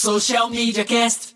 Social 0.00 0.48
Media 0.48 0.84
Cast. 0.84 1.32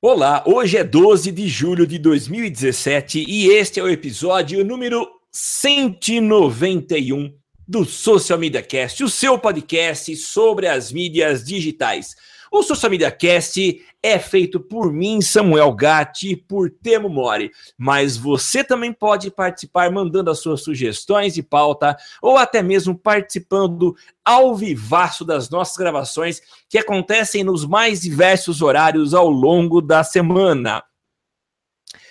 Olá, 0.00 0.44
hoje 0.46 0.76
é 0.76 0.84
12 0.84 1.32
de 1.32 1.48
julho 1.48 1.88
de 1.88 1.98
2017 1.98 3.24
e 3.26 3.48
este 3.48 3.80
é 3.80 3.82
o 3.82 3.88
episódio 3.88 4.64
número 4.64 5.08
191 5.32 7.34
do 7.66 7.84
Social 7.84 8.38
Media 8.38 8.62
Cast, 8.62 9.02
o 9.02 9.08
seu 9.08 9.36
podcast 9.36 10.14
sobre 10.14 10.68
as 10.68 10.92
mídias 10.92 11.42
digitais. 11.42 12.14
O 12.52 12.62
Social 12.62 12.90
Media 12.90 13.10
Cast 13.10 13.82
é 14.02 14.18
feito 14.18 14.60
por 14.60 14.92
mim, 14.92 15.22
Samuel 15.22 15.72
Gatti, 15.72 16.36
por 16.36 16.68
Temo 16.68 17.08
Mori, 17.08 17.50
mas 17.78 18.14
você 18.18 18.62
também 18.62 18.92
pode 18.92 19.30
participar 19.30 19.90
mandando 19.90 20.30
as 20.30 20.40
suas 20.40 20.60
sugestões 20.60 21.32
de 21.32 21.42
pauta 21.42 21.96
ou 22.20 22.36
até 22.36 22.62
mesmo 22.62 22.94
participando 22.94 23.96
ao 24.22 24.54
vivaço 24.54 25.24
das 25.24 25.48
nossas 25.48 25.78
gravações 25.78 26.42
que 26.68 26.76
acontecem 26.76 27.42
nos 27.42 27.64
mais 27.64 28.02
diversos 28.02 28.60
horários 28.60 29.14
ao 29.14 29.30
longo 29.30 29.80
da 29.80 30.04
semana. 30.04 30.84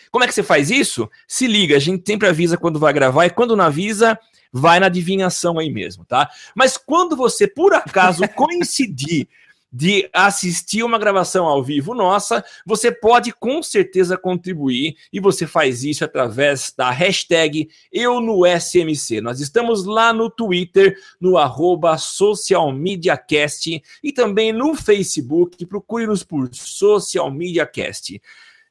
Como 0.10 0.24
é 0.24 0.28
que 0.28 0.34
você 0.34 0.42
faz 0.42 0.72
isso? 0.72 1.08
Se 1.28 1.46
liga, 1.46 1.76
a 1.76 1.80
gente 1.80 2.04
sempre 2.04 2.28
avisa 2.28 2.58
quando 2.58 2.80
vai 2.80 2.92
gravar 2.92 3.28
e 3.28 3.30
quando 3.30 3.56
não 3.56 3.66
avisa, 3.66 4.20
vai 4.52 4.80
na 4.80 4.88
adivinhação 4.88 5.60
aí 5.60 5.70
mesmo, 5.70 6.04
tá? 6.04 6.32
Mas 6.56 6.78
quando 6.78 7.16
você 7.16 7.48
por 7.48 7.76
acaso 7.76 8.28
coincidir 8.34 9.30
de 9.72 10.10
assistir 10.12 10.84
uma 10.84 11.00
gravação 11.00 11.46
ao 11.46 11.64
vivo 11.64 11.96
nossa, 11.96 12.44
você 12.66 12.92
pode 12.92 13.32
com 13.32 13.64
certeza 13.64 14.18
contribuir 14.18 14.96
e 15.14 15.20
você 15.20 15.48
faz 15.48 15.84
isso 15.84 16.04
através 16.04 16.74
da 16.76 16.92
hashtag 16.92 17.70
Eu 17.92 18.20
no 18.20 18.46
SMC. 18.46 19.22
Nós 19.22 19.40
estamos 19.40 19.86
lá 19.86 20.12
no 20.12 20.30
Twitter, 20.30 20.98
no 21.20 21.38
arroba 21.38 21.98
socialmediacast 21.98 23.82
e 24.04 24.12
também 24.12 24.52
no 24.52 24.76
Facebook. 24.76 25.66
Procure-nos 25.66 26.24
por 26.24 26.50
Social 26.54 27.32
Media 27.32 27.66
Cast. 27.66 28.22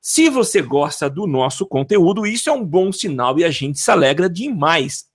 Se 0.01 0.31
você 0.31 0.63
gosta 0.63 1.11
do 1.11 1.27
nosso 1.27 1.67
conteúdo, 1.67 2.27
isso 2.27 2.49
é 2.49 2.53
um 2.53 2.65
bom 2.65 2.91
sinal 2.91 3.39
e 3.39 3.45
a 3.45 3.51
gente 3.51 3.79
se 3.79 3.91
alegra 3.91 4.31
demais. 4.31 5.10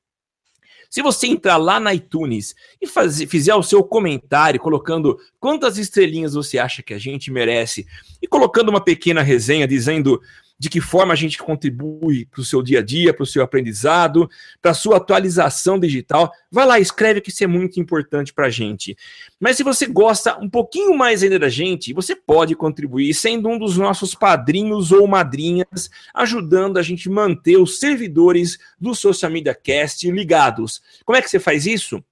Se 0.96 1.02
você 1.02 1.28
entrar 1.28 1.58
lá 1.58 1.78
na 1.78 1.94
iTunes 1.94 2.56
e 2.82 2.88
fazer, 2.88 3.28
fizer 3.28 3.54
o 3.54 3.62
seu 3.62 3.84
comentário, 3.84 4.62
colocando 4.62 5.20
quantas 5.42 5.78
estrelinhas 5.78 6.36
você 6.36 6.58
acha 6.58 6.82
que 6.82 6.94
a 6.94 6.98
gente 6.98 7.30
merece, 7.30 7.86
e 8.22 8.26
colocando 8.26 8.70
uma 8.70 8.80
pequena 8.80 9.22
resenha 9.22 9.68
dizendo 9.68 10.22
de 10.58 10.70
que 10.70 10.80
forma 10.80 11.14
a 11.14 11.16
gente 11.16 11.38
contribui 11.38 12.26
para 12.26 12.42
o 12.42 12.46
seu 12.46 12.62
dia 12.62 12.80
a 12.80 12.82
dia, 12.82 13.14
para 13.14 13.24
o 13.24 13.28
seu 13.28 13.44
aprendizado, 13.44 14.30
para 14.62 14.72
a 14.72 14.74
sua 14.74 14.98
atualização 14.98 15.78
digital. 15.78 16.32
Vai 16.50 16.66
lá, 16.66 16.80
escreve 16.80 17.20
que 17.20 17.30
isso 17.30 17.44
é 17.44 17.48
muito 17.48 17.80
importante 17.80 18.34
para 18.34 18.48
a 18.48 18.50
gente. 18.50 18.98
Mas 19.40 19.58
se 19.58 19.64
você 19.64 19.86
gosta 19.86 20.38
um 20.40 20.50
pouquinho 20.50 20.98
mais 20.98 21.24
ainda 21.24 21.38
da 21.38 21.50
gente, 21.50 21.94
você 21.94 22.16
pode 22.16 22.56
contribuir 22.56 23.14
sendo 23.14 23.50
um 23.50 23.60
dos 23.60 23.78
nossos 23.78 24.16
padrinhos 24.16 24.92
ou 24.92 25.06
madrinhas, 25.08 25.90
ajudando 26.14 26.78
a 26.78 26.82
gente 26.82 27.10
manter 27.10 27.58
os 27.58 27.80
servidores 27.80 28.58
do 28.80 28.96
Social 28.96 29.32
Media 29.32 29.54
Cast 29.54 30.10
ligados. 30.10 30.82
Como 31.04 31.18
é 31.18 31.22
que 31.22 31.30
você 31.30 31.40
faz 31.40 31.66
isso? 31.66 32.04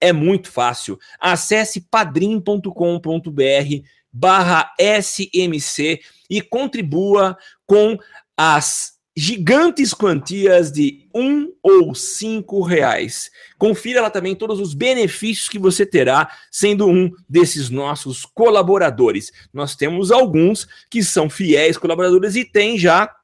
É 0.00 0.12
muito 0.12 0.50
fácil. 0.50 0.98
Acesse 1.18 1.80
padrim.com.br 1.80 2.70
barra 4.12 4.72
SMC 4.78 6.00
e 6.28 6.40
contribua 6.40 7.36
com 7.66 7.98
as 8.36 9.00
gigantes 9.16 9.92
quantias 9.92 10.70
de 10.72 11.08
um 11.14 11.52
ou 11.62 11.94
cinco 11.94 12.62
reais. 12.62 13.30
Confira 13.58 14.00
lá 14.00 14.08
também 14.08 14.34
todos 14.34 14.60
os 14.60 14.72
benefícios 14.72 15.48
que 15.48 15.58
você 15.58 15.84
terá 15.84 16.30
sendo 16.50 16.88
um 16.88 17.10
desses 17.28 17.68
nossos 17.68 18.24
colaboradores. 18.24 19.32
Nós 19.52 19.74
temos 19.74 20.10
alguns 20.10 20.66
que 20.88 21.02
são 21.02 21.28
fiéis 21.28 21.76
colaboradores 21.76 22.36
e 22.36 22.44
tem 22.44 22.78
já 22.78 23.14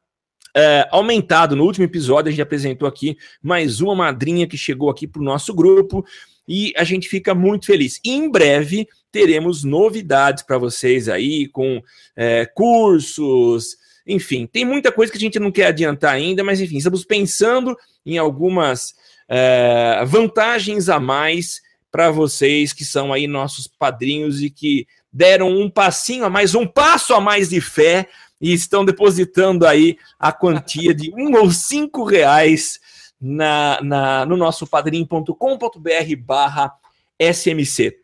é, 0.54 0.88
aumentado. 0.90 1.54
No 1.54 1.64
último 1.64 1.84
episódio, 1.84 2.28
a 2.28 2.32
gente 2.32 2.42
apresentou 2.42 2.88
aqui 2.88 3.16
mais 3.42 3.80
uma 3.80 3.94
madrinha 3.94 4.46
que 4.46 4.58
chegou 4.58 4.90
aqui 4.90 5.06
para 5.06 5.22
o 5.22 5.24
nosso 5.24 5.54
grupo 5.54 6.04
e 6.46 6.72
a 6.76 6.84
gente 6.84 7.08
fica 7.08 7.34
muito 7.34 7.66
feliz. 7.66 8.00
E 8.04 8.10
em 8.10 8.30
breve 8.30 8.88
teremos 9.10 9.64
novidades 9.64 10.42
para 10.42 10.58
vocês 10.58 11.08
aí 11.08 11.48
com 11.48 11.82
é, 12.16 12.46
cursos 12.46 13.76
enfim, 14.06 14.46
tem 14.46 14.64
muita 14.64 14.92
coisa 14.92 15.10
que 15.10 15.18
a 15.18 15.20
gente 15.20 15.40
não 15.40 15.50
quer 15.50 15.66
adiantar 15.66 16.14
ainda, 16.14 16.44
mas 16.44 16.60
enfim, 16.60 16.76
estamos 16.76 17.04
pensando 17.04 17.76
em 18.04 18.18
algumas 18.18 18.94
é, 19.28 20.04
vantagens 20.06 20.88
a 20.88 21.00
mais 21.00 21.60
para 21.90 22.10
vocês 22.10 22.72
que 22.72 22.84
são 22.84 23.12
aí 23.12 23.26
nossos 23.26 23.66
padrinhos 23.66 24.42
e 24.42 24.48
que 24.48 24.86
deram 25.12 25.48
um 25.48 25.68
passinho 25.68 26.24
a 26.24 26.30
mais, 26.30 26.54
um 26.54 26.66
passo 26.66 27.14
a 27.14 27.20
mais 27.20 27.48
de 27.48 27.60
fé 27.60 28.08
e 28.40 28.52
estão 28.52 28.84
depositando 28.84 29.66
aí 29.66 29.98
a 30.18 30.30
quantia 30.30 30.94
de 30.94 31.12
um 31.12 31.34
ou 31.36 31.50
cinco 31.50 32.04
reais 32.04 32.78
na, 33.26 33.80
na, 33.82 34.26
no 34.26 34.36
nosso 34.36 34.66
padrim.com.br 34.66 36.16
barra 36.24 36.72
SMC. 37.18 37.98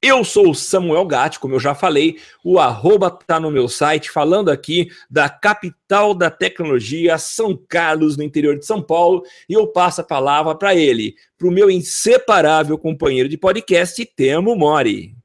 Eu 0.00 0.22
sou 0.22 0.50
o 0.50 0.54
Samuel 0.54 1.06
Gatti, 1.06 1.40
como 1.40 1.54
eu 1.54 1.60
já 1.60 1.74
falei, 1.74 2.18
o 2.44 2.58
arroba 2.58 3.10
tá 3.10 3.40
no 3.40 3.50
meu 3.50 3.68
site, 3.68 4.10
falando 4.10 4.50
aqui 4.50 4.88
da 5.08 5.30
capital 5.30 6.12
da 6.12 6.30
tecnologia, 6.30 7.16
São 7.16 7.58
Carlos, 7.68 8.14
no 8.16 8.22
interior 8.22 8.58
de 8.58 8.66
São 8.66 8.82
Paulo, 8.82 9.22
e 9.48 9.54
eu 9.54 9.66
passo 9.66 10.02
a 10.02 10.04
palavra 10.04 10.54
para 10.54 10.74
ele, 10.74 11.14
para 11.38 11.48
o 11.48 11.50
meu 11.50 11.70
inseparável 11.70 12.76
companheiro 12.76 13.30
de 13.30 13.38
podcast, 13.38 14.04
Temo 14.14 14.54
Mori. 14.54 15.16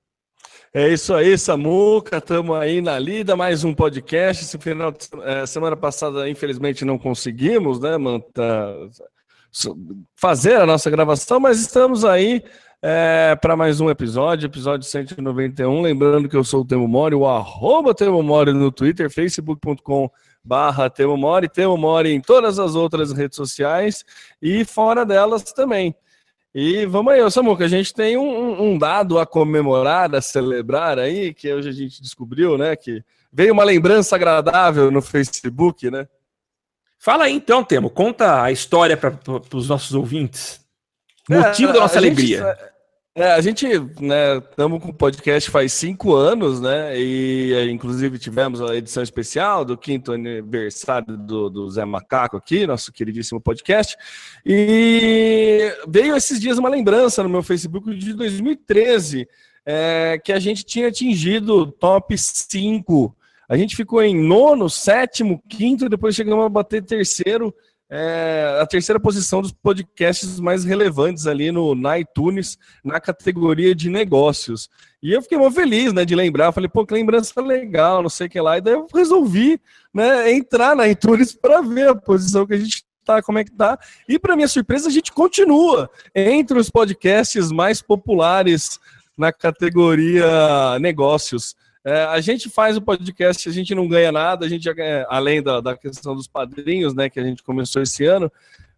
É 0.73 0.87
isso 0.87 1.13
aí, 1.13 1.37
Samuca, 1.37 2.17
estamos 2.17 2.55
aí 2.55 2.79
na 2.79 2.97
lida, 2.97 3.35
mais 3.35 3.63
um 3.63 3.73
podcast. 3.73 4.45
Esse 4.45 4.57
final 4.59 4.91
de 4.91 5.09
é, 5.23 5.45
semana 5.45 5.75
passada, 5.75 6.29
infelizmente, 6.29 6.85
não 6.85 6.97
conseguimos, 6.97 7.81
né, 7.81 7.97
Manta, 7.97 8.75
fazer 10.15 10.55
a 10.55 10.65
nossa 10.65 10.89
gravação, 10.89 11.39
mas 11.39 11.59
estamos 11.59 12.05
aí 12.05 12.43
é, 12.81 13.35
para 13.41 13.57
mais 13.57 13.81
um 13.81 13.89
episódio, 13.89 14.45
episódio 14.45 14.87
191. 14.87 15.81
Lembrando 15.81 16.29
que 16.29 16.35
eu 16.35 16.43
sou 16.43 16.61
o 16.61 16.65
Temo 16.65 16.87
Mori, 16.87 17.15
o 17.15 17.27
arroba 17.27 17.93
Temo 17.93 18.21
Mori 18.23 18.53
no 18.53 18.71
Twitter, 18.71 19.09
facebook.com 19.09 20.09
barra 20.43 20.89
Temo 20.89 21.17
Mori, 21.17 21.49
Temo 21.49 21.77
Mori 21.77 22.11
em 22.11 22.21
todas 22.21 22.57
as 22.57 22.75
outras 22.75 23.11
redes 23.11 23.35
sociais 23.35 24.05
e 24.41 24.63
fora 24.63 25.05
delas 25.05 25.43
também. 25.43 25.93
E 26.53 26.85
vamos 26.85 27.13
aí, 27.13 27.31
Samuca, 27.31 27.65
a 27.65 27.67
gente 27.67 27.93
tem 27.93 28.17
um, 28.17 28.61
um, 28.61 28.77
dado 28.77 29.19
a 29.19 29.25
comemorar, 29.25 30.15
a 30.15 30.21
celebrar 30.21 30.97
aí, 30.97 31.31
que 31.33 31.53
hoje 31.53 31.69
a 31.69 31.71
gente 31.71 32.01
descobriu, 32.01 32.57
né, 32.57 32.75
que 32.75 33.03
veio 33.31 33.53
uma 33.53 33.63
lembrança 33.63 34.15
agradável 34.15 34.89
no 34.89 35.01
Facebook, 35.01 35.91
né? 35.91 36.07
Fala 36.99 37.23
aí 37.23 37.33
então, 37.33 37.63
Temo, 37.63 37.89
conta 37.89 38.43
a 38.43 38.51
história 38.51 38.97
para 38.97 39.17
os 39.53 39.69
nossos 39.69 39.95
ouvintes. 39.95 40.59
Motivo 41.29 41.71
é, 41.71 41.73
da 41.73 41.79
nossa 41.79 41.97
alegria. 41.97 42.39
Gente, 42.39 42.69
é, 43.15 43.31
a 43.31 43.41
gente, 43.41 43.67
né, 44.01 44.37
estamos 44.37 44.81
com 44.81 44.89
o 44.89 44.93
podcast 44.93 45.49
faz 45.49 45.71
cinco 45.71 46.13
anos, 46.13 46.59
né, 46.59 46.99
e 46.99 47.53
é, 47.53 47.69
inclusive 47.69 48.19
tivemos 48.19 48.61
a 48.61 48.75
edição 48.75 49.01
especial 49.01 49.63
do 49.63 49.77
quinto 49.77 50.11
aniversário 50.11 51.17
do, 51.17 51.49
do 51.49 51.69
Zé 51.69 51.85
Macaco 51.85 52.35
aqui, 52.35 52.67
nosso 52.67 52.91
queridíssimo 52.91 53.39
podcast, 53.39 53.95
e 54.45 55.73
veio 55.87 56.15
esses 56.17 56.39
dias 56.39 56.57
uma 56.57 56.69
lembrança 56.69 57.23
no 57.23 57.29
meu 57.29 57.41
Facebook 57.41 57.93
de 57.95 58.13
2013, 58.13 59.27
é, 59.65 60.19
que 60.23 60.33
a 60.33 60.39
gente 60.39 60.65
tinha 60.65 60.89
atingido 60.89 61.71
top 61.71 62.17
5. 62.17 63.15
A 63.49 63.57
gente 63.57 63.75
ficou 63.75 63.99
em 64.03 64.15
nono, 64.15 64.69
sétimo, 64.69 65.41
quinto, 65.49 65.85
e 65.85 65.89
depois 65.89 66.13
chegamos 66.13 66.45
a 66.45 66.49
bater 66.49 66.83
terceiro, 66.83 67.51
é, 67.89 68.59
a 68.61 68.67
terceira 68.67 68.99
posição 68.99 69.41
dos 69.41 69.51
podcasts 69.51 70.39
mais 70.39 70.63
relevantes 70.63 71.25
ali 71.25 71.51
no, 71.51 71.73
na 71.73 71.97
iTunes, 71.97 72.59
na 72.83 72.99
categoria 72.99 73.73
de 73.73 73.89
negócios. 73.89 74.69
E 75.01 75.11
eu 75.11 75.21
fiquei 75.23 75.39
muito 75.39 75.55
feliz, 75.55 75.91
né, 75.91 76.05
de 76.05 76.13
lembrar. 76.13 76.51
Falei, 76.51 76.69
pô, 76.69 76.85
que 76.85 76.93
lembrança 76.93 77.41
legal, 77.41 78.03
não 78.03 78.09
sei 78.09 78.27
o 78.27 78.29
que 78.29 78.39
lá. 78.39 78.59
E 78.59 78.61
daí 78.61 78.75
eu 78.75 78.85
resolvi, 78.93 79.59
né, 79.91 80.31
entrar 80.31 80.75
na 80.75 80.87
iTunes 80.87 81.33
para 81.33 81.59
ver 81.61 81.89
a 81.89 81.95
posição 81.95 82.45
que 82.45 82.53
a 82.53 82.59
gente 82.59 82.85
tá, 83.03 83.19
como 83.23 83.39
é 83.39 83.43
que 83.43 83.51
tá. 83.51 83.79
E 84.07 84.19
para 84.19 84.35
minha 84.35 84.47
surpresa, 84.47 84.89
a 84.89 84.91
gente 84.91 85.11
continua 85.11 85.89
entre 86.13 86.59
os 86.59 86.69
podcasts 86.69 87.51
mais 87.51 87.81
populares 87.81 88.79
na 89.17 89.33
categoria 89.33 90.77
negócios. 90.79 91.55
É, 91.85 92.03
a 92.05 92.19
gente 92.19 92.49
faz 92.49 92.75
o 92.75 92.81
podcast, 92.81 93.47
a 93.47 93.51
gente 93.51 93.73
não 93.73 93.87
ganha 93.87 94.11
nada, 94.11 94.45
a 94.45 94.49
gente 94.49 94.71
ganha, 94.73 95.05
além 95.09 95.41
da, 95.41 95.61
da 95.61 95.77
questão 95.77 96.13
dos 96.13 96.27
padrinhos, 96.27 96.93
né, 96.93 97.09
que 97.09 97.19
a 97.19 97.23
gente 97.23 97.41
começou 97.41 97.81
esse 97.81 98.05
ano, 98.05 98.31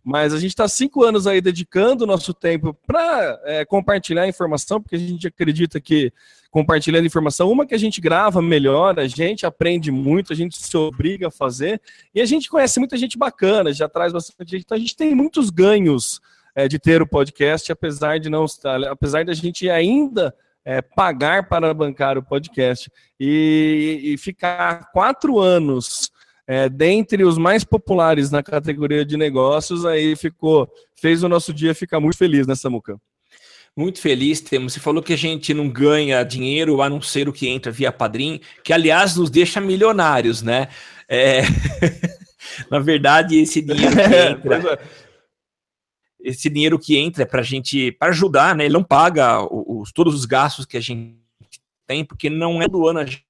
mas 0.03 0.33
a 0.33 0.39
gente 0.39 0.51
está 0.51 0.67
cinco 0.67 1.03
anos 1.03 1.27
aí 1.27 1.41
dedicando 1.41 2.03
o 2.03 2.07
nosso 2.07 2.33
tempo 2.33 2.75
para 2.85 3.39
é, 3.43 3.65
compartilhar 3.65 4.27
informação, 4.27 4.81
porque 4.81 4.95
a 4.95 4.99
gente 4.99 5.27
acredita 5.27 5.79
que 5.79 6.11
compartilhando 6.49 7.05
informação, 7.05 7.49
uma 7.49 7.65
que 7.65 7.73
a 7.73 7.77
gente 7.77 8.01
grava 8.01 8.41
melhor, 8.41 8.99
a 8.99 9.07
gente 9.07 9.45
aprende 9.45 9.89
muito, 9.89 10.33
a 10.33 10.35
gente 10.35 10.61
se 10.61 10.75
obriga 10.75 11.27
a 11.27 11.31
fazer, 11.31 11.81
e 12.13 12.21
a 12.21 12.25
gente 12.25 12.49
conhece 12.49 12.77
muita 12.77 12.97
gente 12.97 13.17
bacana, 13.17 13.73
já 13.73 13.87
traz 13.87 14.11
bastante 14.11 14.51
gente, 14.51 14.63
então 14.63 14.75
a 14.75 14.79
gente 14.79 14.95
tem 14.95 15.15
muitos 15.15 15.49
ganhos 15.49 16.19
é, 16.53 16.67
de 16.67 16.77
ter 16.77 17.01
o 17.01 17.07
podcast, 17.07 17.71
apesar 17.71 18.19
de 18.19 18.29
não 18.29 18.45
apesar 18.89 19.23
da 19.23 19.33
gente 19.33 19.69
ainda 19.69 20.35
é, 20.65 20.81
pagar 20.81 21.47
para 21.47 21.73
bancar 21.73 22.17
o 22.17 22.23
podcast 22.23 22.91
e, 23.19 23.99
e 24.03 24.17
ficar 24.17 24.91
quatro 24.91 25.39
anos 25.39 26.11
é, 26.47 26.67
dentre 26.67 27.23
os 27.23 27.37
mais 27.37 27.63
populares 27.63 28.29
na 28.29 28.43
categoria 28.43 29.05
de 29.05 29.15
negócios, 29.15 29.85
aí 29.85 30.15
ficou 30.15 30.69
fez 30.95 31.23
o 31.23 31.29
nosso 31.29 31.53
dia 31.53 31.73
ficar 31.73 31.99
muito 31.99 32.17
feliz 32.17 32.45
nessa 32.45 32.69
né, 32.69 32.73
muca. 32.73 32.99
Muito 33.75 34.01
feliz 34.01 34.41
temos. 34.41 34.73
Você 34.73 34.79
falou 34.79 35.01
que 35.01 35.13
a 35.13 35.17
gente 35.17 35.53
não 35.53 35.69
ganha 35.69 36.23
dinheiro 36.23 36.81
a 36.81 36.89
não 36.89 37.01
ser 37.01 37.29
o 37.29 37.33
que 37.33 37.47
entra 37.47 37.71
via 37.71 37.91
Padrim, 37.91 38.41
que 38.63 38.73
aliás 38.73 39.15
nos 39.15 39.29
deixa 39.29 39.61
milionários, 39.61 40.41
né? 40.41 40.67
É... 41.07 41.41
Na 42.69 42.79
verdade, 42.79 43.39
esse 43.39 43.61
dinheiro 43.61 43.95
que 43.95 44.01
entra, 44.01 44.79
esse 46.23 46.49
dinheiro 46.49 46.77
que 46.77 46.97
entra 46.97 47.23
é 47.23 47.25
para 47.25 47.39
a 47.39 47.43
gente, 47.43 47.91
para 47.93 48.09
ajudar, 48.09 48.55
né? 48.55 48.65
Ele 48.65 48.73
não 48.73 48.83
paga 48.83 49.39
os, 49.81 49.91
todos 49.91 50.13
os 50.13 50.25
gastos 50.25 50.65
que 50.65 50.77
a 50.77 50.81
gente 50.81 51.17
tem, 51.87 52.05
porque 52.05 52.29
não 52.29 52.61
é 52.61 52.67
do 52.67 52.87
ano 52.87 52.99
a 52.99 53.05
gente 53.05 53.25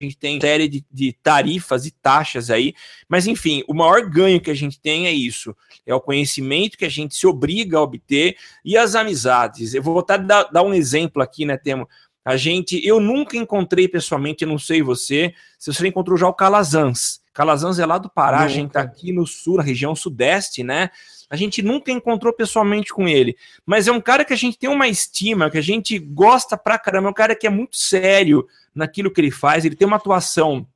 a 0.00 0.04
gente 0.06 0.16
tem 0.16 0.40
série 0.40 0.66
de, 0.66 0.82
de, 0.90 1.12
tarifas 1.12 1.84
e 1.84 1.90
taxas 1.90 2.50
aí, 2.50 2.74
mas 3.06 3.26
enfim, 3.26 3.62
o 3.68 3.74
maior 3.74 4.00
ganho 4.08 4.40
que 4.40 4.50
a 4.50 4.54
gente 4.54 4.80
tem 4.80 5.06
é 5.06 5.12
isso, 5.12 5.54
é 5.84 5.94
o 5.94 6.00
conhecimento 6.00 6.78
que 6.78 6.86
a 6.86 6.88
gente 6.88 7.14
se 7.14 7.26
obriga 7.26 7.76
a 7.76 7.82
obter 7.82 8.34
e 8.64 8.78
as 8.78 8.94
amizades. 8.94 9.74
Eu 9.74 9.82
vou 9.82 9.92
voltar 9.92 10.14
a 10.14 10.16
dar, 10.16 10.42
dar 10.44 10.62
um 10.62 10.72
exemplo 10.72 11.22
aqui, 11.22 11.44
né, 11.44 11.58
Temo? 11.58 11.86
A 12.24 12.34
gente, 12.36 12.80
eu 12.86 12.98
nunca 12.98 13.36
encontrei 13.36 13.88
pessoalmente, 13.88 14.42
eu 14.42 14.48
não 14.48 14.58
sei 14.58 14.82
você, 14.82 15.34
se 15.58 15.70
você 15.70 15.86
encontrou 15.86 16.16
já 16.16 16.26
o 16.26 16.34
Calazans. 16.34 17.20
Calazans 17.34 17.78
é 17.78 17.84
lá 17.84 17.98
do 17.98 18.08
Pará, 18.08 18.38
nunca. 18.38 18.46
a 18.46 18.54
gente 18.54 18.70
tá 18.72 18.80
aqui 18.80 19.12
no 19.12 19.26
sul, 19.26 19.58
na 19.58 19.62
região 19.62 19.94
sudeste, 19.94 20.62
né? 20.62 20.90
A 21.30 21.36
gente 21.36 21.62
nunca 21.62 21.92
encontrou 21.92 22.32
pessoalmente 22.32 22.92
com 22.92 23.06
ele, 23.08 23.36
mas 23.64 23.86
é 23.86 23.92
um 23.92 24.00
cara 24.00 24.24
que 24.24 24.32
a 24.32 24.36
gente 24.36 24.58
tem 24.58 24.68
uma 24.68 24.88
estima, 24.88 25.48
que 25.48 25.58
a 25.58 25.62
gente 25.62 25.96
gosta 25.96 26.56
pra 26.56 26.76
caramba, 26.76 27.06
é 27.06 27.10
um 27.10 27.14
cara 27.14 27.36
que 27.36 27.46
é 27.46 27.50
muito 27.50 27.76
sério 27.76 28.44
naquilo 28.74 29.12
que 29.12 29.20
ele 29.20 29.30
faz, 29.30 29.64
ele 29.64 29.76
tem 29.76 29.86
uma 29.86 29.96
atuação 29.96 30.66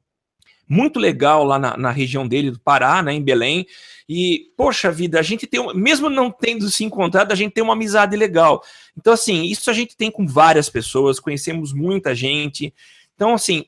muito 0.69 0.99
legal 0.99 1.45
lá 1.45 1.59
na, 1.59 1.77
na, 1.77 1.91
região 1.91 2.27
dele, 2.27 2.51
do 2.51 2.61
Pará, 2.61 3.03
né, 3.03 3.13
em 3.13 3.23
Belém. 3.23 3.67
E, 4.09 4.53
poxa 4.57 4.91
vida, 4.91 5.19
a 5.19 5.23
gente 5.23 5.47
tem, 5.47 5.61
mesmo 5.75 6.09
não 6.09 6.31
tendo 6.31 6.71
se 6.71 6.85
encontrado, 6.85 7.33
a 7.33 7.35
gente 7.35 7.53
tem 7.53 7.65
uma 7.65 7.75
amizade 7.75 8.17
legal. 8.17 8.63
Então, 8.97 9.13
assim, 9.13 9.45
isso 9.45 9.71
a 9.71 9.75
gente 9.75 9.97
tem 9.97 10.11
com 10.11 10.27
várias 10.27 10.69
pessoas, 10.69 11.21
conhecemos 11.21 11.73
muita 11.73 12.15
gente. 12.15 12.73
Então, 13.15 13.35
assim, 13.35 13.65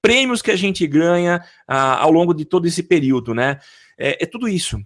prêmios 0.00 0.42
que 0.42 0.50
a 0.50 0.56
gente 0.56 0.86
ganha 0.86 1.44
ah, 1.66 2.02
ao 2.02 2.10
longo 2.10 2.34
de 2.34 2.44
todo 2.44 2.66
esse 2.66 2.82
período, 2.82 3.34
né? 3.34 3.58
É, 3.96 4.24
é 4.24 4.26
tudo 4.26 4.48
isso. 4.48 4.80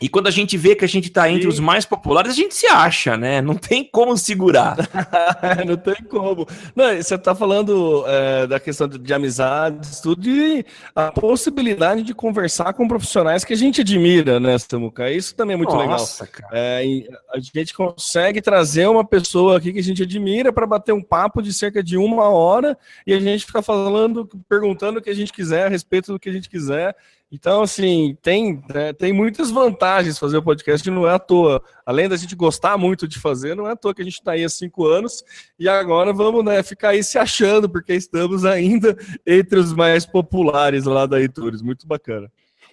E 0.00 0.10
quando 0.10 0.26
a 0.26 0.30
gente 0.30 0.58
vê 0.58 0.74
que 0.74 0.84
a 0.84 0.88
gente 0.88 1.08
está 1.08 1.30
entre 1.30 1.48
os 1.48 1.58
mais 1.58 1.86
populares, 1.86 2.32
a 2.32 2.34
gente 2.34 2.54
se 2.54 2.66
acha, 2.66 3.16
né? 3.16 3.40
Não 3.40 3.54
tem 3.54 3.82
como 3.82 4.14
segurar. 4.14 4.76
não 5.66 5.76
tem 5.76 5.94
como. 6.06 6.46
Não, 6.74 6.94
você 6.94 7.14
está 7.14 7.34
falando 7.34 8.04
é, 8.06 8.46
da 8.46 8.60
questão 8.60 8.86
de, 8.86 8.98
de, 8.98 9.14
amizades, 9.14 10.00
tudo, 10.00 10.28
e 10.28 10.66
a 10.94 11.10
possibilidade 11.10 12.02
de 12.02 12.12
conversar 12.12 12.74
com 12.74 12.86
profissionais 12.86 13.42
que 13.42 13.54
a 13.54 13.56
gente 13.56 13.80
admira, 13.80 14.38
né, 14.38 14.58
Samuca? 14.58 15.10
Isso 15.10 15.34
também 15.34 15.54
é 15.54 15.56
muito 15.56 15.74
Nossa, 15.74 16.24
legal. 16.24 16.40
Cara. 16.42 16.58
É, 16.58 16.84
a 17.32 17.40
gente 17.40 17.72
consegue 17.72 18.42
trazer 18.42 18.86
uma 18.86 19.04
pessoa 19.04 19.56
aqui 19.56 19.72
que 19.72 19.78
a 19.78 19.82
gente 19.82 20.02
admira 20.02 20.52
para 20.52 20.66
bater 20.66 20.92
um 20.92 21.02
papo 21.02 21.40
de 21.40 21.54
cerca 21.54 21.82
de 21.82 21.96
uma 21.96 22.28
hora 22.28 22.76
e 23.06 23.14
a 23.14 23.18
gente 23.18 23.46
fica 23.46 23.62
falando, 23.62 24.28
perguntando 24.46 24.98
o 24.98 25.02
que 25.02 25.08
a 25.08 25.14
gente 25.14 25.32
quiser 25.32 25.64
a 25.64 25.70
respeito 25.70 26.12
do 26.12 26.20
que 26.20 26.28
a 26.28 26.32
gente 26.32 26.50
quiser. 26.50 26.94
Então, 27.30 27.62
assim, 27.62 28.16
tem, 28.22 28.62
né, 28.72 28.92
tem 28.92 29.12
muitas 29.12 29.50
vantagens 29.50 30.18
fazer 30.18 30.36
o 30.36 30.42
podcast, 30.42 30.88
não 30.90 31.08
é 31.08 31.14
à 31.14 31.18
toa. 31.18 31.60
Além 31.84 32.08
da 32.08 32.16
gente 32.16 32.36
gostar 32.36 32.78
muito 32.78 33.08
de 33.08 33.18
fazer, 33.18 33.56
não 33.56 33.66
é 33.66 33.72
à 33.72 33.76
toa 33.76 33.92
que 33.92 34.02
a 34.02 34.04
gente 34.04 34.14
está 34.14 34.32
aí 34.32 34.44
há 34.44 34.48
cinco 34.48 34.86
anos 34.86 35.24
e 35.58 35.68
agora 35.68 36.12
vamos 36.12 36.44
né, 36.44 36.62
ficar 36.62 36.90
aí 36.90 37.02
se 37.02 37.18
achando, 37.18 37.68
porque 37.68 37.94
estamos 37.94 38.44
ainda 38.44 38.96
entre 39.26 39.58
os 39.58 39.72
mais 39.72 40.06
populares 40.06 40.84
lá 40.84 41.04
da 41.04 41.20
Itures. 41.20 41.62
Muito 41.62 41.86
bacana. 41.86 42.30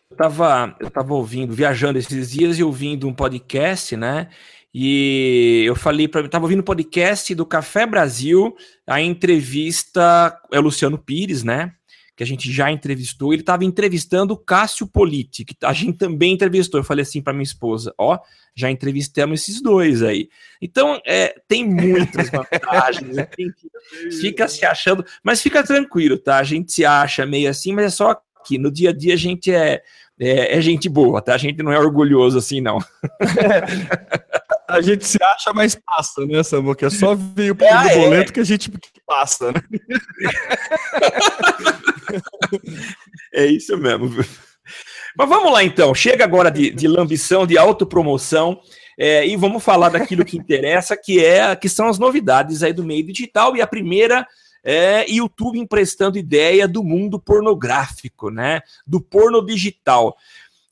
Eu 0.10 0.14
estava 0.14 0.76
eu 0.80 0.92
tava 0.92 1.14
ouvindo, 1.16 1.54
viajando 1.54 1.98
esses 1.98 2.30
dias 2.30 2.60
e 2.60 2.64
ouvindo 2.64 3.08
um 3.08 3.14
podcast, 3.14 3.98
né? 3.98 4.30
E 4.72 5.64
eu 5.68 5.76
falei 5.76 6.08
para 6.08 6.26
estava 6.26 6.46
ouvindo 6.46 6.60
o 6.60 6.64
podcast 6.64 7.34
do 7.34 7.46
Café 7.46 7.86
Brasil, 7.86 8.56
a 8.88 9.02
entrevista 9.02 10.36
é 10.52 10.60
o 10.60 10.64
Luciano 10.64 10.98
Pires, 10.98 11.44
né? 11.44 11.74
Que 12.16 12.24
a 12.24 12.26
gente 12.28 12.52
já 12.52 12.72
entrevistou, 12.72 13.34
ele 13.34 13.42
estava 13.42 13.66
entrevistando 13.66 14.34
o 14.34 14.38
Cássio 14.38 14.88
Politi, 14.88 15.44
que 15.44 15.56
a 15.64 15.74
gente 15.74 15.98
também 15.98 16.34
entrevistou. 16.34 16.80
Eu 16.80 16.84
falei 16.84 17.04
assim 17.04 17.22
para 17.22 17.34
minha 17.34 17.44
esposa: 17.44 17.94
ó, 17.98 18.20
já 18.56 18.70
entrevistamos 18.70 19.42
esses 19.42 19.62
dois 19.62 20.04
aí. 20.04 20.30
Então, 20.62 21.02
é, 21.06 21.36
tem 21.48 21.68
muitas 21.68 22.30
vantagens, 22.32 23.16
né? 23.16 23.28
fica 24.22 24.48
se 24.48 24.66
achando, 24.66 25.04
mas 25.24 25.42
fica 25.42 25.64
tranquilo, 25.64 26.18
tá? 26.18 26.38
A 26.38 26.44
gente 26.44 26.72
se 26.72 26.86
acha 26.86 27.26
meio 27.26 27.50
assim, 27.50 27.74
mas 27.74 27.86
é 27.86 27.90
só 27.90 28.22
que 28.46 28.58
no 28.58 28.72
dia 28.72 28.90
a 28.90 28.94
dia 28.94 29.14
a 29.14 29.18
gente 29.18 29.52
é, 29.52 29.82
é, 30.20 30.58
é 30.58 30.62
gente 30.62 30.88
boa, 30.88 31.22
tá? 31.22 31.36
A 31.36 31.38
gente 31.38 31.62
não 31.64 31.72
é 31.72 31.80
orgulhoso 31.80 32.38
assim, 32.38 32.62
não. 32.62 32.80
a 34.68 34.82
gente 34.82 35.06
se 35.06 35.18
acha, 35.22 35.54
mas 35.54 35.76
passa, 35.76 36.26
né, 36.26 36.44
Samu? 36.44 36.76
Que 36.76 36.86
é 36.86 36.90
só 36.90 37.16
vir 37.16 37.52
o 37.52 37.64
é, 37.64 37.96
boleto 37.96 38.32
é. 38.32 38.34
que 38.34 38.40
a 38.40 38.44
gente 38.44 38.72
passa, 39.06 39.52
né? 39.52 39.62
é 43.34 43.46
isso 43.46 43.78
mesmo. 43.78 44.10
Mas 45.18 45.30
vamos 45.30 45.52
lá 45.52 45.64
então. 45.64 45.94
Chega 45.94 46.24
agora 46.24 46.50
de, 46.50 46.72
de 46.72 46.88
lambição, 46.88 47.46
de 47.46 47.58
autopromoção. 47.58 48.60
É, 48.98 49.26
e 49.26 49.36
vamos 49.36 49.64
falar 49.64 49.90
daquilo 49.90 50.24
que 50.24 50.38
interessa, 50.38 50.96
que 50.96 51.24
é 51.24 51.56
que 51.56 51.68
são 51.68 51.88
as 51.88 51.98
novidades 51.98 52.62
aí 52.62 52.72
do 52.72 52.84
meio 52.84 53.06
digital. 53.06 53.56
E 53.56 53.62
a 53.62 53.68
primeira 53.68 54.26
é 54.64 55.10
YouTube 55.12 55.60
emprestando 55.60 56.18
ideia 56.18 56.68
do 56.68 56.84
mundo 56.84 57.20
pornográfico, 57.20 58.30
né? 58.30 58.62
Do 58.88 59.02
porno 59.02 59.46
digital. 59.46 60.16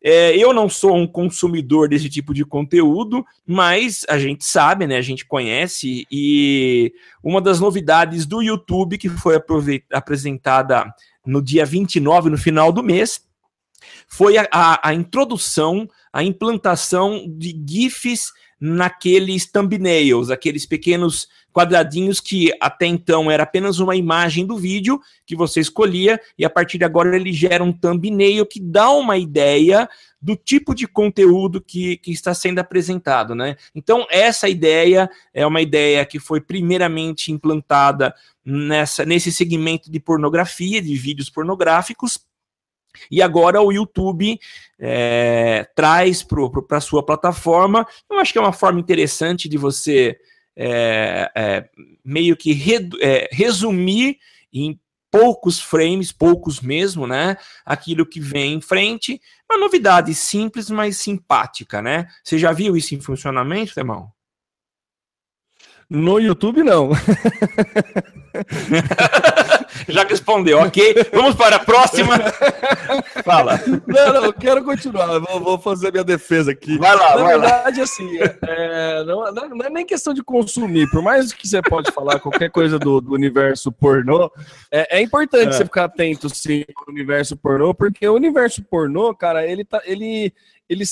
É, 0.03 0.35
eu 0.35 0.51
não 0.51 0.67
sou 0.67 0.95
um 0.95 1.05
consumidor 1.05 1.87
desse 1.87 2.09
tipo 2.09 2.33
de 2.33 2.43
conteúdo, 2.43 3.23
mas 3.45 4.03
a 4.09 4.17
gente 4.17 4.43
sabe, 4.43 4.87
né? 4.87 4.97
A 4.97 5.01
gente 5.01 5.25
conhece, 5.25 6.07
e 6.11 6.91
uma 7.23 7.39
das 7.39 7.59
novidades 7.59 8.25
do 8.25 8.41
YouTube 8.41 8.97
que 8.97 9.09
foi 9.09 9.39
apresentada 9.91 10.91
no 11.23 11.39
dia 11.41 11.65
29, 11.65 12.31
no 12.31 12.37
final 12.37 12.71
do 12.71 12.81
mês, 12.81 13.21
foi 14.07 14.37
a, 14.37 14.47
a, 14.51 14.89
a 14.89 14.93
introdução, 14.93 15.87
a 16.11 16.23
implantação 16.23 17.25
de 17.27 17.55
GIFs 17.67 18.31
naqueles 18.59 19.49
thumbnails, 19.49 20.29
aqueles 20.29 20.67
pequenos 20.67 21.27
quadradinhos 21.51 22.19
que 22.19 22.51
até 22.61 22.85
então 22.85 23.29
era 23.29 23.43
apenas 23.43 23.79
uma 23.79 23.95
imagem 23.95 24.45
do 24.45 24.55
vídeo 24.55 25.01
que 25.25 25.35
você 25.35 25.59
escolhia 25.59 26.19
e 26.37 26.45
a 26.45 26.49
partir 26.49 26.77
de 26.77 26.85
agora 26.85 27.15
ele 27.15 27.33
gera 27.33 27.63
um 27.63 27.73
thumbnail 27.73 28.45
que 28.45 28.59
dá 28.59 28.91
uma 28.91 29.17
ideia 29.17 29.89
do 30.21 30.35
tipo 30.35 30.75
de 30.75 30.87
conteúdo 30.87 31.59
que, 31.59 31.97
que 31.97 32.11
está 32.11 32.33
sendo 32.33 32.59
apresentado, 32.59 33.33
né? 33.33 33.57
Então 33.73 34.05
essa 34.09 34.47
ideia 34.47 35.09
é 35.33 35.45
uma 35.45 35.61
ideia 35.61 36.05
que 36.05 36.19
foi 36.19 36.39
primeiramente 36.39 37.31
implantada 37.31 38.13
nessa 38.45 39.03
nesse 39.03 39.31
segmento 39.31 39.91
de 39.91 39.99
pornografia, 39.99 40.81
de 40.81 40.95
vídeos 40.95 41.29
pornográficos 41.29 42.19
e 43.09 43.21
agora 43.21 43.61
o 43.61 43.71
YouTube 43.71 44.39
é, 44.79 45.67
traz 45.75 46.23
para 46.23 46.77
a 46.77 46.81
sua 46.81 47.05
plataforma. 47.05 47.85
Eu 48.09 48.19
acho 48.19 48.31
que 48.31 48.39
é 48.39 48.41
uma 48.41 48.53
forma 48.53 48.79
interessante 48.79 49.47
de 49.47 49.57
você 49.57 50.17
é, 50.55 51.31
é, 51.35 51.69
meio 52.03 52.35
que 52.35 52.53
re, 52.53 52.89
é, 53.01 53.29
resumir 53.31 54.17
em 54.53 54.79
poucos 55.09 55.59
frames, 55.59 56.11
poucos 56.11 56.61
mesmo, 56.61 57.05
né? 57.05 57.37
Aquilo 57.65 58.05
que 58.05 58.19
vem 58.19 58.53
em 58.53 58.61
frente. 58.61 59.21
Uma 59.49 59.59
novidade 59.59 60.13
simples, 60.15 60.69
mas 60.69 60.97
simpática, 60.97 61.81
né? 61.81 62.07
Você 62.23 62.37
já 62.37 62.53
viu 62.53 62.77
isso 62.77 62.95
em 62.95 63.01
funcionamento, 63.01 63.77
irmão? 63.77 64.09
No 65.93 66.19
YouTube, 66.19 66.63
não. 66.63 66.91
Já 69.89 70.05
respondeu, 70.05 70.59
ok. 70.59 70.95
Vamos 71.11 71.35
para 71.35 71.57
a 71.57 71.59
próxima. 71.59 72.17
Fala. 73.25 73.59
Não, 73.85 74.13
não, 74.13 74.23
eu 74.23 74.31
quero 74.31 74.63
continuar. 74.63 75.19
Vou, 75.19 75.41
vou 75.41 75.59
fazer 75.59 75.91
minha 75.91 76.05
defesa 76.05 76.51
aqui. 76.51 76.77
Vai 76.77 76.95
lá, 76.95 77.17
Na 77.17 77.23
vai 77.23 77.37
verdade, 77.37 77.79
lá. 77.79 77.83
assim, 77.83 78.07
é, 78.47 79.03
não, 79.03 79.33
não, 79.33 79.65
é 79.65 79.69
nem 79.69 79.85
questão 79.85 80.13
de 80.13 80.23
consumir. 80.23 80.89
Por 80.89 81.01
mais 81.01 81.33
que 81.33 81.45
você 81.45 81.61
pode 81.61 81.91
falar 81.91 82.21
qualquer 82.21 82.49
coisa 82.49 82.79
do, 82.79 83.01
do 83.01 83.13
universo 83.13 83.69
pornô, 83.69 84.31
é, 84.71 84.99
é 84.99 85.01
importante 85.01 85.49
é. 85.49 85.51
você 85.51 85.65
ficar 85.65 85.83
atento, 85.83 86.29
sim, 86.29 86.63
ao 86.73 86.85
universo 86.87 87.35
pornô, 87.35 87.73
porque 87.73 88.07
o 88.07 88.15
universo 88.15 88.63
pornô, 88.63 89.13
cara, 89.13 89.45
ele 89.45 89.65
tá. 89.65 89.81
Ele, 89.83 90.33
ele, 90.69 90.85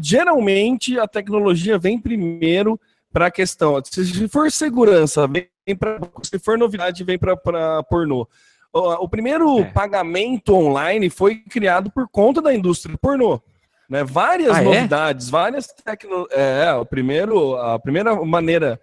geralmente 0.00 0.98
a 0.98 1.06
tecnologia 1.06 1.78
vem 1.78 1.96
primeiro 1.96 2.80
para 3.12 3.26
a 3.26 3.30
questão. 3.30 3.80
Se 3.84 4.28
for 4.28 4.50
segurança, 4.50 5.26
vem 5.28 5.48
para. 5.78 6.00
Se 6.22 6.38
for 6.38 6.56
novidade, 6.56 7.04
vem 7.04 7.18
para 7.18 7.36
pornô. 7.84 8.26
O, 8.72 9.04
o 9.04 9.08
primeiro 9.08 9.60
é. 9.60 9.64
pagamento 9.64 10.54
online 10.54 11.10
foi 11.10 11.36
criado 11.36 11.90
por 11.90 12.08
conta 12.08 12.40
da 12.40 12.54
indústria 12.54 12.96
pornô. 12.96 13.40
Né? 13.88 14.02
Várias 14.02 14.56
ah, 14.56 14.62
é? 14.62 14.64
novidades, 14.64 15.28
é? 15.28 15.30
várias 15.30 15.66
tecnologias. 15.66 16.38
É, 16.38 16.72
o 16.72 16.86
primeiro, 16.86 17.56
a 17.56 17.78
primeira 17.78 18.14
maneira. 18.24 18.80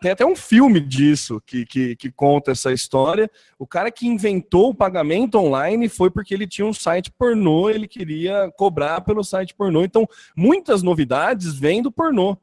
Tem 0.00 0.10
até 0.10 0.24
um 0.24 0.36
filme 0.36 0.78
disso 0.78 1.42
que, 1.46 1.64
que, 1.64 1.96
que, 1.96 2.12
conta 2.12 2.52
essa 2.52 2.70
história. 2.70 3.28
O 3.58 3.66
cara 3.66 3.90
que 3.90 4.06
inventou 4.06 4.68
o 4.68 4.74
pagamento 4.74 5.38
online 5.38 5.88
foi 5.88 6.10
porque 6.10 6.34
ele 6.34 6.46
tinha 6.46 6.66
um 6.66 6.74
site 6.74 7.10
pornô, 7.10 7.70
ele 7.70 7.88
queria 7.88 8.52
cobrar 8.54 9.00
pelo 9.00 9.24
site 9.24 9.54
pornô. 9.54 9.82
Então, 9.82 10.06
muitas 10.36 10.82
novidades 10.82 11.54
vêm 11.54 11.82
do 11.82 11.90
pornô. 11.90 12.36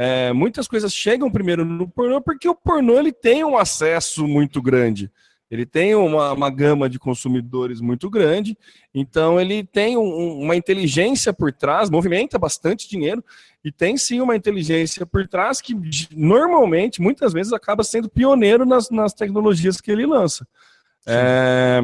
É, 0.00 0.32
muitas 0.32 0.68
coisas 0.68 0.94
chegam 0.94 1.28
primeiro 1.28 1.64
no 1.64 1.88
pornô 1.88 2.20
porque 2.20 2.48
o 2.48 2.54
pornô 2.54 3.00
ele 3.00 3.12
tem 3.12 3.42
um 3.42 3.58
acesso 3.58 4.28
muito 4.28 4.62
grande. 4.62 5.10
Ele 5.50 5.66
tem 5.66 5.92
uma, 5.96 6.32
uma 6.34 6.50
gama 6.50 6.88
de 6.88 7.00
consumidores 7.00 7.80
muito 7.80 8.08
grande, 8.08 8.56
então 8.94 9.40
ele 9.40 9.64
tem 9.64 9.96
um, 9.96 10.40
uma 10.40 10.54
inteligência 10.54 11.32
por 11.32 11.52
trás, 11.52 11.90
movimenta 11.90 12.38
bastante 12.38 12.88
dinheiro 12.88 13.24
e 13.64 13.72
tem 13.72 13.96
sim 13.96 14.20
uma 14.20 14.36
inteligência 14.36 15.04
por 15.04 15.26
trás 15.26 15.60
que 15.60 15.74
normalmente, 16.14 17.02
muitas 17.02 17.32
vezes, 17.32 17.52
acaba 17.52 17.82
sendo 17.82 18.08
pioneiro 18.08 18.64
nas, 18.64 18.90
nas 18.90 19.12
tecnologias 19.12 19.80
que 19.80 19.90
ele 19.90 20.06
lança. 20.06 20.46
É, 21.06 21.80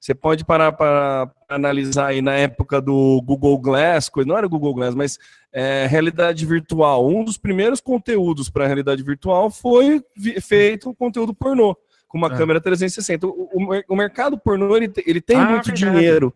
você 0.00 0.14
pode 0.14 0.46
parar 0.46 0.72
para 0.72 1.30
analisar 1.46 2.06
aí 2.06 2.22
na 2.22 2.32
época 2.32 2.80
do 2.80 3.20
Google 3.22 3.58
Glass, 3.58 4.10
não 4.26 4.36
era 4.36 4.48
Google 4.48 4.74
Glass, 4.74 4.94
mas 4.94 5.18
é, 5.52 5.86
realidade 5.86 6.46
virtual. 6.46 7.06
Um 7.06 7.22
dos 7.22 7.36
primeiros 7.36 7.82
conteúdos 7.82 8.48
para 8.48 8.66
realidade 8.66 9.02
virtual 9.02 9.50
foi 9.50 10.02
feito 10.40 10.94
conteúdo 10.94 11.34
pornô 11.34 11.76
com 12.08 12.16
uma 12.16 12.28
é. 12.28 12.36
câmera 12.36 12.60
360. 12.62 13.26
O, 13.26 13.30
o, 13.30 13.82
o, 13.90 13.96
mercado 13.96 14.38
pornô 14.38 14.74
ele, 14.74 14.90
ele 15.06 15.20
tem 15.20 15.36
ah, 15.36 15.50
muito 15.50 15.66
verdade. 15.66 15.98
dinheiro 15.98 16.34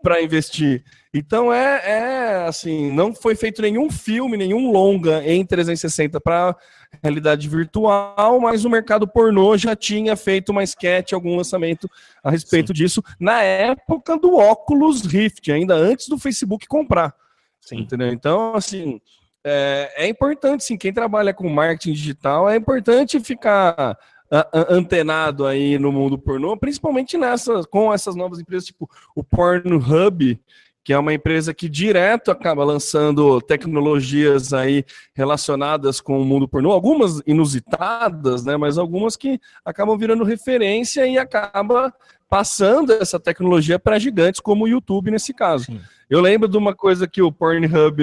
para 0.00 0.22
investir. 0.22 0.84
Então 1.14 1.52
é, 1.52 1.82
é 1.84 2.46
assim, 2.46 2.90
não 2.90 3.14
foi 3.14 3.34
feito 3.34 3.60
nenhum 3.60 3.90
filme, 3.90 4.36
nenhum 4.36 4.70
longa 4.70 5.22
em 5.26 5.44
360 5.44 6.18
para 6.20 6.56
realidade 7.02 7.46
virtual, 7.48 8.40
mas 8.40 8.64
o 8.64 8.70
mercado 8.70 9.06
pornô 9.06 9.56
já 9.58 9.76
tinha 9.76 10.16
feito 10.16 10.50
uma 10.50 10.62
sketch, 10.62 11.12
algum 11.12 11.36
lançamento 11.36 11.88
a 12.24 12.30
respeito 12.30 12.68
Sim. 12.68 12.74
disso 12.74 13.02
na 13.20 13.42
época 13.42 14.16
do 14.16 14.38
Oculus 14.38 15.02
Rift, 15.02 15.52
ainda 15.52 15.74
antes 15.74 16.08
do 16.08 16.18
Facebook 16.18 16.66
comprar. 16.66 17.14
Sim. 17.60 17.80
Entendeu? 17.80 18.08
Então, 18.08 18.54
assim, 18.54 18.98
é, 19.44 19.92
é 19.96 20.08
importante, 20.08 20.64
sim, 20.64 20.78
quem 20.78 20.92
trabalha 20.92 21.34
com 21.34 21.48
marketing 21.48 21.92
digital, 21.92 22.48
é 22.48 22.56
importante 22.56 23.20
ficar 23.20 23.98
antenado 24.70 25.46
aí 25.46 25.78
no 25.78 25.92
mundo 25.92 26.16
pornô, 26.16 26.56
principalmente 26.56 27.18
nessas, 27.18 27.66
com 27.66 27.92
essas 27.92 28.16
novas 28.16 28.40
empresas, 28.40 28.64
tipo 28.64 28.88
o 29.14 29.22
Pornhub, 29.22 30.40
que 30.84 30.92
é 30.92 30.98
uma 30.98 31.14
empresa 31.14 31.54
que 31.54 31.68
direto 31.68 32.30
acaba 32.30 32.64
lançando 32.64 33.40
tecnologias 33.40 34.52
aí 34.52 34.84
relacionadas 35.14 36.00
com 36.00 36.20
o 36.20 36.24
mundo 36.24 36.48
pornô, 36.48 36.72
algumas 36.72 37.22
inusitadas, 37.26 38.44
né, 38.44 38.56
mas 38.56 38.78
algumas 38.78 39.16
que 39.16 39.40
acabam 39.64 39.96
virando 39.96 40.24
referência 40.24 41.06
e 41.06 41.18
acaba 41.18 41.92
passando 42.28 42.92
essa 42.92 43.20
tecnologia 43.20 43.78
para 43.78 43.98
gigantes 43.98 44.40
como 44.40 44.64
o 44.64 44.68
YouTube 44.68 45.10
nesse 45.10 45.32
caso. 45.34 45.66
Sim. 45.66 45.80
Eu 46.08 46.20
lembro 46.20 46.48
de 46.48 46.56
uma 46.56 46.74
coisa 46.74 47.06
que 47.06 47.22
o 47.22 47.30
Pornhub 47.30 48.02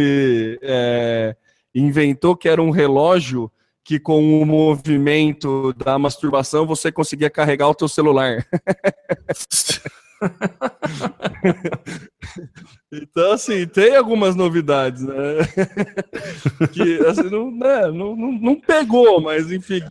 é, 0.62 1.36
inventou, 1.74 2.36
que 2.36 2.48
era 2.48 2.62
um 2.62 2.70
relógio 2.70 3.52
que 3.84 4.00
com 4.00 4.40
o 4.40 4.46
movimento 4.46 5.74
da 5.74 5.98
masturbação 5.98 6.66
você 6.66 6.92
conseguia 6.92 7.30
carregar 7.30 7.68
o 7.70 7.76
teu 7.76 7.88
celular. 7.88 8.46
então, 12.92 13.32
assim, 13.32 13.66
tem 13.68 13.96
algumas 13.96 14.36
novidades, 14.36 15.02
né? 15.02 15.14
que 16.74 17.00
assim, 17.08 17.30
não, 17.30 17.52
né, 17.52 17.88
não, 17.88 18.16
não, 18.16 18.32
não 18.32 18.60
pegou, 18.60 19.22
mas 19.22 19.52
enfim. 19.52 19.82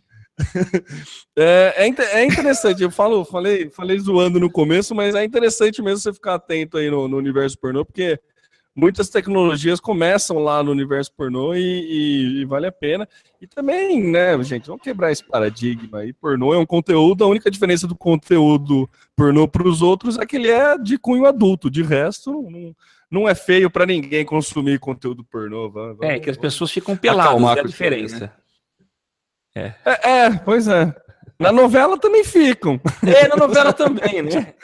É, 1.37 1.75
é, 1.77 1.89
é, 2.21 2.25
interessante, 2.25 2.83
eu 2.83 2.91
falo, 2.91 3.25
falei, 3.25 3.71
falei 3.71 3.99
zoando 3.99 4.39
no 4.39 4.51
começo, 4.51 4.95
mas 4.95 5.15
é 5.15 5.25
interessante 5.25 5.83
mesmo 5.83 5.99
você 5.99 6.13
ficar 6.13 6.35
atento 6.35 6.77
aí 6.77 6.91
no, 6.91 7.09
no 7.09 7.17
universo 7.17 7.59
pornô, 7.59 7.85
porque 7.85 8.19
muitas 8.79 9.09
tecnologias 9.09 9.81
começam 9.81 10.39
lá 10.39 10.63
no 10.63 10.71
universo 10.71 11.13
pornô 11.13 11.53
e, 11.53 11.61
e, 11.61 12.41
e, 12.41 12.45
vale 12.45 12.69
a 12.69 12.73
pena. 12.73 13.09
E 13.41 13.47
também, 13.47 14.01
né, 14.01 14.41
gente, 14.45 14.69
vamos 14.69 14.83
quebrar 14.83 15.11
esse 15.11 15.25
paradigma 15.25 15.99
aí. 15.99 16.13
Pornô 16.13 16.55
é 16.55 16.59
um 16.59 16.65
conteúdo, 16.65 17.25
a 17.25 17.27
única 17.27 17.51
diferença 17.51 17.89
do 17.89 17.97
conteúdo 17.97 18.89
pornô 19.17 19.49
para 19.49 19.67
os 19.67 19.83
outros 19.83 20.17
é 20.17 20.25
que 20.25 20.37
ele 20.37 20.49
é 20.49 20.79
de 20.79 20.97
cunho 20.97 21.27
adulto. 21.27 21.69
De 21.69 21.83
resto, 21.83 22.31
não, 22.31 22.77
não 23.11 23.29
é 23.29 23.35
feio 23.35 23.69
para 23.69 23.85
ninguém 23.85 24.25
consumir 24.25 24.79
conteúdo 24.79 25.25
pornô. 25.25 25.69
Vamos, 25.69 25.99
é, 26.03 26.21
que 26.21 26.31
as 26.31 26.37
pessoas 26.37 26.71
ficam 26.71 26.97
peladas, 26.97 27.57
é 27.57 27.61
a 27.61 27.65
diferença. 27.65 28.21
Né? 28.21 28.33
É. 29.57 29.75
É, 29.85 30.11
é, 30.11 30.31
pois 30.31 30.69
é. 30.69 30.95
Na 31.37 31.51
novela 31.51 31.99
também 31.99 32.23
ficam. 32.23 32.81
É, 33.05 33.27
na 33.27 33.37
novela 33.37 33.73
também, 33.73 34.23
né? 34.23 34.55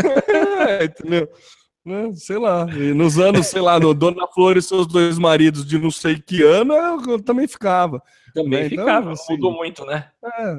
é, 0.68 0.84
entendeu? 0.84 1.28
Né? 1.84 2.12
Sei 2.14 2.38
lá. 2.38 2.66
E 2.70 2.94
nos 2.94 3.18
anos, 3.18 3.46
sei 3.46 3.60
lá, 3.60 3.78
no 3.78 3.92
Dona 3.94 4.26
Flor 4.28 4.56
e 4.56 4.62
seus 4.62 4.86
dois 4.86 5.18
maridos 5.18 5.66
de 5.66 5.78
não 5.78 5.90
sei 5.90 6.18
que 6.18 6.42
ano, 6.42 6.74
eu 7.08 7.22
também 7.22 7.48
ficava. 7.48 8.02
Também 8.34 8.64
né? 8.64 8.68
ficava, 8.68 9.00
então, 9.00 9.12
assim, 9.12 9.34
mudou 9.34 9.52
muito, 9.52 9.84
né? 9.84 10.08
É, 10.24 10.54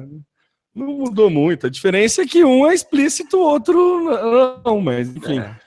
não 0.74 0.86
mudou 0.86 1.30
muito. 1.30 1.66
A 1.66 1.70
diferença 1.70 2.22
é 2.22 2.26
que 2.26 2.44
um 2.44 2.66
é 2.66 2.74
explícito, 2.74 3.38
o 3.38 3.42
outro 3.42 4.62
não, 4.64 4.80
mas 4.80 5.14
enfim. 5.14 5.38
É. 5.38 5.64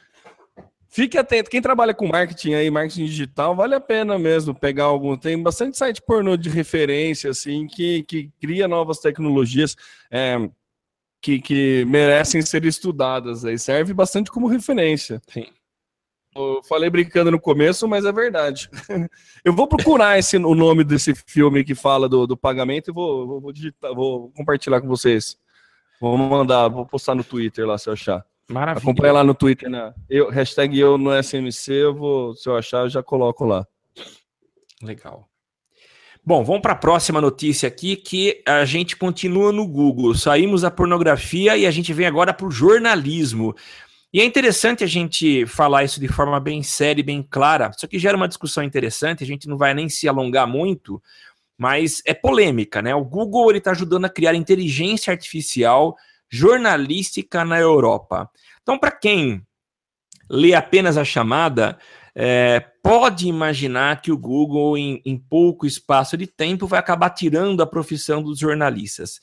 Fique 0.97 1.15
atento. 1.15 1.49
Quem 1.49 1.61
trabalha 1.61 1.93
com 1.93 2.07
marketing 2.07 2.53
aí, 2.55 2.71
marketing 2.71 3.05
digital, 3.05 3.55
vale 3.55 3.75
a 3.75 3.79
pena 3.79 4.17
mesmo 4.17 4.55
pegar 4.55 4.85
algum. 4.85 5.15
Tem 5.15 5.41
bastante 5.41 5.77
site 5.77 6.01
pornô 6.01 6.35
de 6.35 6.49
referência, 6.49 7.29
assim, 7.29 7.67
que, 7.67 8.01
que 8.01 8.31
cria 8.41 8.67
novas 8.67 8.97
tecnologias. 8.97 9.75
É, 10.09 10.37
que, 11.21 11.39
que 11.39 11.85
merecem 11.85 12.41
ser 12.41 12.65
estudadas. 12.65 13.45
Aí 13.45 13.57
serve 13.57 13.93
bastante 13.93 14.31
como 14.31 14.47
referência. 14.47 15.21
Sim. 15.27 15.47
Eu 16.35 16.61
falei 16.63 16.89
brincando 16.89 17.31
no 17.31 17.39
começo, 17.39 17.87
mas 17.87 18.05
é 18.05 18.11
verdade. 18.11 18.69
Eu 19.43 19.53
vou 19.53 19.67
procurar 19.67 20.19
esse, 20.19 20.37
o 20.37 20.55
nome 20.55 20.83
desse 20.83 21.15
filme 21.15 21.63
que 21.63 21.73
fala 21.73 22.07
do, 22.07 22.27
do 22.27 22.37
pagamento 22.37 22.91
e 22.91 22.93
vou, 22.93 23.27
vou, 23.27 23.41
vou, 23.41 23.51
digitar, 23.51 23.93
vou 23.93 24.31
compartilhar 24.31 24.79
com 24.79 24.87
vocês. 24.87 25.37
Vou 25.99 26.15
mandar, 26.15 26.67
vou 26.67 26.85
postar 26.85 27.15
no 27.15 27.23
Twitter 27.23 27.65
lá 27.65 27.77
se 27.77 27.89
eu 27.89 27.93
achar. 27.93 28.23
Maravilha. 28.49 28.83
Acompanha 28.83 29.13
lá 29.13 29.23
no 29.23 29.33
Twitter, 29.33 29.69
né? 29.69 29.93
Eu, 30.07 30.29
hashtag 30.29 30.79
eu 30.79 30.97
no 30.97 31.11
SMC, 31.11 31.73
eu 31.73 31.95
vou, 31.95 32.35
se 32.35 32.47
eu 32.47 32.55
achar, 32.55 32.83
eu 32.83 32.89
já 32.89 33.01
coloco 33.01 33.43
lá. 33.43 33.65
Legal. 34.81 35.27
Bom, 36.27 36.43
vamos 36.43 36.61
para 36.61 36.73
a 36.73 36.75
próxima 36.75 37.21
notícia 37.21 37.67
aqui, 37.69 37.95
que 37.95 38.43
a 38.45 38.65
gente 38.65 38.97
continua 38.97 39.53
no 39.53 39.65
Google. 39.65 40.13
Saímos 40.13 40.61
da 40.61 40.69
pornografia 40.69 41.55
e 41.55 41.65
a 41.65 41.71
gente 41.71 41.93
vem 41.93 42.05
agora 42.05 42.33
para 42.33 42.45
o 42.45 42.51
jornalismo. 42.51 43.55
E 44.11 44.19
é 44.19 44.25
interessante 44.25 44.83
a 44.83 44.87
gente 44.87 45.45
falar 45.45 45.85
isso 45.85 46.01
de 46.01 46.07
forma 46.09 46.37
bem 46.37 46.61
séria 46.61 46.99
e 46.99 47.05
bem 47.05 47.23
clara. 47.23 47.71
Isso 47.73 47.85
aqui 47.85 47.97
gera 47.97 48.17
uma 48.17 48.27
discussão 48.27 48.61
interessante, 48.61 49.23
a 49.23 49.25
gente 49.25 49.47
não 49.47 49.57
vai 49.57 49.73
nem 49.73 49.87
se 49.87 50.05
alongar 50.05 50.45
muito, 50.45 51.01
mas 51.57 52.01
é 52.05 52.13
polêmica, 52.13 52.81
né? 52.81 52.93
O 52.93 53.05
Google 53.05 53.55
está 53.55 53.71
ajudando 53.71 54.03
a 54.03 54.09
criar 54.09 54.35
inteligência 54.35 55.11
artificial 55.11 55.95
jornalística 56.29 57.45
na 57.45 57.57
Europa. 57.57 58.29
Então, 58.61 58.77
para 58.77 58.91
quem 58.91 59.41
lê 60.29 60.53
apenas 60.53 60.97
a 60.97 61.05
chamada, 61.05 61.79
é, 62.19 62.59
pode 62.81 63.27
imaginar 63.27 64.01
que 64.01 64.11
o 64.11 64.17
Google, 64.17 64.75
em, 64.75 64.99
em, 65.05 65.15
pouco 65.15 65.67
espaço 65.67 66.17
de 66.17 66.25
tempo, 66.25 66.65
vai 66.65 66.79
acabar 66.79 67.11
tirando 67.11 67.61
a 67.61 67.67
profissão 67.67 68.23
dos 68.23 68.39
jornalistas. 68.39 69.19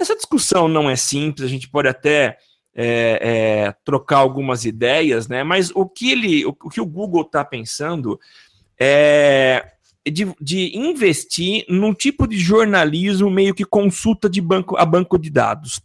Essa 0.00 0.16
discussão 0.16 0.66
não 0.66 0.88
é 0.88 0.96
simples, 0.96 1.46
a 1.46 1.50
gente 1.50 1.68
pode 1.68 1.86
até 1.86 2.38
é, 2.74 3.18
é, 3.66 3.74
trocar 3.84 4.16
algumas 4.16 4.64
ideias, 4.64 5.28
né? 5.28 5.44
Mas 5.44 5.70
o 5.74 5.86
que 5.86 6.12
ele, 6.12 6.46
o, 6.46 6.56
o 6.64 6.70
que 6.70 6.80
o 6.80 6.86
Google 6.86 7.20
está 7.20 7.44
pensando 7.44 8.18
é 8.80 9.72
de, 10.10 10.34
de, 10.40 10.78
investir 10.78 11.66
num 11.68 11.92
tipo 11.92 12.26
de 12.26 12.38
jornalismo 12.38 13.30
meio 13.30 13.54
que 13.54 13.66
consulta 13.66 14.30
de 14.30 14.40
banco 14.40 14.78
a 14.78 14.86
banco 14.86 15.18
de 15.18 15.28
dados. 15.28 15.78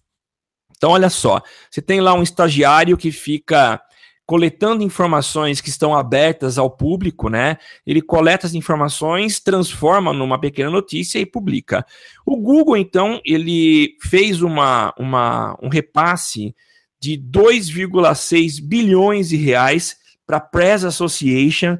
Então, 0.78 0.92
olha 0.92 1.10
só, 1.10 1.42
você 1.70 1.82
tem 1.82 2.00
lá 2.00 2.14
um 2.14 2.24
estagiário 2.24 2.96
que 2.96 3.12
fica 3.12 3.82
coletando 4.30 4.84
informações 4.84 5.60
que 5.60 5.70
estão 5.70 5.96
abertas 5.96 6.60
ao 6.60 6.70
público, 6.70 7.30
né? 7.30 7.58
Ele 7.84 8.00
coleta 8.00 8.46
as 8.46 8.54
informações, 8.54 9.40
transforma 9.40 10.14
numa 10.14 10.40
pequena 10.40 10.70
notícia 10.70 11.18
e 11.18 11.26
publica. 11.26 11.84
O 12.24 12.38
Google, 12.38 12.78
então, 12.78 13.20
ele 13.26 13.98
fez 14.00 14.44
uma, 14.44 14.94
uma, 15.00 15.58
um 15.60 15.68
repasse 15.68 16.56
de 17.02 17.18
2,6 17.18 18.62
bilhões 18.62 19.30
de 19.30 19.36
reais 19.36 19.98
para 20.28 20.38
a 20.38 20.42
Press 20.42 20.84
Association 20.84 21.80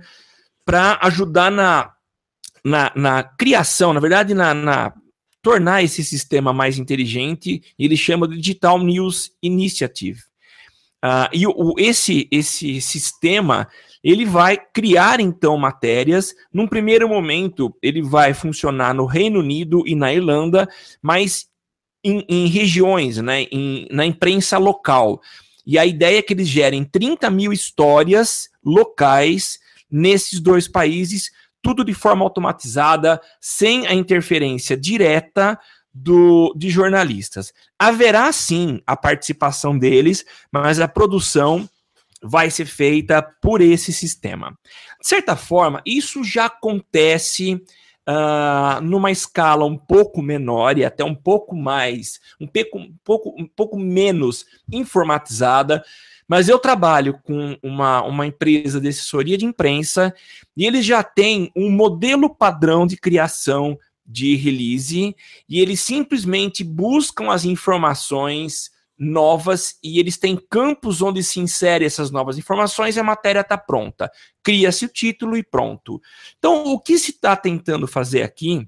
para 0.66 0.98
ajudar 1.04 1.52
na, 1.52 1.94
na, 2.66 2.92
na, 2.96 3.24
criação, 3.24 3.94
na 3.94 4.00
verdade, 4.00 4.34
na, 4.34 4.56
na 4.56 4.94
tornar 5.40 5.84
esse 5.84 6.04
sistema 6.04 6.52
mais 6.52 6.80
inteligente. 6.80 7.62
Ele 7.78 7.96
chama 7.96 8.28
de 8.28 8.38
Digital 8.38 8.80
News 8.80 9.34
Initiative. 9.40 10.29
Uh, 11.04 11.30
e 11.32 11.48
o, 11.48 11.76
esse, 11.78 12.28
esse 12.30 12.82
sistema 12.82 13.68
ele 14.04 14.26
vai 14.26 14.58
criar 14.58 15.20
então 15.20 15.58
matérias. 15.58 16.34
Num 16.54 16.68
primeiro 16.68 17.08
momento, 17.08 17.76
ele 17.82 18.02
vai 18.02 18.34
funcionar 18.34 18.94
no 18.94 19.06
Reino 19.06 19.40
Unido 19.40 19.84
e 19.86 19.96
na 19.96 20.14
Irlanda, 20.14 20.68
mas 21.02 21.48
em, 22.04 22.26
em 22.30 22.48
regiões, 22.48 23.18
né, 23.18 23.44
em, 23.52 23.88
na 23.92 24.06
imprensa 24.06 24.58
local. 24.58 25.22
E 25.66 25.78
a 25.78 25.86
ideia 25.86 26.20
é 26.20 26.22
que 26.22 26.34
eles 26.34 26.48
gerem 26.48 26.84
30 26.84 27.30
mil 27.30 27.52
histórias 27.52 28.50
locais 28.64 29.60
nesses 29.92 30.40
dois 30.40 30.68
países, 30.68 31.32
tudo 31.62 31.84
de 31.84 31.94
forma 31.94 32.24
automatizada, 32.24 33.20
sem 33.42 33.86
a 33.86 33.94
interferência 33.94 34.78
direta 34.78 35.60
do, 35.94 36.54
de 36.56 36.70
jornalistas. 36.70 37.54
Haverá 37.78 38.32
sim 38.32 38.82
a 38.86 38.96
participação 38.96 39.78
deles, 39.78 40.26
mas 40.52 40.80
a 40.80 40.88
produção 40.88 41.68
vai 42.22 42.50
ser 42.52 42.66
feita 42.66 43.22
por 43.42 43.62
esse 43.62 43.94
sistema. 43.94 44.58
De 45.02 45.08
certa 45.08 45.36
forma, 45.36 45.82
isso 45.86 46.24
já 46.24 46.46
acontece 46.46 47.62
uh, 48.10 48.82
numa 48.82 49.12
escala 49.12 49.66
um 49.66 49.78
pouco 49.78 50.22
menor 50.22 50.78
e 50.78 50.86
até 50.86 51.04
um 51.04 51.16
pouco 51.16 51.56
mais, 51.56 52.20
um 52.40 52.48
pouco, 52.48 52.78
um 52.78 52.96
pouco, 53.04 53.36
um 53.38 53.48
pouco 53.48 53.80
menos 53.80 54.46
informatizada. 54.72 55.84
Mas 56.28 56.48
eu 56.48 56.60
trabalho 56.60 57.20
com 57.24 57.58
uma, 57.64 58.04
uma 58.04 58.28
empresa 58.28 58.80
de 58.80 58.88
assessoria 58.88 59.38
de 59.38 59.46
imprensa 59.46 60.14
e 60.56 60.66
eles 60.66 60.86
já 60.86 61.02
têm 61.02 61.52
um 61.56 61.72
modelo 61.72 62.30
padrão 62.30 62.86
de 62.86 62.98
criação 62.98 63.78
de 64.10 64.36
release 64.36 65.16
e 65.48 65.60
eles 65.60 65.82
simplesmente 65.82 66.64
buscam 66.64 67.32
as 67.32 67.46
informações 67.46 68.72
novas 68.98 69.78
e 69.84 70.00
eles 70.00 70.18
têm 70.18 70.36
campos 70.50 71.02
onde 71.02 71.24
se 71.24 71.40
insere 71.40 71.86
essas 71.86 72.10
novas 72.10 72.38
informações 72.38 72.98
e 72.98 73.00
a 73.00 73.04
matéria 73.04 73.42
está 73.42 73.58
pronta. 73.58 74.12
Cria-se 74.44 74.86
o 74.86 74.90
título 74.90 75.38
e 75.38 75.44
pronto. 75.44 76.02
Então, 76.40 76.74
o 76.74 76.80
que 76.80 76.98
se 76.98 77.12
está 77.12 77.36
tentando 77.36 77.88
fazer 77.88 78.24
aqui 78.24 78.68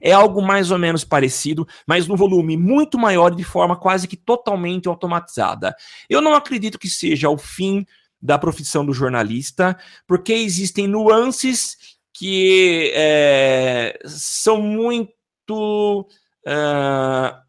é 0.00 0.12
algo 0.12 0.42
mais 0.42 0.72
ou 0.72 0.78
menos 0.78 1.04
parecido, 1.04 1.66
mas 1.86 2.08
no 2.08 2.16
volume 2.16 2.56
muito 2.56 2.98
maior 2.98 3.32
e 3.32 3.36
de 3.36 3.44
forma 3.44 3.76
quase 3.76 4.08
que 4.08 4.16
totalmente 4.16 4.88
automatizada. 4.88 5.74
Eu 6.10 6.20
não 6.20 6.34
acredito 6.34 6.78
que 6.78 6.90
seja 6.90 7.30
o 7.30 7.38
fim 7.38 7.86
da 8.20 8.38
profissão 8.38 8.84
do 8.84 8.92
jornalista, 8.92 9.78
porque 10.06 10.32
existem 10.32 10.88
nuances 10.88 11.93
que 12.14 12.92
é, 12.94 13.98
são 14.06 14.62
muito. 14.62 16.08
Uh, 16.46 17.44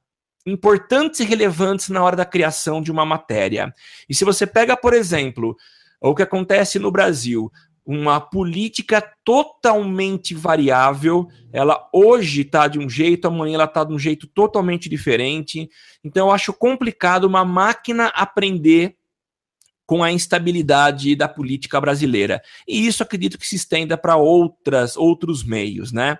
importantes 0.45 1.19
e 1.19 1.23
relevantes 1.23 1.89
na 1.89 2.03
hora 2.03 2.15
da 2.15 2.25
criação 2.25 2.81
de 2.81 2.91
uma 2.91 3.05
matéria. 3.05 3.73
E 4.07 4.13
se 4.13 4.23
você 4.23 4.45
pega, 4.45 4.77
por 4.77 4.93
exemplo, 4.93 5.55
o 5.99 6.13
que 6.13 6.21
acontece 6.21 6.77
no 6.77 6.91
Brasil, 6.91 7.51
uma 7.85 8.19
política 8.19 9.01
totalmente 9.23 10.33
variável, 10.33 11.27
ela 11.51 11.87
hoje 11.93 12.41
está 12.41 12.67
de 12.67 12.79
um 12.79 12.89
jeito, 12.89 13.27
amanhã 13.27 13.55
ela 13.55 13.65
está 13.65 13.83
de 13.83 13.93
um 13.93 13.99
jeito 13.99 14.27
totalmente 14.27 14.87
diferente. 14.87 15.69
Então 16.03 16.27
eu 16.27 16.33
acho 16.33 16.53
complicado 16.53 17.25
uma 17.25 17.43
máquina 17.43 18.07
aprender 18.07 18.95
com 19.85 20.03
a 20.03 20.11
instabilidade 20.11 21.15
da 21.15 21.27
política 21.27 21.79
brasileira. 21.79 22.41
E 22.67 22.87
isso 22.87 23.03
acredito 23.03 23.37
que 23.37 23.47
se 23.47 23.55
estenda 23.55 23.97
para 23.97 24.15
outras 24.15 24.97
outros 24.97 25.43
meios, 25.43 25.91
né? 25.91 26.17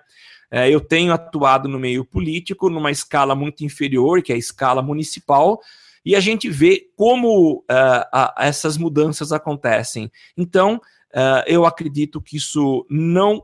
É, 0.50 0.70
eu 0.70 0.80
tenho 0.80 1.12
atuado 1.12 1.68
no 1.68 1.78
meio 1.78 2.04
político 2.04 2.70
numa 2.70 2.90
escala 2.90 3.34
muito 3.34 3.64
inferior, 3.64 4.22
que 4.22 4.32
é 4.32 4.36
a 4.36 4.38
escala 4.38 4.80
municipal, 4.80 5.60
e 6.04 6.14
a 6.14 6.20
gente 6.20 6.48
vê 6.48 6.88
como 6.96 7.58
uh, 7.58 8.06
a, 8.12 8.34
essas 8.38 8.78
mudanças 8.78 9.32
acontecem. 9.32 10.10
Então, 10.36 10.76
uh, 10.76 11.42
eu 11.48 11.66
acredito 11.66 12.20
que 12.20 12.36
isso 12.36 12.86
não, 12.88 13.42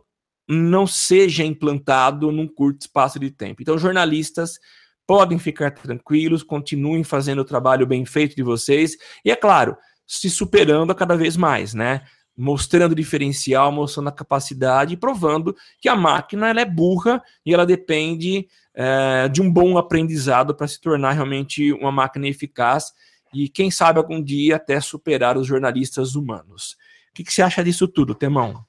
não 0.49 0.87
seja 0.87 1.45
implantado 1.45 2.31
num 2.31 2.47
curto 2.47 2.83
espaço 2.83 3.19
de 3.19 3.33
tempo. 3.33 3.61
Então, 3.61 3.76
jornalistas 3.76 4.61
podem 5.05 5.40
ficar 5.40 5.73
tranquilos, 5.73 6.44
continuem 6.44 7.03
fazendo 7.03 7.40
o 7.40 7.44
trabalho 7.44 7.85
bem 7.85 8.05
feito 8.05 8.37
de 8.37 8.44
vocês, 8.44 8.96
e 9.25 9.33
é 9.33 9.37
claro, 9.37 9.77
se 10.07 10.29
superando 10.31 10.91
a 10.91 10.95
cada 10.95 11.17
vez 11.17 11.37
mais, 11.37 11.75
né? 11.75 12.03
mostrando 12.37 12.95
diferencial, 12.95 13.71
mostrando 13.71 14.09
a 14.09 14.12
capacidade 14.12 14.95
e 14.95 14.97
provando 14.97 15.55
que 15.81 15.88
a 15.88 15.95
máquina 15.95 16.49
ela 16.49 16.61
é 16.61 16.65
burra 16.65 17.23
e 17.45 17.53
ela 17.53 17.67
depende 17.67 18.49
é, 18.75 19.29
de 19.29 19.43
um 19.43 19.53
bom 19.53 19.77
aprendizado 19.77 20.55
para 20.55 20.67
se 20.67 20.81
tornar 20.81 21.12
realmente 21.12 21.73
uma 21.75 21.93
máquina 21.93 22.27
eficaz 22.27 22.93
e, 23.35 23.49
quem 23.49 23.71
sabe, 23.71 23.99
algum 23.99 24.23
dia 24.23 24.57
até 24.57 24.81
superar 24.81 25.37
os 25.37 25.47
jornalistas 25.47 26.15
humanos. 26.15 26.77
O 27.11 27.15
que, 27.15 27.25
que 27.25 27.33
você 27.33 27.43
acha 27.43 27.62
disso 27.62 27.88
tudo, 27.88 28.15
Temão? 28.15 28.65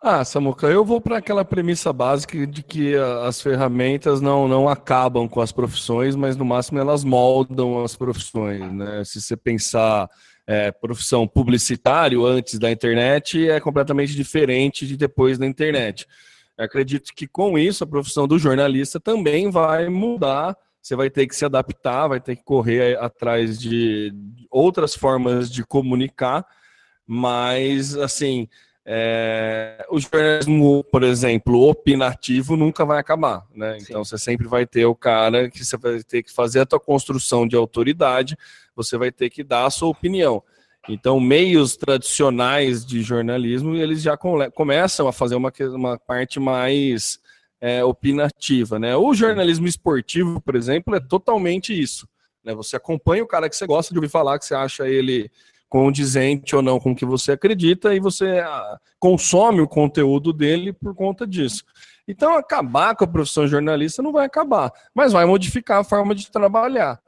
Ah, 0.00 0.24
Samuca, 0.24 0.68
eu 0.68 0.84
vou 0.84 1.00
para 1.00 1.18
aquela 1.18 1.44
premissa 1.44 1.92
básica 1.92 2.46
de 2.46 2.62
que 2.62 2.94
as 3.24 3.42
ferramentas 3.42 4.20
não, 4.20 4.46
não 4.46 4.68
acabam 4.68 5.28
com 5.28 5.40
as 5.40 5.50
profissões, 5.50 6.14
mas 6.14 6.36
no 6.36 6.44
máximo 6.44 6.78
elas 6.78 7.02
moldam 7.02 7.82
as 7.82 7.96
profissões, 7.96 8.72
né? 8.72 9.02
Se 9.04 9.20
você 9.20 9.36
pensar 9.36 10.08
é, 10.46 10.70
profissão 10.70 11.26
publicitário 11.26 12.24
antes 12.24 12.60
da 12.60 12.70
internet 12.70 13.50
é 13.50 13.58
completamente 13.58 14.14
diferente 14.14 14.86
de 14.86 14.96
depois 14.96 15.36
da 15.36 15.44
internet. 15.44 16.06
Eu 16.56 16.64
acredito 16.64 17.12
que 17.12 17.26
com 17.26 17.58
isso 17.58 17.82
a 17.82 17.86
profissão 17.86 18.28
do 18.28 18.38
jornalista 18.38 19.00
também 19.00 19.50
vai 19.50 19.88
mudar. 19.88 20.56
Você 20.80 20.94
vai 20.94 21.10
ter 21.10 21.26
que 21.26 21.34
se 21.34 21.44
adaptar, 21.44 22.06
vai 22.06 22.20
ter 22.20 22.36
que 22.36 22.44
correr 22.44 22.96
atrás 22.98 23.58
de 23.58 24.14
outras 24.48 24.94
formas 24.94 25.50
de 25.50 25.66
comunicar, 25.66 26.46
mas 27.04 27.96
assim, 27.96 28.48
é, 28.90 29.84
o 29.90 30.00
jornalismo, 30.00 30.82
por 30.84 31.02
exemplo, 31.02 31.68
opinativo 31.68 32.56
nunca 32.56 32.86
vai 32.86 32.98
acabar, 32.98 33.46
né? 33.54 33.76
Então 33.82 34.02
você 34.02 34.16
sempre 34.16 34.48
vai 34.48 34.66
ter 34.66 34.86
o 34.86 34.94
cara 34.94 35.50
que 35.50 35.62
você 35.62 35.76
vai 35.76 36.02
ter 36.02 36.22
que 36.22 36.32
fazer 36.32 36.60
a 36.60 36.66
tua 36.66 36.80
construção 36.80 37.46
de 37.46 37.54
autoridade, 37.54 38.34
você 38.74 38.96
vai 38.96 39.12
ter 39.12 39.28
que 39.28 39.44
dar 39.44 39.66
a 39.66 39.70
sua 39.70 39.90
opinião. 39.90 40.42
Então, 40.88 41.20
meios 41.20 41.76
tradicionais 41.76 42.82
de 42.86 43.02
jornalismo, 43.02 43.76
eles 43.76 44.00
já 44.00 44.16
começam 44.16 45.06
a 45.06 45.12
fazer 45.12 45.34
uma, 45.34 45.52
uma 45.74 45.98
parte 45.98 46.40
mais 46.40 47.18
é, 47.60 47.84
opinativa, 47.84 48.78
né? 48.78 48.96
O 48.96 49.12
jornalismo 49.12 49.66
esportivo, 49.66 50.40
por 50.40 50.56
exemplo, 50.56 50.94
é 50.94 51.00
totalmente 51.00 51.78
isso. 51.78 52.08
Né? 52.42 52.54
Você 52.54 52.76
acompanha 52.76 53.22
o 53.22 53.28
cara 53.28 53.50
que 53.50 53.56
você 53.56 53.66
gosta 53.66 53.92
de 53.92 53.98
ouvir 53.98 54.08
falar, 54.08 54.38
que 54.38 54.46
você 54.46 54.54
acha 54.54 54.88
ele 54.88 55.30
condizente 55.68 56.56
ou 56.56 56.62
não 56.62 56.80
com 56.80 56.92
o 56.92 56.96
que 56.96 57.04
você 57.04 57.32
acredita 57.32 57.94
e 57.94 58.00
você 58.00 58.38
ah, 58.40 58.78
consome 58.98 59.60
o 59.60 59.68
conteúdo 59.68 60.32
dele 60.32 60.72
por 60.72 60.94
conta 60.94 61.26
disso. 61.26 61.64
Então, 62.06 62.36
acabar 62.36 62.96
com 62.96 63.04
a 63.04 63.08
profissão 63.08 63.46
jornalista 63.46 64.02
não 64.02 64.12
vai 64.12 64.24
acabar, 64.24 64.72
mas 64.94 65.12
vai 65.12 65.26
modificar 65.26 65.80
a 65.80 65.84
forma 65.84 66.14
de 66.14 66.30
trabalhar. 66.30 66.98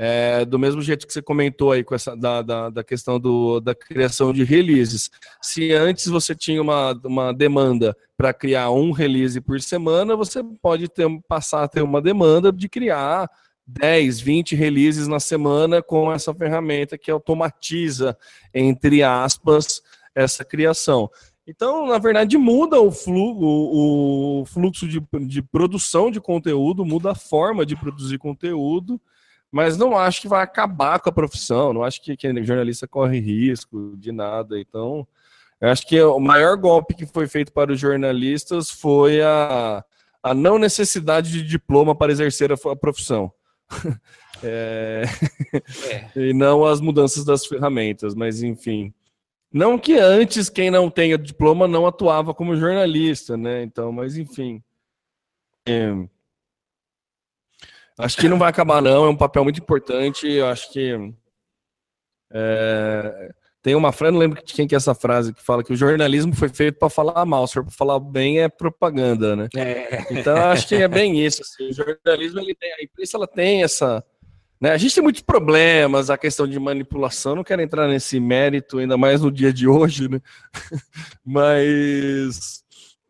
É, 0.00 0.44
do 0.44 0.60
mesmo 0.60 0.80
jeito 0.80 1.08
que 1.08 1.12
você 1.12 1.20
comentou 1.20 1.72
aí 1.72 1.82
com 1.82 1.92
essa 1.92 2.16
da, 2.16 2.40
da, 2.40 2.70
da, 2.70 2.84
questão 2.84 3.18
do, 3.18 3.58
da 3.58 3.74
criação 3.74 4.32
de 4.32 4.44
releases. 4.44 5.10
Se 5.42 5.72
antes 5.72 6.06
você 6.06 6.36
tinha 6.36 6.62
uma, 6.62 6.92
uma 7.04 7.32
demanda 7.32 7.96
para 8.16 8.32
criar 8.32 8.70
um 8.70 8.92
release 8.92 9.40
por 9.40 9.60
semana, 9.60 10.14
você 10.14 10.40
pode 10.62 10.88
ter, 10.88 11.04
passar 11.26 11.64
a 11.64 11.68
ter 11.68 11.82
uma 11.82 12.00
demanda 12.00 12.52
de 12.52 12.68
criar 12.68 13.28
10, 13.68 14.20
20 14.20 14.56
releases 14.56 15.06
na 15.06 15.20
semana 15.20 15.82
com 15.82 16.10
essa 16.10 16.34
ferramenta 16.34 16.96
que 16.96 17.10
automatiza, 17.10 18.16
entre 18.54 19.02
aspas, 19.02 19.82
essa 20.14 20.42
criação. 20.42 21.10
Então, 21.46 21.86
na 21.86 21.98
verdade, 21.98 22.38
muda 22.38 22.80
o, 22.80 22.90
fluxo, 22.90 23.42
o, 23.42 24.44
fluxo 24.46 24.88
de, 24.88 25.02
de 25.26 25.42
produção 25.42 26.10
de 26.10 26.20
conteúdo, 26.20 26.84
muda 26.84 27.12
a 27.12 27.14
forma 27.14 27.64
de 27.66 27.76
produzir 27.76 28.18
conteúdo, 28.18 28.98
mas 29.50 29.76
não 29.76 29.96
acho 29.96 30.22
que 30.22 30.28
vai 30.28 30.42
acabar 30.42 30.98
com 31.00 31.10
a 31.10 31.12
profissão, 31.12 31.72
não 31.72 31.82
acho 31.82 32.02
que, 32.02 32.16
que 32.16 32.44
jornalista 32.44 32.88
corre 32.88 33.18
risco 33.18 33.94
de 33.96 34.12
nada. 34.12 34.58
Então, 34.58 35.06
acho 35.60 35.86
que 35.86 36.00
o 36.02 36.18
maior 36.18 36.56
golpe 36.56 36.94
que 36.94 37.06
foi 37.06 37.26
feito 37.26 37.52
para 37.52 37.72
os 37.72 37.80
jornalistas 37.80 38.70
foi 38.70 39.22
a, 39.22 39.84
a 40.22 40.34
não 40.34 40.58
necessidade 40.58 41.30
de 41.30 41.42
diploma 41.42 41.94
para 41.94 42.12
exercer 42.12 42.50
a, 42.50 42.56
a 42.70 42.76
profissão. 42.76 43.32
é... 44.42 45.02
É. 45.90 46.10
e 46.16 46.32
não 46.32 46.64
as 46.64 46.80
mudanças 46.80 47.24
das 47.24 47.46
ferramentas, 47.46 48.14
mas 48.14 48.42
enfim. 48.42 48.92
Não 49.52 49.78
que 49.78 49.94
antes 49.94 50.48
quem 50.50 50.70
não 50.70 50.90
tenha 50.90 51.16
diploma 51.16 51.66
não 51.66 51.86
atuava 51.86 52.34
como 52.34 52.56
jornalista, 52.56 53.36
né? 53.36 53.62
Então, 53.62 53.90
mas 53.90 54.16
enfim. 54.16 54.62
É... 55.66 55.90
Acho 57.98 58.16
que 58.18 58.28
não 58.28 58.38
vai 58.38 58.50
acabar, 58.50 58.80
não. 58.80 59.06
É 59.06 59.08
um 59.08 59.16
papel 59.16 59.42
muito 59.42 59.60
importante. 59.60 60.28
Eu 60.28 60.46
acho 60.46 60.72
que. 60.72 61.12
É... 62.30 63.34
Tem 63.68 63.74
uma 63.74 63.92
frase, 63.92 64.12
não 64.14 64.20
lembro 64.20 64.42
de 64.42 64.54
quem 64.54 64.66
que 64.66 64.74
é 64.74 64.78
essa 64.78 64.94
frase, 64.94 65.34
que 65.34 65.42
fala 65.44 65.62
que 65.62 65.74
o 65.74 65.76
jornalismo 65.76 66.34
foi 66.34 66.48
feito 66.48 66.78
para 66.78 66.88
falar 66.88 67.22
mal, 67.26 67.46
se 67.46 67.52
for 67.52 67.64
para 67.64 67.70
falar 67.70 68.00
bem 68.00 68.40
é 68.40 68.48
propaganda, 68.48 69.36
né? 69.36 69.46
É. 69.54 70.06
Então 70.10 70.34
acho 70.38 70.66
que 70.66 70.76
é 70.76 70.88
bem 70.88 71.22
isso. 71.22 71.42
Assim, 71.42 71.68
o 71.68 71.72
jornalismo, 71.74 72.40
ele 72.40 72.54
tem, 72.54 72.72
a 72.72 72.82
imprensa 72.82 73.18
ela 73.18 73.26
tem 73.26 73.62
essa, 73.62 74.02
Né? 74.58 74.70
A 74.70 74.78
gente 74.78 74.94
tem 74.94 75.02
muitos 75.02 75.20
problemas, 75.20 76.08
a 76.08 76.16
questão 76.16 76.46
de 76.46 76.58
manipulação, 76.58 77.36
não 77.36 77.44
quero 77.44 77.60
entrar 77.60 77.86
nesse 77.86 78.18
mérito, 78.18 78.78
ainda 78.78 78.96
mais 78.96 79.20
no 79.20 79.30
dia 79.30 79.52
de 79.52 79.68
hoje, 79.68 80.08
né? 80.08 80.18
mas 81.22 82.64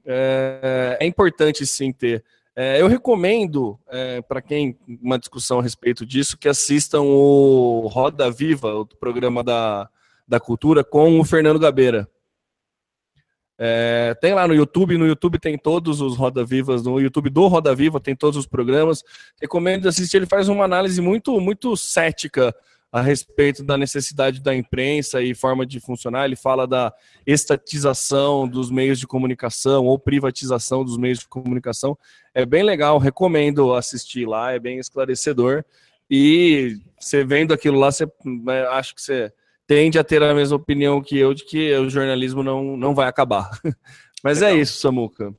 é, 0.04 0.98
é, 1.00 1.06
importante 1.06 1.64
sim 1.64 1.92
ter. 1.92 2.24
É, 2.56 2.82
eu 2.82 2.88
recomendo 2.88 3.78
é, 3.88 4.20
para 4.22 4.42
quem 4.42 4.76
uma 5.00 5.20
discussão 5.20 5.60
a 5.60 5.62
respeito 5.62 6.04
disso 6.04 6.36
que 6.36 6.48
assistam 6.48 7.02
o 7.02 7.86
Roda 7.86 8.28
Viva, 8.28 8.74
o 8.74 8.84
programa 8.84 9.44
da, 9.44 9.88
da 10.28 10.38
cultura, 10.38 10.84
com 10.84 11.18
o 11.18 11.24
Fernando 11.24 11.58
Gabeira. 11.58 12.06
É, 13.60 14.14
tem 14.20 14.34
lá 14.34 14.46
no 14.46 14.54
YouTube, 14.54 14.96
no 14.96 15.06
YouTube 15.06 15.38
tem 15.38 15.58
todos 15.58 16.00
os 16.00 16.16
Roda 16.16 16.44
Vivas, 16.44 16.84
no 16.84 17.00
YouTube 17.00 17.28
do 17.28 17.48
Roda 17.48 17.74
Viva 17.74 17.98
tem 17.98 18.14
todos 18.14 18.36
os 18.36 18.46
programas. 18.46 19.02
Recomendo 19.40 19.88
assistir, 19.88 20.18
ele 20.18 20.26
faz 20.26 20.48
uma 20.48 20.64
análise 20.64 21.00
muito, 21.00 21.40
muito 21.40 21.76
cética 21.76 22.54
a 22.90 23.02
respeito 23.02 23.62
da 23.62 23.76
necessidade 23.76 24.40
da 24.40 24.54
imprensa 24.54 25.20
e 25.20 25.34
forma 25.34 25.66
de 25.66 25.80
funcionar. 25.80 26.24
Ele 26.24 26.36
fala 26.36 26.66
da 26.66 26.92
estatização 27.26 28.46
dos 28.46 28.70
meios 28.70 28.98
de 28.98 29.06
comunicação 29.06 29.84
ou 29.86 29.98
privatização 29.98 30.84
dos 30.84 30.96
meios 30.96 31.18
de 31.18 31.28
comunicação. 31.28 31.98
É 32.32 32.46
bem 32.46 32.62
legal, 32.62 32.96
recomendo 32.98 33.74
assistir 33.74 34.26
lá, 34.26 34.52
é 34.52 34.58
bem 34.58 34.78
esclarecedor. 34.78 35.64
E 36.08 36.78
você 36.98 37.24
vendo 37.24 37.52
aquilo 37.52 37.78
lá, 37.78 37.90
você 37.90 38.06
né, 38.24 38.66
acho 38.68 38.94
que 38.94 39.02
você 39.02 39.32
tende 39.68 39.98
a 39.98 40.02
ter 40.02 40.22
a 40.22 40.34
mesma 40.34 40.56
opinião 40.56 41.02
que 41.02 41.16
eu 41.18 41.34
de 41.34 41.44
que 41.44 41.72
o 41.76 41.90
jornalismo 41.90 42.42
não, 42.42 42.74
não 42.76 42.94
vai 42.94 43.06
acabar. 43.06 43.50
Mas 44.24 44.40
é 44.40 44.52
isso, 44.54 44.80
Samuca. 44.80 45.32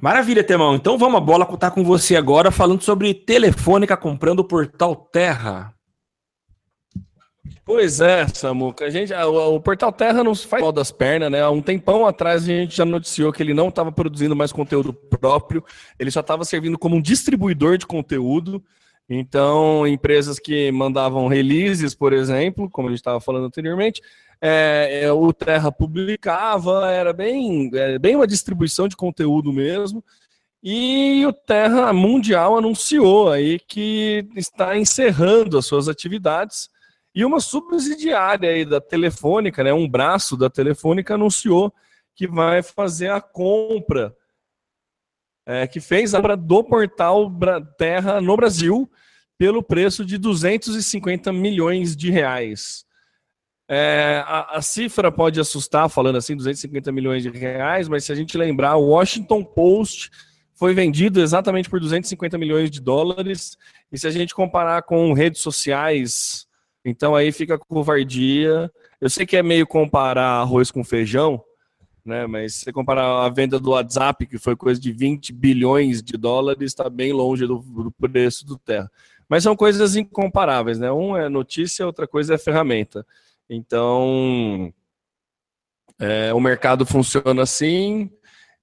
Maravilha, 0.00 0.44
Temão. 0.44 0.76
Então 0.76 0.98
vamos 0.98 1.16
a 1.16 1.20
bola 1.20 1.46
contar 1.46 1.70
com 1.70 1.82
você 1.82 2.16
agora 2.16 2.50
falando 2.50 2.82
sobre 2.82 3.14
Telefônica 3.14 3.96
comprando 3.96 4.40
o 4.40 4.44
Portal 4.44 4.94
Terra. 4.94 5.74
Pois 7.64 8.00
é, 8.00 8.28
Samuca. 8.28 8.84
A 8.84 8.90
gente, 8.90 9.12
o, 9.12 9.54
o, 9.56 9.60
Portal 9.60 9.90
Terra 9.90 10.22
não 10.22 10.34
faz 10.34 10.62
mal 10.62 10.70
das 10.70 10.92
pernas, 10.92 11.30
né? 11.30 11.40
Há 11.40 11.50
um 11.50 11.62
tempão 11.62 12.06
atrás 12.06 12.42
a 12.42 12.46
gente 12.46 12.76
já 12.76 12.84
noticiou 12.84 13.32
que 13.32 13.42
ele 13.42 13.54
não 13.54 13.68
estava 13.68 13.90
produzindo 13.90 14.36
mais 14.36 14.52
conteúdo 14.52 14.92
próprio, 14.92 15.64
ele 15.98 16.10
já 16.10 16.20
estava 16.20 16.44
servindo 16.44 16.78
como 16.78 16.94
um 16.94 17.00
distribuidor 17.00 17.78
de 17.78 17.86
conteúdo. 17.86 18.62
Então, 19.08 19.86
empresas 19.86 20.38
que 20.38 20.70
mandavam 20.72 21.28
releases, 21.28 21.94
por 21.94 22.12
exemplo, 22.12 22.68
como 22.68 22.88
a 22.88 22.90
gente 22.90 22.98
estava 22.98 23.20
falando 23.20 23.46
anteriormente, 23.46 24.02
é, 24.40 25.02
é, 25.04 25.12
o 25.12 25.32
Terra 25.32 25.70
publicava, 25.70 26.90
era 26.90 27.12
bem, 27.12 27.70
é, 27.74 27.98
bem 27.98 28.16
uma 28.16 28.26
distribuição 28.26 28.88
de 28.88 28.96
conteúdo 28.96 29.52
mesmo. 29.52 30.04
E 30.62 31.24
o 31.24 31.32
Terra 31.32 31.92
Mundial 31.92 32.58
anunciou 32.58 33.30
aí 33.30 33.58
que 33.60 34.26
está 34.34 34.76
encerrando 34.76 35.56
as 35.56 35.66
suas 35.66 35.88
atividades. 35.88 36.68
E 37.14 37.24
uma 37.24 37.40
subsidiária 37.40 38.50
aí 38.50 38.64
da 38.64 38.80
Telefônica, 38.80 39.62
né, 39.62 39.72
um 39.72 39.88
braço 39.88 40.36
da 40.36 40.50
Telefônica, 40.50 41.14
anunciou 41.14 41.72
que 42.14 42.26
vai 42.26 42.62
fazer 42.62 43.10
a 43.10 43.20
compra 43.20 44.14
é, 45.46 45.66
que 45.66 45.80
fez 45.80 46.12
a 46.12 46.18
obra 46.18 46.36
do 46.36 46.64
portal 46.64 47.32
Terra 47.78 48.20
no 48.20 48.36
Brasil 48.36 48.90
pelo 49.38 49.62
preço 49.62 50.04
de 50.04 50.18
250 50.18 51.32
milhões 51.32 51.96
de 51.96 52.10
reais. 52.10 52.84
É, 53.68 54.22
a, 54.26 54.58
a, 54.58 54.62
cifra 54.62 55.10
pode 55.10 55.40
assustar, 55.40 55.88
falando 55.88 56.16
assim, 56.16 56.36
250 56.36 56.92
milhões 56.92 57.22
de 57.22 57.30
reais, 57.30 57.88
mas 57.88 58.04
se 58.04 58.12
a 58.12 58.14
gente 58.14 58.38
lembrar, 58.38 58.76
o 58.76 58.88
Washington 58.88 59.42
Post 59.42 60.10
foi 60.54 60.72
vendido 60.72 61.20
exatamente 61.20 61.68
por 61.68 61.80
250 61.80 62.38
milhões 62.38 62.70
de 62.70 62.80
dólares, 62.80 63.56
e 63.90 63.98
se 63.98 64.06
a 64.06 64.10
gente 64.10 64.34
comparar 64.34 64.82
com 64.82 65.12
redes 65.12 65.42
sociais, 65.42 66.46
então 66.84 67.14
aí 67.14 67.32
fica 67.32 67.58
covardia. 67.58 68.70
Eu 69.00 69.10
sei 69.10 69.26
que 69.26 69.36
é 69.36 69.42
meio 69.42 69.66
comparar 69.66 70.40
arroz 70.40 70.70
com 70.70 70.84
feijão, 70.84 71.42
né? 72.06 72.26
Mas 72.26 72.54
se 72.54 72.64
você 72.64 72.72
comparar 72.72 73.24
a 73.24 73.28
venda 73.28 73.58
do 73.58 73.70
WhatsApp, 73.70 74.26
que 74.26 74.38
foi 74.38 74.56
coisa 74.56 74.80
de 74.80 74.92
20 74.92 75.32
bilhões 75.32 76.02
de 76.02 76.16
dólares, 76.16 76.72
está 76.72 76.88
bem 76.88 77.12
longe 77.12 77.46
do, 77.46 77.58
do, 77.58 77.90
preço 77.90 78.46
do 78.46 78.56
Terra. 78.58 78.90
Mas 79.28 79.42
são 79.42 79.56
coisas 79.56 79.96
incomparáveis, 79.96 80.78
né? 80.78 80.90
Um 80.92 81.16
é 81.16 81.28
notícia, 81.28 81.84
outra 81.86 82.06
coisa 82.06 82.34
é 82.34 82.38
ferramenta. 82.38 83.06
Então, 83.48 84.72
é, 85.98 86.32
o 86.32 86.40
mercado 86.40 86.86
funciona 86.86 87.42
assim 87.42 88.10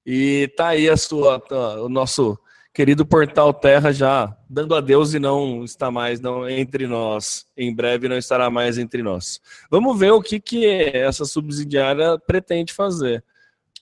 e 0.05 0.51
tá 0.55 0.69
aí 0.69 0.89
a 0.89 0.97
sua, 0.97 1.39
tá, 1.39 1.81
o 1.81 1.89
nosso 1.89 2.37
querido 2.73 3.05
Portal 3.05 3.53
Terra 3.53 3.91
já 3.91 4.35
dando 4.49 4.73
adeus 4.73 5.13
e 5.13 5.19
não 5.19 5.63
está 5.63 5.91
mais 5.91 6.19
não 6.19 6.49
entre 6.49 6.87
nós. 6.87 7.45
Em 7.55 7.73
breve 7.73 8.09
não 8.09 8.17
estará 8.17 8.49
mais 8.49 8.77
entre 8.77 9.03
nós. 9.03 9.39
Vamos 9.69 9.97
ver 9.97 10.11
o 10.11 10.21
que, 10.21 10.39
que 10.39 10.65
essa 10.65 11.23
subsidiária 11.23 12.17
pretende 12.19 12.73
fazer. 12.73 13.23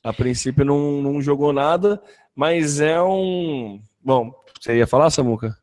A 0.03 0.11
princípio 0.11 0.65
não, 0.65 1.01
não 1.01 1.21
jogou 1.21 1.53
nada, 1.53 2.01
mas 2.35 2.79
é 2.79 3.01
um. 3.01 3.81
Bom, 4.03 4.33
você 4.59 4.77
ia 4.77 4.87
falar, 4.87 5.09
Samuca? 5.09 5.55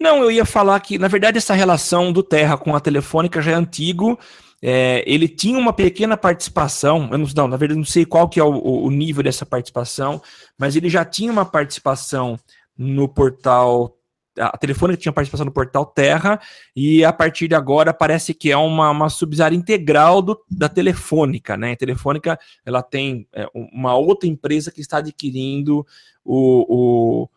Não, 0.00 0.22
eu 0.22 0.30
ia 0.30 0.44
falar 0.44 0.78
que, 0.80 0.98
na 0.98 1.08
verdade, 1.08 1.38
essa 1.38 1.54
relação 1.54 2.12
do 2.12 2.22
Terra 2.22 2.56
com 2.56 2.74
a 2.74 2.80
Telefônica 2.80 3.42
já 3.42 3.52
é 3.52 3.54
antigo. 3.54 4.18
É, 4.60 5.04
ele 5.06 5.28
tinha 5.28 5.58
uma 5.58 5.72
pequena 5.72 6.16
participação, 6.16 7.08
eu 7.12 7.18
não, 7.18 7.26
não, 7.36 7.48
na 7.48 7.56
verdade 7.56 7.78
não 7.78 7.86
sei 7.86 8.04
qual 8.04 8.28
que 8.28 8.40
é 8.40 8.44
o, 8.44 8.58
o, 8.58 8.90
nível 8.90 9.22
dessa 9.22 9.46
participação, 9.46 10.20
mas 10.58 10.74
ele 10.74 10.88
já 10.88 11.04
tinha 11.04 11.30
uma 11.30 11.44
participação 11.44 12.36
no 12.76 13.08
portal 13.08 13.96
a 14.40 14.56
Telefônica 14.56 15.00
tinha 15.00 15.12
participação 15.12 15.46
no 15.46 15.52
portal 15.52 15.84
Terra 15.86 16.40
e 16.74 17.04
a 17.04 17.12
partir 17.12 17.48
de 17.48 17.54
agora 17.54 17.92
parece 17.92 18.32
que 18.34 18.50
é 18.50 18.56
uma, 18.56 18.90
uma 18.90 19.08
subsidiária 19.08 19.56
integral 19.56 20.22
do, 20.22 20.38
da 20.50 20.68
Telefônica, 20.68 21.56
né? 21.56 21.72
A 21.72 21.76
Telefônica 21.76 22.38
ela 22.64 22.82
tem 22.82 23.26
é, 23.32 23.46
uma 23.54 23.96
outra 23.96 24.28
empresa 24.28 24.70
que 24.70 24.80
está 24.80 24.98
adquirindo 24.98 25.86
o, 26.24 27.28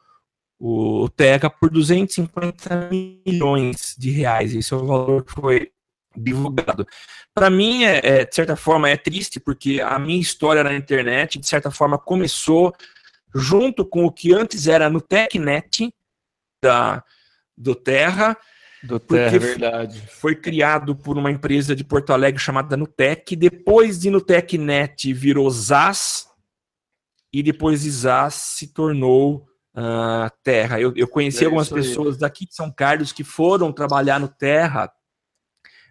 o, 0.59 1.03
o 1.03 1.09
Terra 1.09 1.49
por 1.49 1.69
250 1.69 2.89
milhões 3.25 3.95
de 3.97 4.11
reais. 4.11 4.53
Esse 4.53 4.73
é 4.73 4.77
o 4.77 4.85
valor 4.85 5.23
que 5.23 5.31
foi 5.31 5.71
divulgado. 6.15 6.85
Para 7.33 7.49
mim, 7.49 7.83
é, 7.83 8.01
é, 8.03 8.25
de 8.25 8.35
certa 8.35 8.55
forma, 8.55 8.89
é 8.89 8.97
triste 8.97 9.39
porque 9.39 9.81
a 9.81 9.97
minha 9.97 10.19
história 10.19 10.63
na 10.63 10.73
internet, 10.73 11.39
de 11.39 11.47
certa 11.47 11.71
forma, 11.71 11.97
começou 11.97 12.73
junto 13.33 13.85
com 13.85 14.05
o 14.05 14.11
que 14.11 14.33
antes 14.33 14.67
era 14.67 14.89
no 14.89 14.99
TechNet, 14.99 15.93
da, 16.61 17.03
do 17.57 17.75
Terra. 17.75 18.37
Do 18.83 18.99
Terra, 18.99 19.35
é 19.35 19.39
verdade. 19.39 20.01
Foi 20.07 20.35
criado 20.35 20.95
por 20.95 21.17
uma 21.17 21.31
empresa 21.31 21.75
de 21.75 21.83
Porto 21.83 22.13
Alegre 22.13 22.41
chamada 22.41 22.77
Nutec. 22.77 23.35
Depois 23.35 23.99
de 23.99 24.09
NutecNet 24.09 25.13
virou 25.13 25.49
ZAS. 25.49 26.27
E 27.33 27.41
depois 27.41 27.81
de 27.81 27.89
ZAS 27.89 28.33
se 28.33 28.67
tornou 28.73 29.47
uh, 29.75 30.29
Terra. 30.43 30.79
Eu, 30.79 30.93
eu 30.95 31.07
conheci 31.07 31.43
é 31.43 31.45
algumas 31.45 31.69
pessoas 31.69 32.17
daqui 32.17 32.45
de 32.45 32.55
São 32.55 32.71
Carlos 32.71 33.11
que 33.11 33.23
foram 33.23 33.71
trabalhar 33.71 34.19
no 34.19 34.27
Terra 34.27 34.91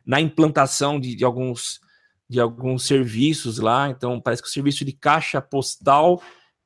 na 0.05 0.21
implantação 0.21 0.99
de, 0.99 1.15
de 1.15 1.25
alguns 1.25 1.81
de 2.29 2.39
alguns 2.39 2.87
serviços 2.87 3.59
lá. 3.59 3.89
Então, 3.91 4.21
parece 4.21 4.41
que 4.41 4.49
o 4.49 4.53
serviço 4.53 4.85
de 4.85 4.93
caixa 4.93 5.43
postal, 5.43 6.23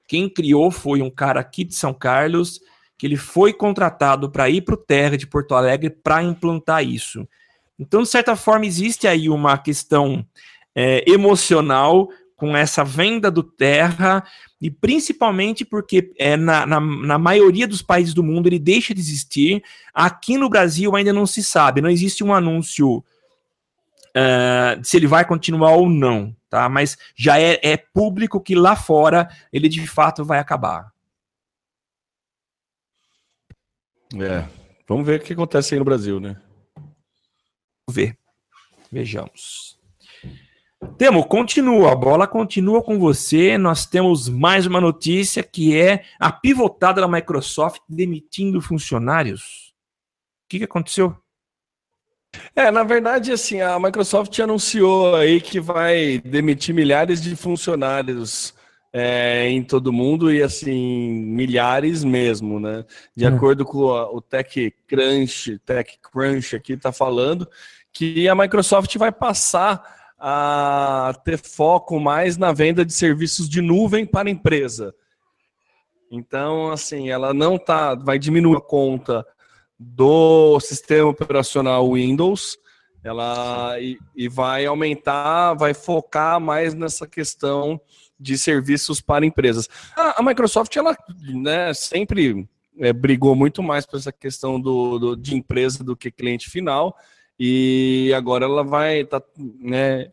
quem 0.07 0.29
criou 0.29 0.71
foi 0.71 1.01
um 1.01 1.11
cara 1.11 1.41
aqui 1.41 1.65
de 1.65 1.75
São 1.75 1.95
Carlos 1.95 2.61
que 3.05 3.09
ele 3.09 3.19
foi 3.19 3.53
contratado 3.53 4.31
para 4.31 4.49
ir 4.49 4.63
para 4.63 4.77
o 4.77 4.79
Terra 4.79 5.15
de 5.19 5.27
Porto 5.27 5.55
Alegre 5.55 5.91
para 5.91 6.23
implantar 6.23 6.83
isso. 6.83 7.29
Então, 7.79 8.03
de 8.03 8.09
certa 8.09 8.35
forma, 8.35 8.65
existe 8.65 9.07
aí 9.07 9.29
uma 9.29 9.59
questão 9.59 10.25
é, 10.75 11.05
emocional 11.07 12.09
com 12.35 12.57
essa 12.57 12.83
venda 12.83 13.31
do 13.31 13.43
Terra, 13.43 14.25
e 14.59 14.71
principalmente 14.71 15.67
porque 15.67 16.13
é, 16.19 16.35
na, 16.35 16.65
na, 16.65 16.81
na, 16.81 17.19
maioria 17.19 17.69
dos 17.69 17.83
países 17.83 18.15
do 18.15 18.23
mundo 18.23 18.47
ele 18.47 18.59
deixa 18.59 18.95
de 18.95 19.01
existir. 19.01 19.63
Aqui 19.93 20.39
no 20.39 20.49
Brasil 20.49 20.97
ainda 20.97 21.13
não 21.13 21.27
se 21.27 21.43
sabe, 21.43 21.83
não 21.83 21.91
existe 21.91 22.25
um 22.25 22.33
anúncio 22.33 23.05
uh, 24.17 24.81
se 24.83 24.97
ele 24.97 25.07
vai 25.07 25.27
continuar 25.27 25.73
ou 25.73 25.91
não, 25.91 26.35
tá? 26.49 26.71
Mas 26.71 26.97
já 27.15 27.39
é, 27.39 27.61
é 27.63 27.77
público 27.77 28.41
que 28.41 28.55
lá 28.55 28.75
fora 28.75 29.29
ele 29.53 29.69
de 29.69 29.87
fato 29.87 30.25
vai 30.25 30.39
acabar. 30.39 30.94
É. 34.23 34.49
Vamos 34.87 35.07
ver 35.07 35.21
o 35.21 35.23
que 35.23 35.33
acontece 35.33 35.75
aí 35.75 35.79
no 35.79 35.85
Brasil, 35.85 36.21
né? 36.21 36.37
Vamos 36.77 37.95
ver. 37.95 38.19
Vejamos. 38.91 39.79
Temo, 40.99 41.27
continua, 41.27 41.93
a 41.93 41.97
bola 41.97 42.27
continua 42.27 42.83
com 42.83 42.99
você. 42.99 43.57
Nós 43.59 43.87
temos 43.87 44.29
mais 44.29 44.67
uma 44.67 44.81
notícia 44.81 45.43
que 45.43 45.77
é 45.77 46.05
a 46.21 46.31
pivotada 46.31 47.01
da 47.01 47.09
Microsoft 47.09 47.81
demitindo 47.89 48.61
funcionários. 48.61 49.75
O 50.45 50.49
que, 50.49 50.59
que 50.59 50.65
aconteceu? 50.65 51.17
É, 52.55 52.71
na 52.71 52.83
verdade, 52.83 53.33
assim, 53.33 53.61
a 53.61 53.79
Microsoft 53.79 54.39
anunciou 54.39 55.17
aí 55.17 55.41
que 55.41 55.59
vai 55.59 56.19
demitir 56.19 56.75
milhares 56.75 57.23
de 57.23 57.35
funcionários 57.35 58.55
é, 58.97 59.49
em 59.49 59.61
todo 59.61 59.93
mundo 59.93 60.33
e 60.33 60.41
assim 60.41 61.11
milhares 61.11 62.05
mesmo, 62.05 62.61
né? 62.61 62.85
De 63.17 63.27
hum. 63.27 63.35
acordo 63.35 63.65
com 63.65 63.87
o 63.89 64.21
TechCrunch, 64.21 65.59
TechCrunch 65.67 66.55
aqui 66.55 66.75
está 66.75 66.93
falando 66.93 67.49
que 67.93 68.29
a 68.29 68.37
Microsoft 68.37 68.97
vai 68.97 69.11
passar 69.11 70.15
a 70.17 71.13
ter 71.25 71.39
foco 71.39 71.99
mais 71.99 72.37
na 72.37 72.53
venda 72.53 72.85
de 72.85 72.93
serviços 72.93 73.49
de 73.49 73.61
nuvem 73.61 74.07
para 74.07 74.29
a 74.29 74.33
empresa. 74.33 74.95
Então, 76.09 76.71
assim, 76.71 77.11
ela 77.11 77.35
não 77.35 77.59
tá, 77.59 77.97
vai 77.97 78.17
diminuir 78.17 78.59
a 78.59 78.61
conta 78.61 79.27
do 79.77 80.61
sistema 80.61 81.09
operacional 81.09 81.93
Windows, 81.93 82.57
ela 83.03 83.77
e, 83.81 83.99
e 84.15 84.29
vai 84.29 84.65
aumentar, 84.67 85.55
vai 85.55 85.75
focar 85.75 86.39
mais 86.41 86.75
nessa 86.75 87.09
questão 87.09 87.81
de 88.19 88.39
serviços 88.39 89.01
para 89.01 89.27
empresas. 89.27 89.69
A, 89.97 90.21
a 90.21 90.23
Microsoft, 90.23 90.75
ela 90.77 90.97
né, 91.23 91.73
sempre 91.75 92.47
é, 92.79 92.93
brigou 92.93 93.35
muito 93.35 93.63
mais 93.63 93.87
por 93.87 93.99
essa 93.99 94.13
questão 94.13 94.61
do, 94.61 94.99
do, 94.99 95.17
de 95.17 95.35
empresa 95.35 95.83
do 95.83 95.97
que 95.97 96.11
cliente 96.11 96.51
final, 96.51 96.97
e 97.39 98.13
agora 98.17 98.45
ela 98.45 98.63
vai 98.63 99.05
tá, 99.05 99.21
né, 99.61 100.11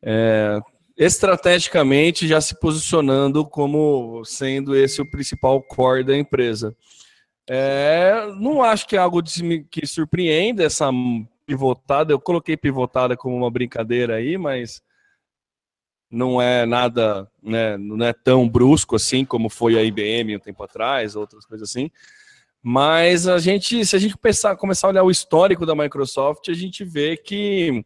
é, 0.00 0.60
estrategicamente 0.96 2.28
já 2.28 2.40
se 2.40 2.58
posicionando 2.58 3.44
como 3.44 4.24
sendo 4.24 4.76
esse 4.76 5.00
o 5.00 5.10
principal 5.10 5.62
core 5.62 6.04
da 6.04 6.16
empresa. 6.16 6.76
É, 7.48 8.28
não 8.38 8.62
acho 8.62 8.86
que 8.86 8.96
é 8.96 8.98
algo 8.98 9.20
que 9.70 9.86
surpreenda 9.86 10.62
essa 10.62 10.90
pivotada. 11.44 12.12
Eu 12.12 12.20
coloquei 12.20 12.56
pivotada 12.56 13.16
como 13.16 13.36
uma 13.36 13.50
brincadeira 13.50 14.16
aí, 14.16 14.38
mas 14.38 14.80
não 16.12 16.40
é 16.40 16.66
nada, 16.66 17.26
né, 17.42 17.78
não 17.78 18.04
é 18.04 18.12
tão 18.12 18.46
brusco 18.46 18.96
assim 18.96 19.24
como 19.24 19.48
foi 19.48 19.78
a 19.78 19.82
IBM 19.82 20.36
um 20.36 20.38
tempo 20.38 20.62
atrás, 20.62 21.16
outras 21.16 21.46
coisas 21.46 21.70
assim. 21.70 21.90
Mas 22.62 23.26
a 23.26 23.38
gente, 23.38 23.84
se 23.84 23.96
a 23.96 23.98
gente 23.98 24.16
pensar, 24.16 24.54
começar 24.56 24.86
a 24.86 24.90
olhar 24.90 25.02
o 25.02 25.10
histórico 25.10 25.64
da 25.66 25.74
Microsoft, 25.74 26.48
a 26.48 26.52
gente 26.52 26.84
vê 26.84 27.16
que 27.16 27.84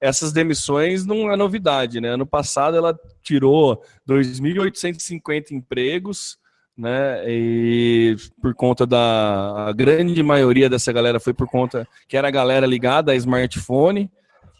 essas 0.00 0.32
demissões 0.32 1.04
não 1.06 1.30
é 1.30 1.36
novidade, 1.36 2.00
né? 2.00 2.08
Ano 2.08 2.26
passado 2.26 2.76
ela 2.76 2.98
tirou 3.22 3.82
2.850 4.08 5.52
empregos, 5.52 6.38
né? 6.76 7.22
E 7.28 8.16
por 8.40 8.54
conta 8.54 8.86
da 8.86 9.72
grande 9.76 10.22
maioria 10.22 10.68
dessa 10.68 10.92
galera 10.92 11.20
foi 11.20 11.32
por 11.32 11.46
conta 11.46 11.86
que 12.08 12.16
era 12.16 12.28
a 12.28 12.32
galera 12.32 12.66
ligada 12.66 13.12
a 13.12 13.16
smartphone, 13.16 14.10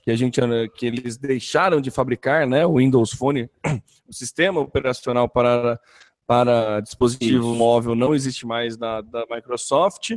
que 0.06 0.12
a 0.12 0.16
gente 0.16 0.40
que 0.76 0.86
eles 0.86 1.16
deixaram 1.16 1.80
de 1.80 1.90
fabricar, 1.90 2.46
né? 2.46 2.64
O 2.64 2.76
Windows 2.76 3.10
Phone, 3.10 3.50
o 4.06 4.12
sistema 4.12 4.60
operacional 4.60 5.28
para 5.28 5.80
para 6.24 6.80
dispositivo 6.80 7.50
Isso. 7.50 7.54
móvel 7.56 7.94
não 7.96 8.14
existe 8.14 8.46
mais 8.46 8.76
da, 8.76 9.00
da 9.00 9.26
Microsoft. 9.28 10.12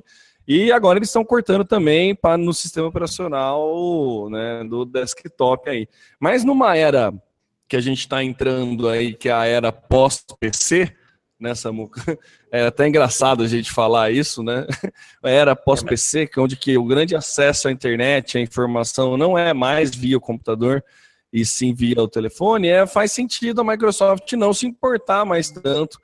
E 0.47 0.71
agora 0.71 0.99
eles 0.99 1.09
estão 1.09 1.25
cortando 1.25 1.65
também 1.65 2.13
para 2.15 2.37
no 2.37 2.53
sistema 2.53 2.87
operacional 2.87 4.29
né, 4.29 4.63
do 4.63 4.85
desktop 4.85 5.67
aí. 5.69 5.87
Mas 6.19 6.43
numa 6.43 6.75
era 6.75 7.11
que 7.67 7.75
a 7.75 7.81
gente 7.81 7.99
está 7.99 8.23
entrando 8.23 8.87
aí, 8.87 9.13
que 9.13 9.29
é 9.29 9.33
a 9.33 9.45
era 9.45 9.71
pós-PC, 9.71 10.95
nessa 11.39 11.71
né, 11.71 11.77
é 12.51 12.65
até 12.65 12.87
engraçado 12.87 13.43
a 13.43 13.47
gente 13.47 13.71
falar 13.71 14.11
isso, 14.11 14.41
né? 14.41 14.65
Era 15.23 15.55
pós-PC, 15.55 16.27
que 16.27 16.39
é 16.39 16.41
onde 16.41 16.55
que 16.55 16.77
o 16.77 16.85
grande 16.85 17.15
acesso 17.15 17.67
à 17.67 17.71
internet, 17.71 18.37
à 18.37 18.41
informação 18.41 19.17
não 19.17 19.37
é 19.37 19.53
mais 19.53 19.93
via 19.93 20.17
o 20.17 20.21
computador 20.21 20.83
e 21.31 21.45
sim 21.45 21.73
via 21.73 22.01
o 22.01 22.07
telefone, 22.07 22.67
é, 22.67 22.87
faz 22.87 23.11
sentido 23.11 23.61
a 23.61 23.63
Microsoft 23.63 24.31
não 24.33 24.51
se 24.53 24.65
importar 24.65 25.25
mais 25.25 25.51
tanto 25.51 25.99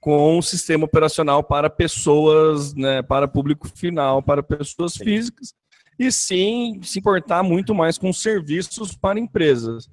com 0.00 0.38
o 0.38 0.42
sistema 0.42 0.84
operacional 0.84 1.42
para 1.42 1.68
pessoas, 1.68 2.72
né, 2.74 3.02
para 3.02 3.26
público 3.26 3.68
final, 3.68 4.22
para 4.22 4.42
pessoas 4.42 4.96
físicas, 4.96 5.52
e 5.98 6.12
sim 6.12 6.78
se 6.82 7.00
importar 7.00 7.42
muito 7.42 7.74
mais 7.74 7.98
com 7.98 8.12
serviços 8.12 8.96
para 8.96 9.18
empresas. 9.18 9.90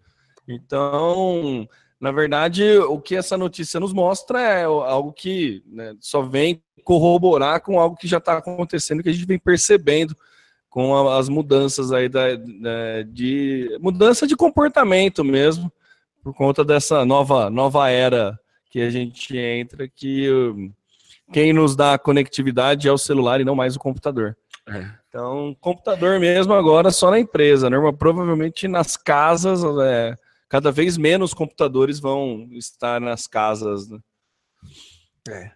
Então, 0.47 1.67
na 1.99 2.11
verdade, 2.11 2.77
o 2.77 2.99
que 2.99 3.15
essa 3.15 3.37
notícia 3.37 3.79
nos 3.79 3.93
mostra 3.93 4.41
é 4.41 4.63
algo 4.63 5.13
que 5.13 5.63
né, 5.65 5.95
só 5.99 6.21
vem 6.21 6.61
corroborar 6.83 7.61
com 7.61 7.79
algo 7.79 7.95
que 7.95 8.07
já 8.07 8.17
está 8.17 8.37
acontecendo, 8.37 9.01
que 9.01 9.09
a 9.09 9.13
gente 9.13 9.25
vem 9.25 9.39
percebendo 9.39 10.15
com 10.69 11.07
as 11.07 11.29
mudanças 11.29 11.93
aí 11.93 12.09
da, 12.09 12.35
da, 12.35 13.03
de 13.07 13.77
mudança 13.79 14.27
de 14.27 14.35
comportamento 14.35 15.23
mesmo, 15.23 15.71
por 16.21 16.33
conta 16.33 16.65
dessa 16.65 17.05
nova, 17.05 17.49
nova 17.49 17.89
era 17.89 18.37
que 18.69 18.81
a 18.81 18.89
gente 18.89 19.37
entra, 19.37 19.87
que 19.87 20.27
quem 21.31 21.53
nos 21.53 21.77
dá 21.77 21.93
a 21.93 21.99
conectividade 21.99 22.89
é 22.89 22.91
o 22.91 22.97
celular 22.97 23.39
e 23.39 23.45
não 23.45 23.55
mais 23.55 23.75
o 23.77 23.79
computador. 23.79 24.35
É. 24.67 24.85
Então, 25.07 25.55
computador 25.61 26.19
mesmo 26.19 26.53
agora 26.53 26.91
só 26.91 27.09
na 27.09 27.19
empresa, 27.19 27.69
né? 27.69 27.77
provavelmente 27.97 28.67
nas 28.67 28.97
casas, 28.97 29.63
é, 29.81 30.15
cada 30.55 30.71
vez 30.71 30.95
menos 30.95 31.33
computadores 31.33 31.99
vão 31.99 32.47
estar 32.53 33.01
nas 33.01 33.27
casas. 33.27 33.89
Né? 33.89 33.99
É. 35.27 35.51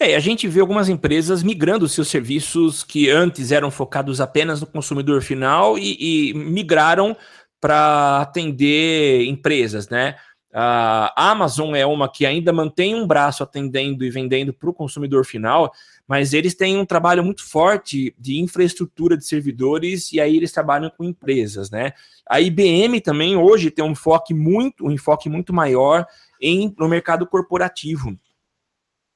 É, 0.00 0.16
a 0.16 0.20
gente 0.20 0.48
vê 0.48 0.60
algumas 0.60 0.88
empresas 0.88 1.42
migrando 1.42 1.86
seus 1.86 2.08
serviços 2.08 2.82
que 2.82 3.10
antes 3.10 3.52
eram 3.52 3.70
focados 3.70 4.18
apenas 4.18 4.62
no 4.62 4.66
consumidor 4.66 5.20
final 5.20 5.78
e, 5.78 6.30
e 6.30 6.34
migraram 6.34 7.14
para 7.60 8.22
atender 8.22 9.26
empresas, 9.26 9.90
né? 9.90 10.16
A 10.50 11.30
Amazon 11.30 11.74
é 11.74 11.84
uma 11.84 12.10
que 12.10 12.24
ainda 12.24 12.54
mantém 12.54 12.94
um 12.94 13.06
braço 13.06 13.42
atendendo 13.42 14.02
e 14.02 14.08
vendendo 14.08 14.54
para 14.54 14.70
o 14.70 14.74
consumidor 14.74 15.26
final, 15.26 15.70
mas 16.06 16.32
eles 16.32 16.54
têm 16.54 16.78
um 16.78 16.86
trabalho 16.86 17.24
muito 17.24 17.44
forte 17.44 18.14
de 18.18 18.38
infraestrutura 18.38 19.16
de 19.16 19.24
servidores 19.24 20.12
e 20.12 20.20
aí 20.20 20.36
eles 20.36 20.52
trabalham 20.52 20.90
com 20.90 21.04
empresas, 21.04 21.70
né? 21.70 21.92
A 22.28 22.40
IBM 22.40 23.00
também 23.00 23.36
hoje 23.36 23.70
tem 23.70 23.84
um 23.84 23.90
enfoque 23.90 24.32
muito, 24.32 24.86
um 24.86 24.90
enfoque 24.90 25.28
muito 25.28 25.52
maior 25.52 26.06
em, 26.40 26.74
no 26.78 26.88
mercado 26.88 27.26
corporativo. 27.26 28.16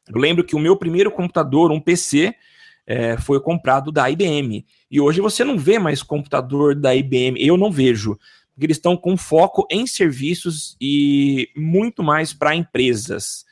Eu 0.09 0.21
lembro 0.21 0.45
que 0.45 0.57
o 0.57 0.61
meu 0.61 0.77
primeiro 0.77 1.11
computador, 1.11 1.71
um 1.71 1.81
PC, 1.81 2.35
é, 2.87 3.17
foi 3.17 3.41
comprado 3.41 3.93
da 3.93 4.11
IBM. 4.11 4.67
E 4.91 5.01
hoje 5.01 5.21
você 5.21 5.45
não 5.45 5.57
vê 5.57 5.79
mais 5.79 6.03
computador 6.03 6.75
da 6.75 6.95
IBM, 6.95 7.37
eu 7.39 7.57
não 7.57 7.71
vejo 7.71 8.19
porque 8.61 8.67
eles 8.67 8.77
estão 8.77 8.95
com 8.95 9.17
foco 9.17 9.67
em 9.71 9.87
serviços 9.87 10.77
e 10.79 11.49
muito 11.57 12.03
mais 12.03 12.35
para 12.35 12.55
empresas. 12.55 13.47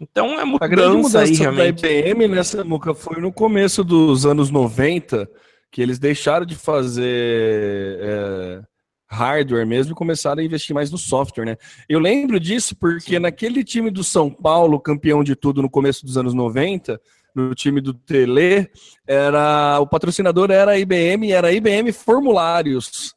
Então 0.00 0.38
é 0.38 0.44
mudança, 0.44 0.64
a 0.64 0.68
grande 0.68 0.96
mudança 0.96 1.20
aí, 1.22 1.34
realmente. 1.34 1.82
da 1.82 1.88
IBM 1.88 2.28
nessa 2.28 2.62
Muca 2.62 2.94
foi 2.94 3.20
no 3.20 3.32
começo 3.32 3.82
dos 3.82 4.24
anos 4.24 4.50
90 4.50 5.28
que 5.70 5.82
eles 5.82 5.98
deixaram 5.98 6.46
de 6.46 6.54
fazer 6.54 7.98
é, 8.00 8.60
hardware 9.06 9.66
mesmo 9.66 9.92
e 9.92 9.94
começaram 9.94 10.40
a 10.40 10.44
investir 10.44 10.74
mais 10.74 10.90
no 10.90 10.96
software, 10.96 11.44
né? 11.44 11.56
Eu 11.88 11.98
lembro 11.98 12.38
disso 12.38 12.76
porque 12.76 13.14
Sim. 13.14 13.18
naquele 13.18 13.64
time 13.64 13.90
do 13.90 14.04
São 14.04 14.30
Paulo, 14.30 14.80
campeão 14.80 15.22
de 15.22 15.34
tudo 15.34 15.60
no 15.60 15.68
começo 15.68 16.06
dos 16.06 16.16
anos 16.16 16.32
90, 16.32 17.00
no 17.34 17.54
time 17.54 17.80
do 17.80 17.92
Tele, 17.92 18.70
era 19.06 19.78
o 19.80 19.86
patrocinador 19.86 20.50
era 20.50 20.72
a 20.72 20.78
IBM, 20.78 21.32
era 21.32 21.48
a 21.48 21.52
IBM 21.52 21.92
Formulários 21.92 23.14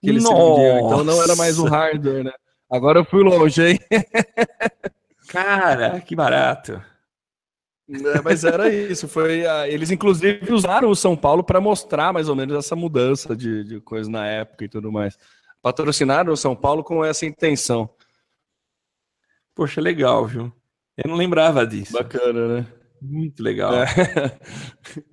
que 0.00 0.10
eles 0.10 0.22
vendiam. 0.22 0.86
Então 0.86 1.04
não 1.04 1.22
era 1.22 1.34
mais 1.34 1.58
o 1.58 1.64
hardware, 1.64 2.24
né? 2.24 2.32
Agora 2.70 3.00
eu 3.00 3.04
fui 3.04 3.22
longe, 3.22 3.62
hein? 3.62 3.80
Cara, 5.28 6.00
que 6.00 6.16
barato. 6.16 6.82
É, 7.90 8.20
mas 8.22 8.44
era 8.44 8.68
isso. 8.68 9.08
Foi, 9.08 9.44
eles, 9.68 9.90
inclusive, 9.90 10.52
usaram 10.52 10.90
o 10.90 10.96
São 10.96 11.16
Paulo 11.16 11.42
para 11.42 11.60
mostrar 11.60 12.12
mais 12.12 12.28
ou 12.28 12.36
menos 12.36 12.56
essa 12.56 12.76
mudança 12.76 13.34
de, 13.34 13.64
de 13.64 13.80
coisa 13.80 14.10
na 14.10 14.26
época 14.26 14.64
e 14.64 14.68
tudo 14.68 14.92
mais. 14.92 15.18
Patrocinaram 15.62 16.32
o 16.32 16.36
São 16.36 16.54
Paulo 16.54 16.84
com 16.84 17.04
essa 17.04 17.24
intenção. 17.24 17.88
Poxa, 19.54 19.80
legal, 19.80 20.26
viu? 20.26 20.52
Eu 20.96 21.08
não 21.10 21.16
lembrava 21.16 21.66
disso. 21.66 21.92
Bacana, 21.92 22.60
né? 22.60 22.66
Muito 23.00 23.42
legal. 23.42 23.72
É. 23.74 23.86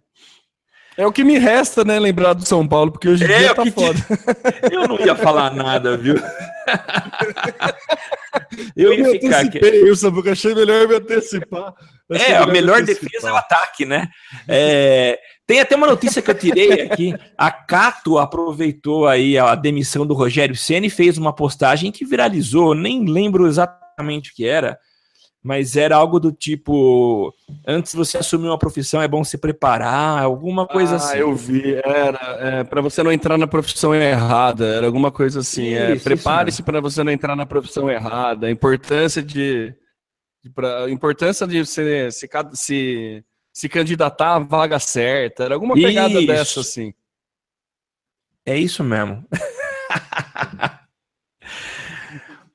É 0.98 1.06
o 1.06 1.12
que 1.12 1.24
me 1.24 1.38
resta, 1.38 1.84
né, 1.84 2.00
lembrar 2.00 2.34
do 2.34 2.46
São 2.46 2.66
Paulo, 2.68 2.92
porque 2.92 3.10
hoje 3.10 3.26
em 3.26 3.32
é, 3.32 3.38
dia 3.40 3.56
tá 3.56 3.66
foda. 3.66 4.00
Eu 4.72 4.88
não 4.88 5.00
ia 5.00 5.16
falar 5.16 5.54
nada, 5.54 5.98
viu? 5.98 6.16
eu, 8.76 8.94
eu 8.94 9.00
ia 9.00 9.12
ficar 9.20 9.40
aqui. 9.42 9.60
Porque 9.60 10.30
achei 10.30 10.56
melhor 10.56 10.88
me 10.88 10.96
antecipar. 10.96 11.74
Achei 12.10 12.28
é, 12.28 12.30
melhor 12.32 12.50
a 12.50 12.52
melhor 12.52 12.82
defesa 12.82 13.30
é 13.30 13.32
o 13.32 13.36
ataque, 13.36 13.86
né? 13.86 14.08
É, 14.48 15.20
tem 15.46 15.60
até 15.60 15.76
uma 15.76 15.88
notícia 15.88 16.22
que 16.22 16.32
eu 16.32 16.36
tirei 16.36 16.82
aqui. 16.82 17.14
A 17.38 17.52
Cato 17.52 18.18
aproveitou 18.18 19.08
aí 19.08 19.38
a 19.38 19.54
demissão 19.54 20.06
do 20.06 20.14
Rogério 20.14 20.56
Ceni 20.56 20.88
e 20.88 20.90
fez 20.90 21.18
uma 21.18 21.34
postagem 21.34 21.92
que 21.92 22.06
viralizou, 22.06 22.74
nem 22.74 23.06
lembro 23.06 23.48
exatamente 23.48 24.32
o 24.32 24.34
que 24.34 24.46
era, 24.46 24.78
mas 25.46 25.76
era 25.76 25.96
algo 25.96 26.20
do 26.20 26.32
tipo: 26.32 27.32
antes 27.68 27.92
de 27.92 27.98
você 28.00 28.18
assumir 28.18 28.48
uma 28.48 28.58
profissão, 28.58 29.00
é 29.00 29.08
bom 29.08 29.24
se 29.24 29.38
preparar, 29.38 30.24
alguma 30.24 30.66
coisa 30.66 30.94
ah, 30.94 30.98
assim. 30.98 31.20
eu 31.20 31.36
vi. 31.36 31.76
Era 31.76 32.38
é, 32.40 32.64
para 32.64 32.82
você 32.82 33.04
não 33.04 33.12
entrar 33.12 33.38
na 33.38 33.46
profissão 33.46 33.94
errada, 33.94 34.66
era 34.66 34.88
alguma 34.88 35.12
coisa 35.12 35.42
assim. 35.42 35.76
é, 35.76 35.96
Prepare-se 35.98 36.64
para 36.64 36.82
você 36.82 37.04
não 37.04 37.12
entrar 37.12 37.36
na 37.36 37.46
profissão 37.46 37.92
errada. 37.92 38.48
A 38.48 38.52
importância 38.52 39.22
de. 39.22 39.72
de 40.44 40.50
pra, 40.50 40.86
a 40.86 40.90
importância 40.90 41.46
de 41.46 41.64
você 41.64 42.10
se, 42.12 42.28
se, 42.54 43.24
se 43.54 43.70
candidatar 43.70 44.38
à 44.38 44.40
vaga 44.40 44.80
certa. 44.80 45.44
Era 45.44 45.54
alguma 45.54 45.76
pegada 45.76 46.16
isso. 46.16 46.26
dessa, 46.26 46.60
assim. 46.62 46.92
É 48.44 48.58
isso 48.58 48.84
mesmo. 48.84 49.24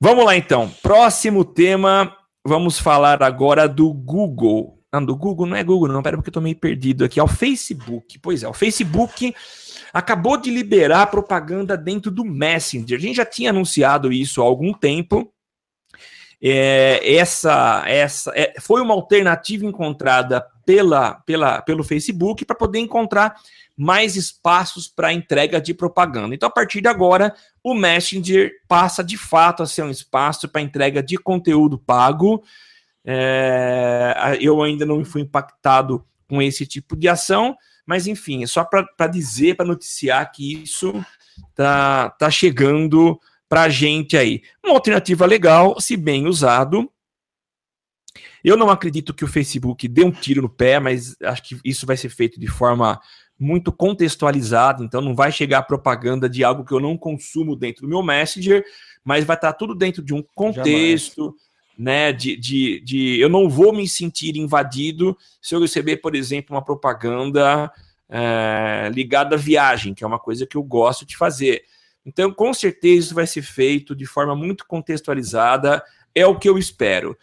Vamos 0.00 0.24
lá 0.24 0.35
então. 0.35 0.68
Próximo 0.83 1.44
tema 1.44 2.16
Vamos 2.46 2.79
falar 2.79 3.22
agora 3.22 3.68
do 3.68 3.92
Google. 3.92 4.79
Não, 4.92 5.05
do 5.05 5.14
Google 5.14 5.46
não 5.46 5.57
é 5.57 5.62
Google, 5.62 5.88
não, 5.88 6.03
pera, 6.03 6.16
porque 6.16 6.31
eu 6.31 6.35
tô 6.35 6.40
meio 6.40 6.57
perdido 6.57 7.05
aqui. 7.05 7.20
É 7.20 7.22
o 7.22 7.29
Facebook. 7.29 8.18
Pois 8.18 8.42
é, 8.42 8.48
o 8.48 8.55
Facebook 8.55 9.35
acabou 9.92 10.37
de 10.37 10.50
liberar 10.50 11.07
propaganda 11.07 11.76
dentro 11.76 12.11
do 12.11 12.24
Messenger. 12.24 12.98
A 12.98 13.00
gente 13.00 13.16
já 13.16 13.24
tinha 13.24 13.50
anunciado 13.50 14.12
isso 14.12 14.40
há 14.40 14.44
algum 14.44 14.72
tempo. 14.72 15.33
É, 16.42 17.16
essa 17.16 17.85
essa 17.87 18.33
é, 18.35 18.55
foi 18.59 18.81
uma 18.81 18.94
alternativa 18.94 19.66
encontrada 19.66 20.44
pela, 20.64 21.14
pela, 21.26 21.61
pelo 21.61 21.85
Facebook 21.85 22.46
para 22.46 22.57
poder 22.57 22.79
encontrar 22.79 23.37
mais 23.81 24.14
espaços 24.14 24.87
para 24.87 25.11
entrega 25.11 25.59
de 25.59 25.73
propaganda. 25.73 26.35
Então, 26.35 26.51
a 26.51 26.53
partir 26.53 26.83
de 26.83 26.88
agora, 26.88 27.35
o 27.64 27.73
Messenger 27.73 28.53
passa 28.69 29.03
de 29.03 29.16
fato 29.16 29.62
a 29.62 29.66
ser 29.66 29.83
um 29.83 29.90
espaço 29.90 30.47
para 30.51 30.61
entrega 30.61 31.03
de 31.03 31.16
conteúdo 31.16 31.79
pago. 31.79 32.45
É, 33.03 34.37
eu 34.38 34.62
ainda 34.62 34.85
não 34.85 35.03
fui 35.03 35.23
impactado 35.23 36.05
com 36.29 36.43
esse 36.43 36.66
tipo 36.66 36.95
de 36.95 37.09
ação, 37.09 37.57
mas 37.87 38.07
enfim, 38.07 38.43
é 38.43 38.47
só 38.47 38.64
para 38.64 39.07
dizer, 39.07 39.57
para 39.57 39.64
noticiar 39.64 40.31
que 40.31 40.62
isso 40.62 40.93
tá, 41.55 42.11
tá 42.11 42.31
chegando 42.31 43.19
para 43.49 43.62
a 43.62 43.69
gente 43.71 44.14
aí. 44.14 44.43
Uma 44.62 44.75
alternativa 44.75 45.25
legal, 45.25 45.81
se 45.81 45.97
bem 45.97 46.27
usado. 46.27 46.93
Eu 48.45 48.59
não 48.59 48.69
acredito 48.69 49.14
que 49.14 49.25
o 49.25 49.29
Facebook 49.29 49.88
dê 49.88 50.05
um 50.05 50.11
tiro 50.11 50.43
no 50.43 50.51
pé, 50.51 50.79
mas 50.79 51.16
acho 51.23 51.43
que 51.43 51.59
isso 51.64 51.87
vai 51.87 51.97
ser 51.97 52.11
feito 52.11 52.38
de 52.38 52.47
forma 52.47 53.01
muito 53.40 53.72
contextualizado, 53.72 54.85
então 54.85 55.00
não 55.00 55.14
vai 55.14 55.33
chegar 55.33 55.62
propaganda 55.62 56.29
de 56.29 56.44
algo 56.44 56.62
que 56.62 56.74
eu 56.74 56.79
não 56.79 56.98
consumo 56.98 57.57
dentro 57.57 57.83
do 57.83 57.88
meu 57.88 58.03
Messenger, 58.03 58.62
mas 59.03 59.24
vai 59.24 59.35
estar 59.35 59.55
tudo 59.55 59.74
dentro 59.74 60.03
de 60.03 60.12
um 60.12 60.22
contexto, 60.35 61.22
Jamais. 61.22 61.40
né? 61.79 62.12
De, 62.12 62.37
de, 62.37 62.81
de 62.81 63.18
eu 63.18 63.31
não 63.31 63.48
vou 63.48 63.72
me 63.72 63.88
sentir 63.88 64.37
invadido 64.37 65.16
se 65.40 65.55
eu 65.55 65.61
receber, 65.61 65.96
por 65.96 66.14
exemplo, 66.14 66.55
uma 66.55 66.62
propaganda 66.62 67.72
é, 68.11 68.90
ligada 68.92 69.37
à 69.37 69.38
viagem, 69.38 69.94
que 69.94 70.05
é 70.05 70.07
uma 70.07 70.18
coisa 70.18 70.46
que 70.46 70.57
eu 70.57 70.62
gosto 70.62 71.07
de 71.07 71.16
fazer. 71.16 71.62
Então, 72.05 72.31
com 72.31 72.53
certeza, 72.53 73.07
isso 73.07 73.14
vai 73.14 73.26
ser 73.26 73.42
feito 73.42 73.96
de 73.96 74.05
forma 74.05 74.37
muito 74.37 74.66
contextualizada, 74.66 75.83
é 76.14 76.26
o 76.26 76.38
que 76.38 76.48
eu 76.48 76.59
espero. 76.59 77.16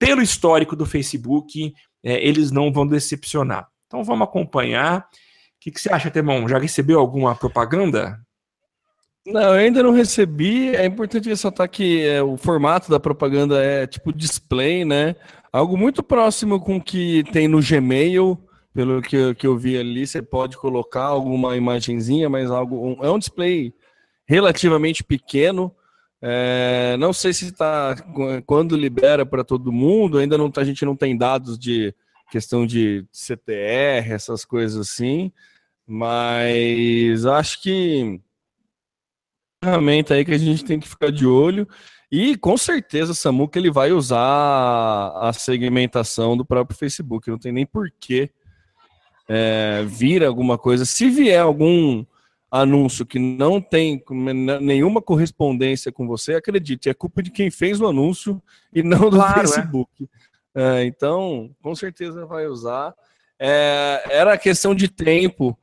Pelo 0.00 0.20
histórico 0.20 0.74
do 0.74 0.84
Facebook, 0.84 1.72
é, 2.02 2.26
eles 2.26 2.50
não 2.50 2.72
vão 2.72 2.84
decepcionar. 2.84 3.68
Então, 3.86 4.02
vamos 4.02 4.26
acompanhar 4.26 5.08
que, 5.60 5.70
que 5.70 5.80
você 5.80 5.92
acha, 5.92 6.10
Temão? 6.10 6.48
Já 6.48 6.58
recebeu 6.58 6.98
alguma 6.98 7.34
propaganda? 7.34 8.18
Não, 9.26 9.42
eu 9.42 9.52
ainda 9.52 9.82
não 9.82 9.92
recebi. 9.92 10.74
É 10.74 10.86
importante 10.86 11.28
ressaltar 11.28 11.68
que 11.68 12.02
é, 12.06 12.22
o 12.22 12.36
formato 12.38 12.90
da 12.90 12.98
propaganda 12.98 13.62
é 13.62 13.86
tipo 13.86 14.12
display, 14.12 14.84
né? 14.84 15.14
Algo 15.52 15.76
muito 15.76 16.02
próximo 16.02 16.58
com 16.58 16.76
o 16.76 16.82
que 16.82 17.22
tem 17.32 17.46
no 17.46 17.60
Gmail, 17.60 18.38
pelo 18.72 19.02
que, 19.02 19.34
que 19.34 19.46
eu 19.46 19.58
vi 19.58 19.76
ali. 19.76 20.06
Você 20.06 20.22
pode 20.22 20.56
colocar 20.56 21.04
alguma 21.04 21.56
imagenzinha, 21.56 22.30
mas 22.30 22.50
algo 22.50 22.76
um, 22.76 23.04
é 23.04 23.10
um 23.10 23.18
display 23.18 23.74
relativamente 24.26 25.04
pequeno. 25.04 25.74
É, 26.22 26.96
não 26.98 27.12
sei 27.12 27.32
se 27.32 27.46
está 27.46 27.96
quando 28.46 28.76
libera 28.76 29.26
para 29.26 29.44
todo 29.44 29.72
mundo. 29.72 30.18
Ainda 30.18 30.38
não 30.38 30.50
tá, 30.50 30.62
a 30.62 30.64
gente 30.64 30.84
não 30.84 30.96
tem 30.96 31.16
dados 31.16 31.58
de 31.58 31.94
questão 32.30 32.66
de 32.66 33.06
CTR, 33.12 34.12
essas 34.12 34.44
coisas 34.44 34.88
assim. 34.88 35.32
Mas 35.86 37.26
acho 37.26 37.62
que 37.62 38.20
ferramenta 39.62 40.14
aí 40.14 40.24
que 40.24 40.32
a 40.32 40.38
gente 40.38 40.64
tem 40.64 40.80
que 40.80 40.88
ficar 40.88 41.10
de 41.10 41.26
olho. 41.26 41.68
E 42.10 42.36
com 42.36 42.56
certeza, 42.56 43.14
Samuca, 43.14 43.58
ele 43.58 43.70
vai 43.70 43.92
usar 43.92 45.12
a 45.16 45.32
segmentação 45.32 46.36
do 46.36 46.44
próprio 46.44 46.76
Facebook. 46.76 47.30
Não 47.30 47.38
tem 47.38 47.52
nem 47.52 47.66
porquê 47.66 48.30
é, 49.28 49.84
vir 49.86 50.24
alguma 50.24 50.58
coisa. 50.58 50.84
Se 50.84 51.08
vier 51.08 51.40
algum 51.40 52.04
anúncio 52.50 53.06
que 53.06 53.18
não 53.18 53.60
tem 53.60 54.02
nenhuma 54.60 55.00
correspondência 55.00 55.92
com 55.92 56.06
você, 56.06 56.34
acredite, 56.34 56.88
é 56.88 56.94
culpa 56.94 57.22
de 57.22 57.30
quem 57.30 57.48
fez 57.48 57.80
o 57.80 57.86
anúncio 57.86 58.42
e 58.74 58.82
não 58.82 59.08
do 59.08 59.16
claro, 59.16 59.40
é. 59.40 59.46
Facebook. 59.46 59.90
É. 60.02 60.29
É, 60.54 60.84
então, 60.84 61.50
com 61.62 61.74
certeza 61.74 62.26
vai 62.26 62.46
usar. 62.46 62.94
É, 63.38 64.02
era 64.10 64.36
questão 64.36 64.74
de 64.74 64.88
tempo 64.88 65.56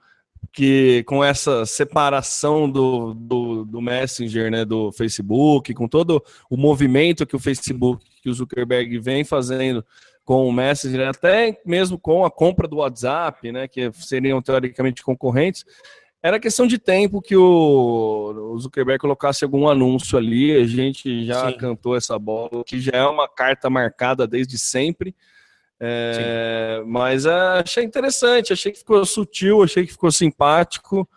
que 0.51 1.03
com 1.03 1.23
essa 1.23 1.65
separação 1.65 2.69
do, 2.69 3.13
do, 3.13 3.65
do, 3.65 3.81
Messenger, 3.81 4.49
né, 4.49 4.65
do 4.65 4.91
Facebook, 4.91 5.73
com 5.73 5.87
todo 5.87 6.23
o 6.49 6.57
movimento 6.57 7.27
que 7.27 7.35
o 7.35 7.39
Facebook, 7.39 8.03
que 8.21 8.29
o 8.29 8.33
Zuckerberg 8.33 8.97
vem 8.97 9.23
fazendo 9.23 9.85
com 10.25 10.47
o 10.47 10.51
Messenger, 10.51 11.09
até 11.09 11.61
mesmo 11.65 11.99
com 11.99 12.25
a 12.25 12.31
compra 12.31 12.67
do 12.67 12.77
WhatsApp, 12.77 13.51
né, 13.51 13.67
que 13.67 13.91
seriam 13.93 14.41
teoricamente 14.41 15.03
concorrentes, 15.03 15.63
era 16.21 16.39
questão 16.39 16.65
de 16.65 16.77
tempo 16.77 17.21
que 17.21 17.35
o, 17.35 18.51
o 18.53 18.59
Zuckerberg 18.59 18.99
colocasse 18.99 19.43
algum 19.43 19.67
anúncio 19.67 20.17
ali, 20.17 20.55
a 20.55 20.65
gente 20.65 21.25
já 21.25 21.49
Sim. 21.49 21.57
cantou 21.57 21.95
essa 21.95 22.17
bola, 22.17 22.63
que 22.65 22.79
já 22.79 22.91
é 22.93 23.05
uma 23.05 23.27
carta 23.27 23.69
marcada 23.69 24.27
desde 24.27 24.57
sempre, 24.57 25.15
é, 25.79 26.81
mas 26.85 27.25
é, 27.25 27.31
achei 27.31 27.83
interessante, 27.83 28.51
achei 28.51 28.71
que 28.71 28.79
ficou 28.79 29.05
sutil, 29.05 29.63
achei 29.63 29.85
que 29.85 29.91
ficou 29.91 30.11
simpático. 30.11 31.07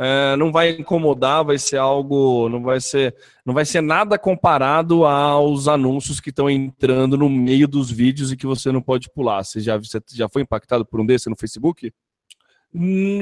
É, 0.00 0.36
não 0.36 0.52
vai 0.52 0.70
incomodar, 0.70 1.44
vai 1.44 1.58
ser 1.58 1.76
algo, 1.76 2.48
não 2.48 2.62
vai 2.62 2.80
ser, 2.80 3.16
não 3.44 3.52
vai 3.52 3.64
ser 3.64 3.80
nada 3.80 4.16
comparado 4.16 5.04
aos 5.04 5.66
anúncios 5.66 6.20
que 6.20 6.30
estão 6.30 6.48
entrando 6.48 7.18
no 7.18 7.28
meio 7.28 7.66
dos 7.66 7.90
vídeos 7.90 8.30
e 8.30 8.36
que 8.36 8.46
você 8.46 8.70
não 8.70 8.80
pode 8.80 9.10
pular. 9.10 9.42
Você 9.44 9.60
já, 9.60 9.76
você 9.76 10.00
já 10.14 10.28
foi 10.28 10.42
impactado 10.42 10.86
por 10.86 11.00
um 11.00 11.06
desse 11.06 11.28
no 11.28 11.34
Facebook? 11.36 11.92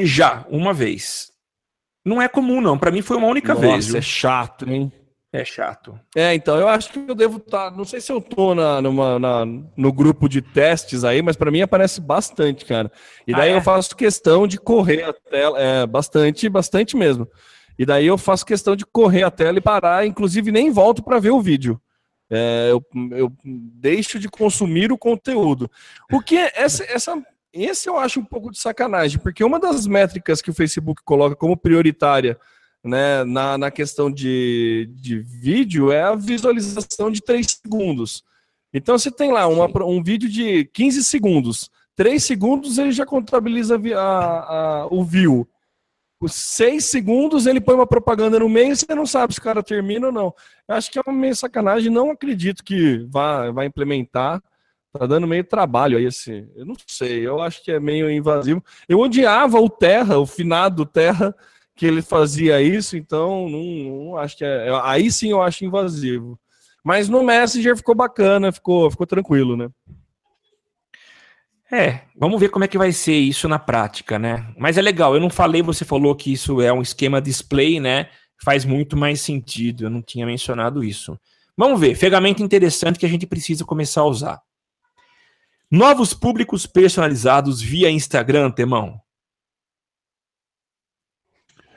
Já, 0.02 0.44
uma 0.48 0.72
vez. 0.72 1.30
Não 2.04 2.20
é 2.20 2.28
comum, 2.28 2.60
não. 2.60 2.78
Para 2.78 2.90
mim 2.90 3.02
foi 3.02 3.16
uma 3.16 3.26
única 3.26 3.54
Nossa, 3.54 3.66
vez. 3.66 3.94
É 3.94 4.00
chato, 4.00 4.68
hein? 4.70 4.92
É 5.32 5.44
chato. 5.44 5.98
É, 6.14 6.34
então, 6.34 6.56
eu 6.56 6.68
acho 6.68 6.90
que 6.90 6.98
eu 6.98 7.14
devo 7.14 7.38
estar. 7.38 7.70
Tá, 7.70 7.76
não 7.76 7.84
sei 7.84 8.00
se 8.00 8.10
eu 8.10 8.20
tô 8.20 8.54
na, 8.54 8.80
numa, 8.80 9.18
na, 9.18 9.44
no 9.44 9.92
grupo 9.92 10.28
de 10.28 10.40
testes 10.40 11.04
aí, 11.04 11.20
mas 11.20 11.36
para 11.36 11.50
mim 11.50 11.60
aparece 11.60 12.00
bastante, 12.00 12.64
cara. 12.64 12.90
E 13.26 13.32
daí 13.32 13.50
ah, 13.50 13.54
é? 13.54 13.56
eu 13.56 13.60
faço 13.60 13.96
questão 13.96 14.46
de 14.46 14.58
correr 14.58 15.02
a 15.02 15.12
tela. 15.12 15.60
É, 15.60 15.86
bastante, 15.86 16.48
bastante 16.48 16.96
mesmo. 16.96 17.28
E 17.78 17.84
daí 17.84 18.06
eu 18.06 18.16
faço 18.16 18.46
questão 18.46 18.74
de 18.74 18.86
correr 18.86 19.24
a 19.24 19.30
tela 19.30 19.58
e 19.58 19.60
parar, 19.60 20.06
inclusive 20.06 20.50
nem 20.50 20.70
volto 20.70 21.02
para 21.02 21.18
ver 21.18 21.30
o 21.30 21.40
vídeo. 21.40 21.80
É, 22.30 22.68
eu, 22.70 22.82
eu 23.12 23.32
deixo 23.44 24.18
de 24.18 24.28
consumir 24.28 24.90
o 24.90 24.98
conteúdo. 24.98 25.70
O 26.10 26.20
que 26.20 26.36
é 26.36 26.52
essa, 26.54 26.84
essa, 26.84 27.22
esse 27.64 27.88
eu 27.88 27.96
acho 27.98 28.20
um 28.20 28.24
pouco 28.24 28.50
de 28.50 28.58
sacanagem, 28.58 29.18
porque 29.18 29.44
uma 29.44 29.58
das 29.58 29.86
métricas 29.86 30.42
que 30.42 30.50
o 30.50 30.54
Facebook 30.54 31.02
coloca 31.04 31.36
como 31.36 31.56
prioritária 31.56 32.38
né, 32.84 33.24
na, 33.24 33.58
na 33.58 33.70
questão 33.70 34.10
de, 34.10 34.90
de 34.94 35.18
vídeo 35.18 35.90
é 35.90 36.02
a 36.02 36.14
visualização 36.14 37.10
de 37.10 37.20
3 37.20 37.60
segundos. 37.62 38.24
Então 38.72 38.98
você 38.98 39.10
tem 39.10 39.32
lá 39.32 39.46
uma, 39.46 39.66
um 39.84 40.02
vídeo 40.02 40.28
de 40.28 40.64
15 40.66 41.02
segundos. 41.04 41.70
3 41.96 42.22
segundos 42.22 42.78
ele 42.78 42.92
já 42.92 43.06
contabiliza 43.06 43.80
a, 43.96 44.00
a, 44.00 44.86
o 44.90 45.02
view. 45.02 45.48
Os 46.20 46.34
6 46.34 46.84
segundos 46.84 47.46
ele 47.46 47.60
põe 47.60 47.74
uma 47.74 47.86
propaganda 47.86 48.38
no 48.38 48.48
meio 48.48 48.72
e 48.72 48.76
você 48.76 48.94
não 48.94 49.06
sabe 49.06 49.34
se 49.34 49.40
o 49.40 49.42
cara 49.42 49.62
termina 49.62 50.06
ou 50.06 50.12
não. 50.12 50.34
Eu 50.68 50.74
acho 50.74 50.90
que 50.90 50.98
é 50.98 51.02
uma 51.06 51.12
meio 51.12 51.34
sacanagem. 51.36 51.90
Não 51.90 52.10
acredito 52.10 52.64
que 52.64 52.98
vá, 53.08 53.50
vá 53.50 53.64
implementar. 53.64 54.42
Tá 54.96 55.06
dando 55.06 55.26
meio 55.26 55.44
trabalho 55.44 55.98
aí 55.98 56.04
esse. 56.04 56.48
Eu 56.54 56.64
não 56.64 56.74
sei, 56.86 57.26
eu 57.26 57.40
acho 57.40 57.62
que 57.62 57.70
é 57.70 57.80
meio 57.80 58.10
invasivo. 58.10 58.62
Eu 58.88 59.00
odiava 59.00 59.60
o 59.60 59.68
Terra, 59.68 60.18
o 60.18 60.26
finado 60.26 60.86
Terra 60.86 61.34
que 61.76 61.84
ele 61.84 62.00
fazia 62.00 62.60
isso, 62.60 62.96
então 62.96 63.48
não, 63.50 63.62
não 63.62 64.16
acho 64.16 64.38
que 64.38 64.44
é, 64.44 64.68
é. 64.68 64.80
Aí 64.82 65.12
sim 65.12 65.30
eu 65.30 65.42
acho 65.42 65.64
invasivo. 65.64 66.40
Mas 66.82 67.08
no 67.08 67.22
Messenger 67.22 67.76
ficou 67.76 67.94
bacana, 67.94 68.50
ficou, 68.50 68.90
ficou 68.90 69.06
tranquilo, 69.06 69.56
né? 69.56 69.68
É, 71.70 72.02
vamos 72.16 72.40
ver 72.40 72.48
como 72.48 72.64
é 72.64 72.68
que 72.68 72.78
vai 72.78 72.92
ser 72.92 73.16
isso 73.16 73.48
na 73.48 73.58
prática, 73.58 74.18
né? 74.18 74.54
Mas 74.56 74.78
é 74.78 74.82
legal, 74.82 75.14
eu 75.14 75.20
não 75.20 75.28
falei, 75.28 75.62
você 75.62 75.84
falou 75.84 76.14
que 76.14 76.32
isso 76.32 76.60
é 76.62 76.72
um 76.72 76.80
esquema 76.80 77.20
display, 77.20 77.80
né? 77.80 78.08
Faz 78.42 78.64
muito 78.64 78.96
mais 78.96 79.20
sentido, 79.20 79.84
eu 79.84 79.90
não 79.90 80.00
tinha 80.00 80.24
mencionado 80.24 80.82
isso. 80.82 81.18
Vamos 81.56 81.80
ver, 81.80 81.94
ferramenta 81.96 82.42
interessante 82.42 82.98
que 82.98 83.06
a 83.06 83.08
gente 83.08 83.26
precisa 83.26 83.64
começar 83.64 84.02
a 84.02 84.06
usar. 84.06 84.40
Novos 85.70 86.14
públicos 86.14 86.66
personalizados 86.66 87.60
via 87.60 87.90
Instagram, 87.90 88.50
Temão. 88.50 89.00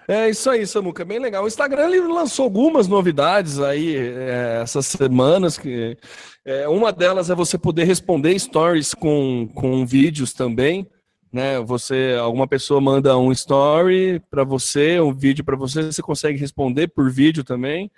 É 0.08 0.28
isso 0.28 0.50
aí, 0.50 0.66
Samuca, 0.66 1.06
bem 1.06 1.20
legal. 1.20 1.44
O 1.44 1.48
Instagram 1.48 1.88
ele 1.88 2.00
lançou 2.02 2.46
algumas 2.46 2.88
novidades 2.88 3.60
aí 3.60 3.96
é, 3.96 4.60
essas 4.64 4.88
semanas. 4.88 5.56
Que, 5.56 5.96
é, 6.44 6.68
uma 6.68 6.92
delas 6.92 7.30
é 7.30 7.36
você 7.36 7.60
poder 7.60 7.84
responder 7.84 8.38
stories 8.40 8.96
com, 8.96 9.48
com 9.54 9.86
vídeos 9.86 10.34
também. 10.34 10.90
Né? 11.32 11.60
Você, 11.60 12.18
alguma 12.20 12.48
pessoa 12.48 12.82
manda 12.82 13.16
um 13.18 13.32
story 13.32 14.20
para 14.32 14.44
você, 14.44 15.00
um 15.00 15.14
vídeo 15.14 15.44
para 15.44 15.56
você, 15.56 15.84
você 15.84 16.02
consegue 16.02 16.40
responder 16.40 16.88
por 16.88 17.12
vídeo 17.12 17.44
também. 17.44 17.92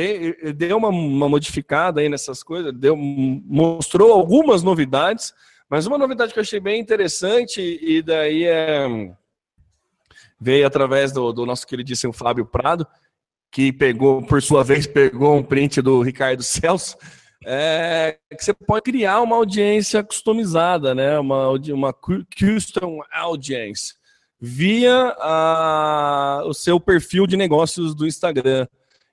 Tem, 0.00 0.54
deu 0.54 0.78
uma, 0.78 0.88
uma 0.88 1.28
modificada 1.28 2.00
aí 2.00 2.08
nessas 2.08 2.42
coisas, 2.42 2.72
deu, 2.72 2.96
mostrou 2.96 4.12
algumas 4.12 4.62
novidades, 4.62 5.34
mas 5.68 5.86
uma 5.86 5.98
novidade 5.98 6.32
que 6.32 6.38
eu 6.38 6.42
achei 6.42 6.58
bem 6.58 6.80
interessante 6.80 7.60
e 7.60 8.00
daí 8.00 8.44
é 8.44 8.86
veio 10.40 10.66
através 10.66 11.12
do, 11.12 11.30
do 11.34 11.44
nosso 11.44 11.66
queridíssimo 11.66 12.14
Fábio 12.14 12.46
Prado, 12.46 12.86
que 13.50 13.70
pegou, 13.70 14.22
por 14.22 14.40
sua 14.40 14.64
vez, 14.64 14.86
pegou 14.86 15.36
um 15.36 15.42
print 15.42 15.82
do 15.82 16.00
Ricardo 16.00 16.42
Celso, 16.42 16.96
é, 17.44 18.16
que 18.30 18.42
você 18.42 18.54
pode 18.54 18.84
criar 18.84 19.20
uma 19.20 19.36
audiência 19.36 20.02
customizada, 20.02 20.94
né? 20.94 21.18
Uma, 21.18 21.50
uma 21.50 21.92
custom 21.92 23.00
audience 23.12 23.94
via 24.40 25.14
a, 25.18 26.42
o 26.46 26.54
seu 26.54 26.80
perfil 26.80 27.26
de 27.26 27.36
negócios 27.36 27.94
do 27.94 28.06
Instagram. 28.06 28.66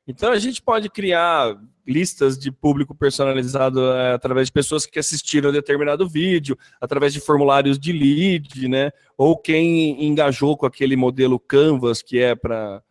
Então 0.07 0.31
a 0.31 0.39
gente 0.39 0.61
pode 0.61 0.89
criar 0.89 1.57
listas 1.85 2.37
de 2.37 2.51
público 2.51 2.95
personalizado 2.95 3.91
é, 3.91 4.13
através 4.13 4.47
de 4.47 4.51
pessoas 4.51 4.85
que 4.85 4.99
assistiram 4.99 5.51
determinado 5.51 6.07
vídeo, 6.07 6.57
através 6.79 7.13
de 7.13 7.19
formulários 7.19 7.77
de 7.79 7.91
lead, 7.91 8.67
né? 8.67 8.91
Ou 9.17 9.37
quem 9.37 10.05
engajou 10.05 10.55
com 10.57 10.65
aquele 10.65 10.95
modelo 10.95 11.39
Canvas 11.39 12.01
que 12.01 12.19
é 12.19 12.35
para 12.35 12.81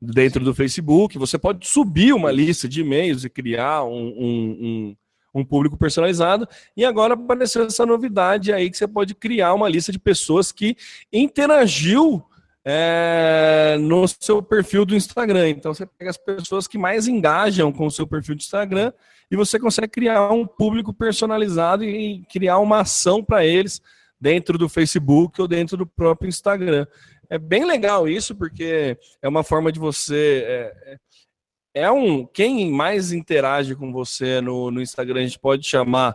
dentro 0.00 0.44
do 0.44 0.54
Facebook. 0.54 1.16
Você 1.18 1.38
pode 1.38 1.66
subir 1.66 2.12
uma 2.12 2.32
lista 2.32 2.68
de 2.68 2.80
e-mails 2.80 3.24
e 3.24 3.30
criar 3.30 3.84
um, 3.84 4.08
um, 4.08 4.58
um, 4.60 5.40
um 5.40 5.44
público 5.44 5.76
personalizado. 5.76 6.48
E 6.76 6.84
agora 6.84 7.14
apareceu 7.14 7.64
essa 7.64 7.86
novidade 7.86 8.52
aí 8.52 8.68
que 8.68 8.76
você 8.76 8.88
pode 8.88 9.14
criar 9.14 9.54
uma 9.54 9.68
lista 9.68 9.92
de 9.92 9.98
pessoas 9.98 10.50
que 10.50 10.76
interagiu 11.12 12.24
é, 12.64 13.76
no 13.80 14.06
seu 14.06 14.42
perfil 14.42 14.84
do 14.84 14.94
Instagram. 14.94 15.50
Então 15.50 15.74
você 15.74 15.86
pega 15.86 16.10
as 16.10 16.16
pessoas 16.16 16.66
que 16.66 16.78
mais 16.78 17.08
engajam 17.08 17.72
com 17.72 17.86
o 17.86 17.90
seu 17.90 18.06
perfil 18.06 18.34
de 18.34 18.44
Instagram 18.44 18.92
e 19.30 19.36
você 19.36 19.58
consegue 19.58 19.88
criar 19.88 20.30
um 20.30 20.46
público 20.46 20.92
personalizado 20.92 21.84
e 21.84 22.22
criar 22.30 22.58
uma 22.58 22.80
ação 22.80 23.24
para 23.24 23.44
eles 23.44 23.80
dentro 24.20 24.56
do 24.56 24.68
Facebook 24.68 25.40
ou 25.40 25.48
dentro 25.48 25.76
do 25.76 25.86
próprio 25.86 26.28
Instagram. 26.28 26.86
É 27.28 27.38
bem 27.38 27.64
legal 27.64 28.08
isso, 28.08 28.36
porque 28.36 28.96
é 29.20 29.28
uma 29.28 29.42
forma 29.42 29.72
de 29.72 29.80
você. 29.80 30.44
É, 30.46 30.98
é, 31.74 31.82
é 31.84 31.90
um. 31.90 32.26
Quem 32.26 32.70
mais 32.70 33.10
interage 33.10 33.74
com 33.74 33.90
você 33.90 34.40
no, 34.40 34.70
no 34.70 34.82
Instagram, 34.82 35.20
a 35.20 35.24
gente 35.24 35.38
pode 35.38 35.66
chamar 35.66 36.14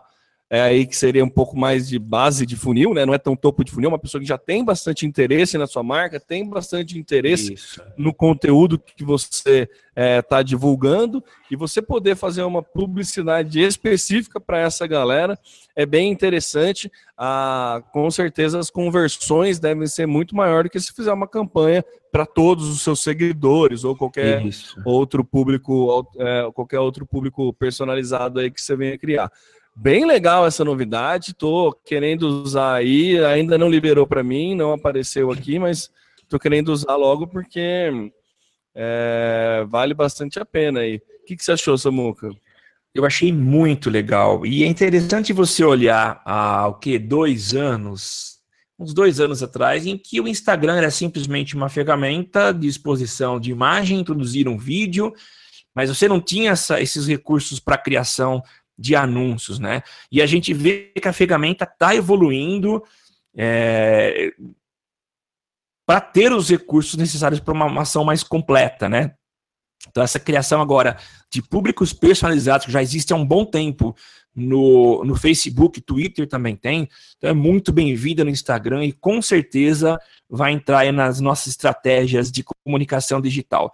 é 0.50 0.62
aí 0.62 0.86
que 0.86 0.96
seria 0.96 1.26
um 1.26 1.30
pouco 1.30 1.58
mais 1.58 1.90
de 1.90 2.00
base 2.00 2.46
de 2.46 2.56
funil, 2.56 2.94
né? 2.94 3.06
Não 3.06 3.14
é 3.14 3.18
tão 3.18 3.36
topo 3.36 3.66
de 3.66 3.72
funil, 3.72 3.90
é 3.90 3.92
uma 3.92 4.00
pessoa 4.00 4.22
que 4.22 4.28
já 4.28 4.38
tem 4.38 4.64
bastante 4.64 5.06
interesse 5.06 5.58
na 5.58 5.68
sua 5.68 5.84
marca, 5.84 6.22
tem 6.22 6.48
bastante 6.48 6.98
interesse 6.98 7.54
Isso. 7.54 7.82
no 7.98 8.14
conteúdo 8.14 8.80
que 8.80 9.04
você 9.04 9.64
está 9.64 9.70
é, 9.94 10.22
tá 10.22 10.42
divulgando 10.42 11.22
e 11.52 11.56
você 11.56 11.82
poder 11.82 12.16
fazer 12.16 12.44
uma 12.44 12.64
publicidade 12.64 13.60
específica 13.60 14.40
para 14.40 14.60
essa 14.60 14.88
galera 14.88 15.38
é 15.76 15.86
bem 15.86 16.10
interessante. 16.10 16.90
Ah, 17.18 17.82
com 17.92 18.10
certeza 18.10 18.58
as 18.58 18.70
conversões 18.70 19.60
devem 19.60 19.88
ser 19.88 20.06
muito 20.06 20.36
maior 20.36 20.64
do 20.64 20.70
que 20.70 20.80
se 20.80 20.94
fizer 20.94 21.12
uma 21.12 21.28
campanha 21.28 21.84
para 22.10 22.26
todos 22.26 22.70
os 22.70 22.82
seus 22.82 23.02
seguidores 23.02 23.84
ou 23.84 23.98
qualquer 23.98 24.46
Isso. 24.46 24.80
outro 24.86 25.26
público, 25.26 26.08
é, 26.18 26.50
qualquer 26.54 26.80
outro 26.80 27.06
público 27.06 27.52
personalizado 27.54 28.40
aí 28.40 28.50
que 28.50 28.62
você 28.62 28.78
venha 28.78 28.98
criar. 28.98 29.30
Bem 29.80 30.08
legal 30.08 30.44
essa 30.48 30.66
novidade, 30.66 31.36
tô 31.36 31.72
querendo 31.86 32.24
usar 32.24 32.74
aí, 32.74 33.24
ainda 33.24 33.60
não 33.60 33.70
liberou 33.70 34.08
para 34.08 34.24
mim, 34.24 34.56
não 34.56 34.74
apareceu 34.74 35.30
aqui, 35.32 35.60
mas 35.60 35.92
tô 36.28 36.40
querendo 36.40 36.70
usar 36.70 36.96
logo 36.96 37.28
porque 37.28 38.12
é, 38.74 39.64
vale 39.70 39.94
bastante 39.94 40.40
a 40.40 40.46
pena 40.46 40.80
aí. 40.80 40.96
O 40.96 41.26
que, 41.28 41.36
que 41.36 41.44
você 41.44 41.52
achou, 41.52 41.78
Samuca? 41.78 42.32
Eu 42.92 43.06
achei 43.06 43.32
muito 43.32 43.88
legal. 43.88 44.44
E 44.48 44.64
é 44.64 44.68
interessante 44.68 45.32
você 45.32 45.64
olhar 45.64 46.24
há 46.26 46.68
o 46.68 46.74
que? 46.74 46.98
Dois 46.98 47.54
anos, 47.54 48.40
uns 48.80 48.96
dois 48.96 49.20
anos 49.20 49.44
atrás, 49.44 49.86
em 49.86 49.96
que 49.96 50.20
o 50.20 50.28
Instagram 50.28 50.78
era 50.78 50.90
simplesmente 50.90 51.56
uma 51.56 51.70
ferramenta 51.70 52.52
de 52.52 52.68
exposição 52.68 53.40
de 53.40 53.52
imagem, 53.52 54.00
introduzir 54.00 54.48
um 54.48 54.58
vídeo, 54.58 55.14
mas 55.76 55.88
você 55.96 56.08
não 56.08 56.20
tinha 56.20 56.50
essa, 56.54 56.82
esses 56.82 57.06
recursos 57.06 57.60
para 57.60 57.78
criação 57.78 58.42
de 58.78 58.96
anúncios, 58.96 59.60
né? 59.60 59.82
E 60.12 60.22
a 60.22 60.26
gente 60.26 60.54
vê 60.54 60.92
que 61.02 61.08
a 61.08 61.14
ferramenta 61.14 61.64
está 61.64 61.96
evoluindo 61.96 62.84
é, 63.36 64.34
para 65.86 66.02
ter 66.02 66.32
os 66.32 66.50
recursos 66.50 66.96
necessários 66.96 67.40
para 67.40 67.54
uma 67.54 67.82
ação 67.82 68.04
mais 68.04 68.24
completa, 68.24 68.88
né? 68.88 69.14
Então, 69.90 70.04
essa 70.04 70.20
criação 70.20 70.62
agora 70.62 70.98
de 71.32 71.42
públicos 71.42 71.94
personalizados, 71.94 72.66
que 72.66 72.72
já 72.72 72.82
existe 72.82 73.14
há 73.14 73.16
um 73.16 73.26
bom 73.26 73.46
tempo 73.46 73.96
no, 74.36 75.04
no 75.04 75.16
Facebook, 75.16 75.82
Twitter 75.82 76.28
também 76.28 76.56
tem, 76.56 76.88
então 77.18 77.30
é 77.30 77.34
muito 77.34 77.72
bem-vinda 77.72 78.24
no 78.24 78.30
Instagram 78.30 78.86
e 78.86 78.92
com 78.92 79.22
certeza 79.22 80.00
vai 80.30 80.52
entrar 80.52 80.92
nas 80.94 81.20
nossas 81.20 81.48
estratégias 81.48 82.32
de 82.32 82.44
comunicação 82.44 83.20
digital. 83.20 83.72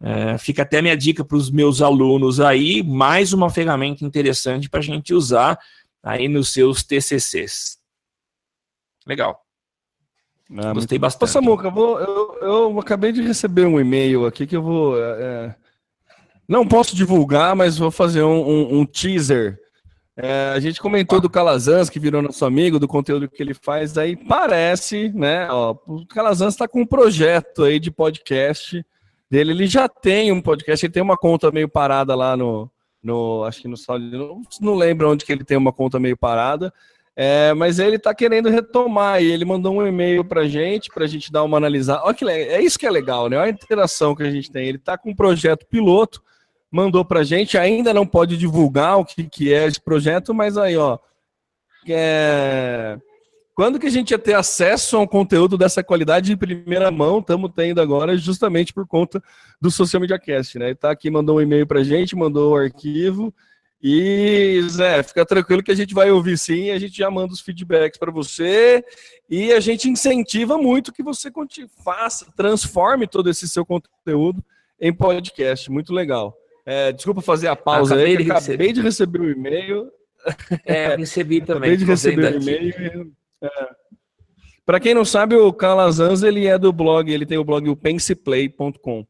É, 0.00 0.38
fica 0.38 0.62
até 0.62 0.80
minha 0.80 0.96
dica 0.96 1.24
para 1.24 1.36
os 1.36 1.50
meus 1.50 1.82
alunos 1.82 2.38
aí, 2.38 2.82
mais 2.82 3.32
uma 3.32 3.50
ferramenta 3.50 4.04
interessante 4.04 4.70
para 4.70 4.78
a 4.78 4.82
gente 4.82 5.12
usar 5.12 5.58
aí 6.02 6.28
nos 6.28 6.52
seus 6.52 6.84
TCCs. 6.84 7.78
Legal. 9.06 9.44
Ah, 10.56 10.72
Gostei 10.72 10.98
bastante. 10.98 11.28
Ô, 11.28 11.32
Samuca, 11.32 11.68
vou, 11.68 11.98
eu, 12.00 12.38
eu, 12.40 12.80
acabei 12.80 13.12
de 13.12 13.22
receber 13.22 13.66
um 13.66 13.80
e-mail 13.80 14.24
aqui 14.24 14.46
que 14.46 14.56
eu 14.56 14.62
vou. 14.62 14.96
É, 14.96 15.22
é 15.22 15.54
não 16.48 16.66
posso 16.66 16.96
divulgar, 16.96 17.54
mas 17.54 17.76
vou 17.76 17.90
fazer 17.90 18.22
um, 18.22 18.48
um, 18.48 18.78
um 18.78 18.86
teaser. 18.86 19.58
É, 20.16 20.52
a 20.54 20.58
gente 20.58 20.80
comentou 20.80 21.20
do 21.20 21.28
Calazans, 21.28 21.90
que 21.90 22.00
virou 22.00 22.22
nosso 22.22 22.44
amigo, 22.44 22.78
do 22.78 22.88
conteúdo 22.88 23.28
que 23.28 23.42
ele 23.42 23.52
faz. 23.52 23.98
Aí 23.98 24.16
parece, 24.16 25.10
né? 25.10 25.46
Ó, 25.50 25.76
o 25.86 26.06
Calazans 26.06 26.54
está 26.54 26.66
com 26.66 26.80
um 26.80 26.86
projeto 26.86 27.64
aí 27.64 27.78
de 27.78 27.90
podcast 27.90 28.84
dele. 29.30 29.52
Ele 29.52 29.66
já 29.66 29.88
tem 29.88 30.32
um 30.32 30.40
podcast, 30.40 30.84
ele 30.84 30.92
tem 30.92 31.02
uma 31.02 31.16
conta 31.16 31.50
meio 31.50 31.68
parada 31.68 32.14
lá 32.14 32.36
no, 32.36 32.70
no 33.02 33.44
acho 33.44 33.62
que 33.62 33.68
no 33.68 33.76
não, 33.98 34.42
não 34.60 34.74
lembro 34.74 35.10
onde 35.10 35.24
que 35.24 35.32
ele 35.32 35.44
tem 35.44 35.56
uma 35.56 35.72
conta 35.72 35.98
meio 35.98 36.16
parada. 36.16 36.72
É, 37.20 37.52
mas 37.52 37.80
ele 37.80 37.96
está 37.96 38.14
querendo 38.14 38.48
retomar 38.48 39.20
e 39.20 39.28
ele 39.28 39.44
mandou 39.44 39.74
um 39.74 39.84
e-mail 39.84 40.24
para 40.24 40.46
gente, 40.46 40.88
para 40.88 41.04
a 41.04 41.08
gente 41.08 41.32
dar 41.32 41.42
uma 41.42 41.56
analisada. 41.56 42.04
Olha 42.04 42.14
que 42.14 42.24
é 42.24 42.62
isso 42.62 42.78
que 42.78 42.86
é 42.86 42.90
legal, 42.90 43.28
né? 43.28 43.36
Olha 43.36 43.46
a 43.46 43.50
interação 43.50 44.14
que 44.14 44.22
a 44.22 44.30
gente 44.30 44.52
tem. 44.52 44.68
Ele 44.68 44.78
está 44.78 44.96
com 44.96 45.10
um 45.10 45.16
projeto 45.16 45.66
piloto, 45.66 46.22
mandou 46.70 47.04
para 47.04 47.24
gente, 47.24 47.58
ainda 47.58 47.92
não 47.92 48.06
pode 48.06 48.36
divulgar 48.36 48.98
o 48.98 49.04
que, 49.04 49.24
que 49.24 49.52
é 49.52 49.66
esse 49.66 49.80
projeto, 49.80 50.32
mas 50.32 50.56
aí, 50.56 50.76
ó, 50.76 50.96
é, 51.88 52.96
quando 53.58 53.80
que 53.80 53.88
a 53.88 53.90
gente 53.90 54.12
ia 54.12 54.18
ter 54.20 54.34
acesso 54.34 54.96
a 54.96 55.00
um 55.00 55.06
conteúdo 55.06 55.58
dessa 55.58 55.82
qualidade 55.82 56.28
de 56.28 56.36
primeira 56.36 56.92
mão? 56.92 57.18
Estamos 57.18 57.50
tendo 57.52 57.80
agora 57.80 58.16
justamente 58.16 58.72
por 58.72 58.86
conta 58.86 59.20
do 59.60 59.68
Social 59.68 60.00
Media 60.00 60.16
Cast, 60.16 60.56
né? 60.60 60.66
Ele 60.66 60.76
tá 60.76 60.92
aqui, 60.92 61.10
mandou 61.10 61.38
um 61.38 61.40
e-mail 61.40 61.66
para 61.66 61.80
a 61.80 61.82
gente, 61.82 62.14
mandou 62.14 62.52
o 62.52 62.56
arquivo. 62.56 63.34
E, 63.82 64.60
Zé, 64.68 65.02
fica 65.02 65.26
tranquilo 65.26 65.60
que 65.60 65.72
a 65.72 65.74
gente 65.74 65.92
vai 65.92 66.08
ouvir 66.08 66.38
sim, 66.38 66.70
a 66.70 66.78
gente 66.78 66.96
já 66.96 67.10
manda 67.10 67.32
os 67.32 67.40
feedbacks 67.40 67.98
para 67.98 68.12
você 68.12 68.84
e 69.28 69.52
a 69.52 69.58
gente 69.58 69.90
incentiva 69.90 70.56
muito 70.56 70.92
que 70.92 71.02
você 71.02 71.28
faça, 71.82 72.32
transforme 72.36 73.08
todo 73.08 73.28
esse 73.28 73.48
seu 73.48 73.66
conteúdo 73.66 74.40
em 74.80 74.92
podcast. 74.92 75.68
Muito 75.68 75.92
legal. 75.92 76.32
É, 76.64 76.92
desculpa 76.92 77.20
fazer 77.20 77.48
a 77.48 77.56
pausa 77.56 77.96
acabei 77.96 78.18
aí, 78.18 78.24
de 78.24 78.30
acabei 78.30 78.72
de 78.72 78.80
receber 78.80 79.20
o 79.20 79.28
e-mail. 79.28 79.90
É, 80.64 80.92
eu 80.94 80.98
recebi 80.98 81.40
também. 81.42 81.72
Acabei 81.72 81.76
de 81.76 81.84
receber 81.84 82.36
o 82.36 82.40
e-mail. 82.40 83.17
É. 83.42 83.48
Para 84.64 84.80
quem 84.80 84.92
não 84.92 85.04
sabe, 85.04 85.34
o 85.34 85.52
Calazans 85.52 86.22
ele 86.22 86.46
é 86.46 86.58
do 86.58 86.72
blog, 86.72 87.10
ele 87.10 87.24
tem 87.24 87.38
o 87.38 87.44
blog 87.44 87.68
o 87.70 87.76
penseplay.com. 87.76 89.06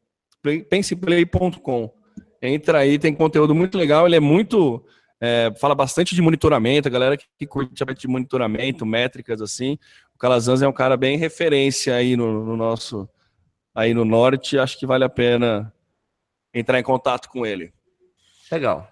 Penseplay.com. 0.69 1.93
Entra 2.41 2.79
aí, 2.79 2.97
tem 2.97 3.13
conteúdo 3.13 3.53
muito 3.53 3.77
legal, 3.77 4.07
ele 4.07 4.15
é 4.15 4.21
muito 4.21 4.85
é, 5.21 5.51
fala 5.59 5.75
bastante 5.75 6.15
de 6.15 6.21
monitoramento, 6.21 6.87
a 6.87 6.91
galera 6.91 7.17
que, 7.17 7.25
que 7.37 7.45
curte 7.45 7.83
a 7.83 7.85
parte 7.85 8.01
de 8.01 8.07
monitoramento, 8.07 8.85
métricas 8.85 9.41
assim. 9.41 9.77
O 10.15 10.17
Calazans 10.17 10.61
é 10.61 10.67
um 10.67 10.73
cara 10.73 10.95
bem 10.95 11.17
referência 11.17 11.93
aí 11.93 12.15
no, 12.15 12.45
no 12.45 12.55
nosso 12.55 13.09
aí 13.75 13.93
no 13.93 14.05
norte, 14.05 14.57
acho 14.57 14.79
que 14.79 14.87
vale 14.87 15.03
a 15.03 15.09
pena 15.09 15.73
entrar 16.53 16.79
em 16.79 16.83
contato 16.83 17.29
com 17.29 17.45
ele. 17.45 17.73
Legal. 18.51 18.89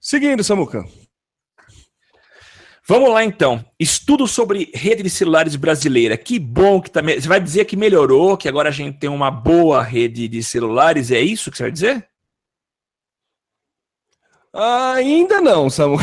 Seguindo, 0.00 0.42
Samuca. 0.42 0.84
Vamos 2.88 3.10
lá 3.10 3.24
então. 3.24 3.64
Estudo 3.80 4.28
sobre 4.28 4.70
rede 4.72 5.02
de 5.02 5.10
celulares 5.10 5.56
brasileira. 5.56 6.16
Que 6.16 6.38
bom 6.38 6.80
que 6.80 6.90
também. 6.90 7.16
Tá... 7.16 7.22
Você 7.22 7.28
vai 7.28 7.40
dizer 7.40 7.64
que 7.64 7.76
melhorou, 7.76 8.36
que 8.36 8.48
agora 8.48 8.68
a 8.68 8.72
gente 8.72 8.98
tem 8.98 9.10
uma 9.10 9.30
boa 9.30 9.82
rede 9.82 10.28
de 10.28 10.42
celulares? 10.42 11.10
É 11.10 11.20
isso 11.20 11.50
que 11.50 11.56
você 11.56 11.64
vai 11.64 11.72
dizer? 11.72 12.08
Ainda 14.58 15.40
não, 15.40 15.68
Samu. 15.68 15.98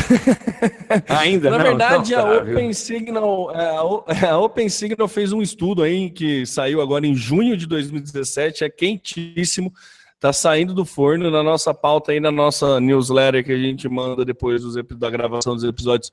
Ainda 1.08 1.50
Na 1.50 1.58
não. 1.58 1.64
verdade, 1.64 2.12
então, 2.12 2.30
a, 2.30 2.36
Open 2.36 2.72
Signal, 2.72 3.50
é, 3.50 4.28
a 4.28 4.38
Open 4.38 4.68
Signal 4.68 5.08
fez 5.08 5.32
um 5.32 5.42
estudo 5.42 5.82
aí 5.82 6.08
que 6.08 6.46
saiu 6.46 6.80
agora 6.80 7.04
em 7.04 7.16
junho 7.16 7.56
de 7.56 7.66
2017, 7.66 8.62
é 8.62 8.70
quentíssimo, 8.70 9.72
tá 10.20 10.32
saindo 10.32 10.72
do 10.72 10.84
forno 10.84 11.32
na 11.32 11.42
nossa 11.42 11.74
pauta 11.74 12.12
aí 12.12 12.20
na 12.20 12.30
nossa 12.30 12.78
newsletter 12.78 13.44
que 13.44 13.50
a 13.50 13.58
gente 13.58 13.88
manda 13.88 14.24
depois 14.24 14.62
dos, 14.62 14.76
da 14.98 15.10
gravação 15.10 15.54
dos 15.54 15.64
episódios. 15.64 16.12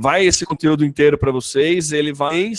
Vai 0.00 0.24
esse 0.24 0.46
conteúdo 0.46 0.84
inteiro 0.84 1.18
para 1.18 1.32
vocês, 1.32 1.90
ele 1.90 2.12
vai 2.12 2.52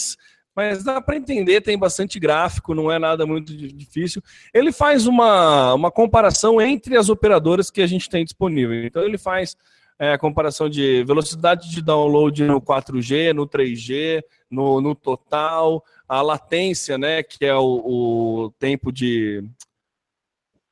mas 0.56 0.84
dá 0.84 1.00
para 1.00 1.16
entender, 1.16 1.62
tem 1.62 1.78
bastante 1.78 2.20
gráfico, 2.20 2.76
não 2.76 2.92
é 2.92 3.00
nada 3.00 3.26
muito 3.26 3.56
difícil. 3.56 4.22
Ele 4.54 4.74
faz 4.74 5.08
uma, 5.08 5.74
uma 5.74 5.90
comparação 5.90 6.60
entre 6.60 6.98
as 6.98 7.08
operadoras 7.08 7.72
que 7.72 7.82
a 7.82 7.88
gente 7.88 8.10
tem 8.10 8.26
disponível. 8.26 8.84
Então, 8.84 9.02
ele 9.02 9.18
faz 9.18 9.56
é, 9.98 10.12
a 10.12 10.18
comparação 10.18 10.70
de 10.70 11.02
velocidade 11.06 11.70
de 11.70 11.82
download 11.82 12.44
no 12.44 12.60
4G, 12.60 13.32
no 13.32 13.48
3G, 13.48 14.22
no, 14.52 14.82
no 14.82 14.94
total, 14.94 15.82
a 16.10 16.22
latência, 16.22 16.98
né, 16.98 17.24
que 17.24 17.46
é 17.46 17.56
o, 17.56 18.48
o 18.48 18.52
tempo 18.60 18.92
de. 18.92 19.42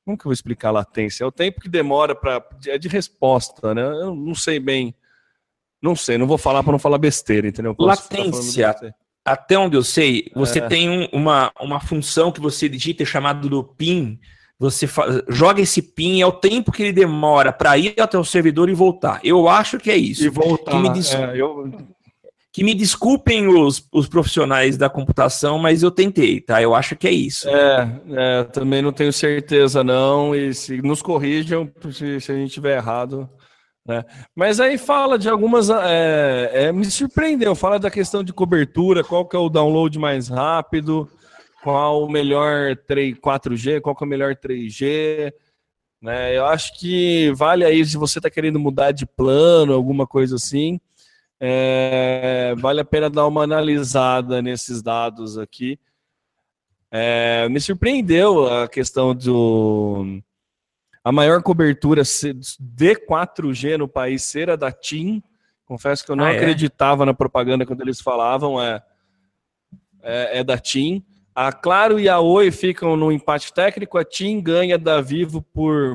Como 0.04 0.18
que 0.18 0.24
eu 0.24 0.30
vou 0.30 0.34
explicar 0.34 0.68
a 0.68 0.72
latência? 0.72 1.24
É 1.24 1.28
o 1.28 1.32
tempo 1.32 1.62
que 1.62 1.70
demora 1.70 2.14
para. 2.14 2.46
É 2.66 2.78
de 2.78 2.90
resposta, 2.90 3.74
né? 3.74 3.84
Eu 3.84 4.14
não 4.14 4.36
sei 4.36 4.60
bem. 4.60 4.94
Não 5.82 5.96
sei, 5.96 6.18
não 6.18 6.28
vou 6.28 6.38
falar 6.38 6.64
para 6.64 6.72
não 6.72 6.80
falar 6.80 6.98
besteira, 6.98 7.48
entendeu? 7.48 7.76
Latência 7.78 8.76
até 9.28 9.60
onde 9.60 9.76
eu 9.76 9.84
sei, 9.84 10.32
você 10.34 10.60
é. 10.60 10.68
tem 10.68 10.90
um, 10.90 11.06
uma, 11.12 11.52
uma 11.60 11.82
função 11.82 12.32
que 12.32 12.40
você 12.40 12.70
digita 12.70 13.04
chamado 13.04 13.50
do 13.50 13.62
PIN. 13.62 14.18
Você 14.58 14.88
joga 15.28 15.62
esse 15.62 15.82
PIN, 15.82 16.22
é 16.22 16.26
o 16.26 16.32
tempo 16.32 16.72
que 16.72 16.82
ele 16.82 16.94
demora 16.94 17.52
para 17.52 17.78
ir 17.78 17.94
até 18.00 18.18
o 18.18 18.24
servidor 18.24 18.70
e 18.70 18.74
voltar. 18.74 19.20
Eu 19.24 19.50
acho 19.50 19.78
que 19.78 19.92
é 19.92 19.98
isso. 19.98 20.24
E 20.24 20.30
voltar. 20.30 20.72
Que 20.72 20.78
me, 20.78 20.90
des... 20.90 21.14
é, 21.14 21.36
eu... 21.36 21.70
que 22.54 22.64
me 22.64 22.74
desculpem 22.74 23.48
os, 23.50 23.86
os 23.92 24.08
profissionais 24.08 24.78
da 24.78 24.90
computação, 24.90 25.60
mas 25.60 25.84
eu 25.84 25.92
tentei, 25.92 26.40
tá? 26.40 26.62
Eu 26.62 26.74
acho 26.74 26.96
que 26.96 27.08
é 27.08 27.12
isso. 27.12 27.50
É, 27.50 28.00
é 28.14 28.44
também 28.46 28.82
não 28.82 28.94
tenho 28.94 29.12
certeza, 29.12 29.84
não. 29.84 30.34
E 30.34 30.54
se 30.54 30.82
nos 30.82 31.02
corrijam 31.02 31.70
se, 31.92 32.22
se 32.22 32.32
a 32.32 32.36
gente 32.36 32.54
tiver 32.54 32.78
errado. 32.78 33.30
Né? 33.88 34.04
Mas 34.36 34.60
aí 34.60 34.78
fala 34.78 35.18
de 35.18 35.30
algumas. 35.30 35.70
É, 35.70 36.52
é, 36.54 36.72
me 36.74 36.86
surpreendeu, 36.86 37.56
fala 37.56 37.80
da 37.80 37.90
questão 37.90 38.24
de 38.24 38.34
cobertura, 38.34 39.04
qual 39.04 39.26
que 39.26 39.36
é 39.36 39.40
o 39.40 39.50
download 39.50 39.98
mais 39.98 40.28
rápido, 40.28 41.10
qual 41.64 42.04
o 42.04 42.10
melhor 42.12 42.76
3, 42.76 43.16
4G, 43.18 43.80
qual 43.80 43.96
que 43.96 44.04
é 44.04 44.08
o 44.08 44.10
melhor 44.10 44.36
3G. 44.36 45.32
Né? 46.02 46.38
Eu 46.38 46.46
acho 46.46 46.78
que 46.78 47.32
vale 47.36 47.64
aí 47.64 47.84
se 47.86 47.98
você 47.98 48.20
está 48.20 48.30
querendo 48.30 48.60
mudar 48.60 48.92
de 48.92 49.06
plano, 49.06 49.74
alguma 49.74 50.06
coisa 50.06 50.36
assim. 50.36 50.80
É, 51.40 52.54
vale 52.58 52.82
a 52.82 52.86
pena 52.86 53.10
dar 53.10 53.26
uma 53.26 53.44
analisada 53.44 54.42
nesses 54.42 54.82
dados 54.82 55.38
aqui. 55.38 55.80
É, 56.92 57.48
me 57.50 57.60
surpreendeu 57.60 58.48
a 58.48 58.68
questão 58.68 59.16
do 59.16 60.22
a 61.08 61.12
maior 61.14 61.42
cobertura 61.42 62.02
de 62.60 62.96
4G 62.96 63.78
no 63.78 63.88
país 63.88 64.24
ser 64.24 64.50
a 64.50 64.58
da 64.58 64.74
TIM. 64.74 65.24
Confesso 65.66 66.04
que 66.04 66.12
eu 66.12 66.18
não 66.18 66.26
ah, 66.26 66.34
é? 66.34 66.36
acreditava 66.36 67.06
na 67.06 67.14
propaganda 67.14 67.66
quando 67.66 67.80
eles 67.80 68.02
falavam, 68.02 68.62
é, 68.62 68.84
é, 70.04 70.40
é, 70.40 70.44
da 70.44 70.58
TIM. 70.58 71.02
A 71.34 71.54
Claro 71.54 71.98
e 71.98 72.10
a 72.10 72.20
Oi 72.20 72.52
ficam 72.52 72.98
no 72.98 73.10
empate 73.10 73.54
técnico, 73.54 73.98
a 73.98 74.04
TIM 74.04 74.42
ganha 74.42 74.78
da 74.78 75.00
Vivo 75.00 75.42
por 75.42 75.94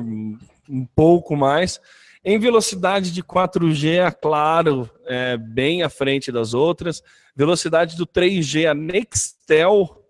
um 0.67 0.83
pouco 0.95 1.35
mais. 1.35 1.79
Em 2.25 2.39
velocidade 2.39 3.11
de 3.11 3.21
4G, 3.21 4.03
a 4.03 4.11
Claro 4.11 4.89
é 5.05 5.37
bem 5.37 5.83
à 5.83 5.89
frente 5.89 6.31
das 6.31 6.55
outras. 6.55 7.03
Velocidade 7.35 7.95
do 7.95 8.07
3G, 8.07 8.65
a 8.65 8.73
Nextel 8.73 10.03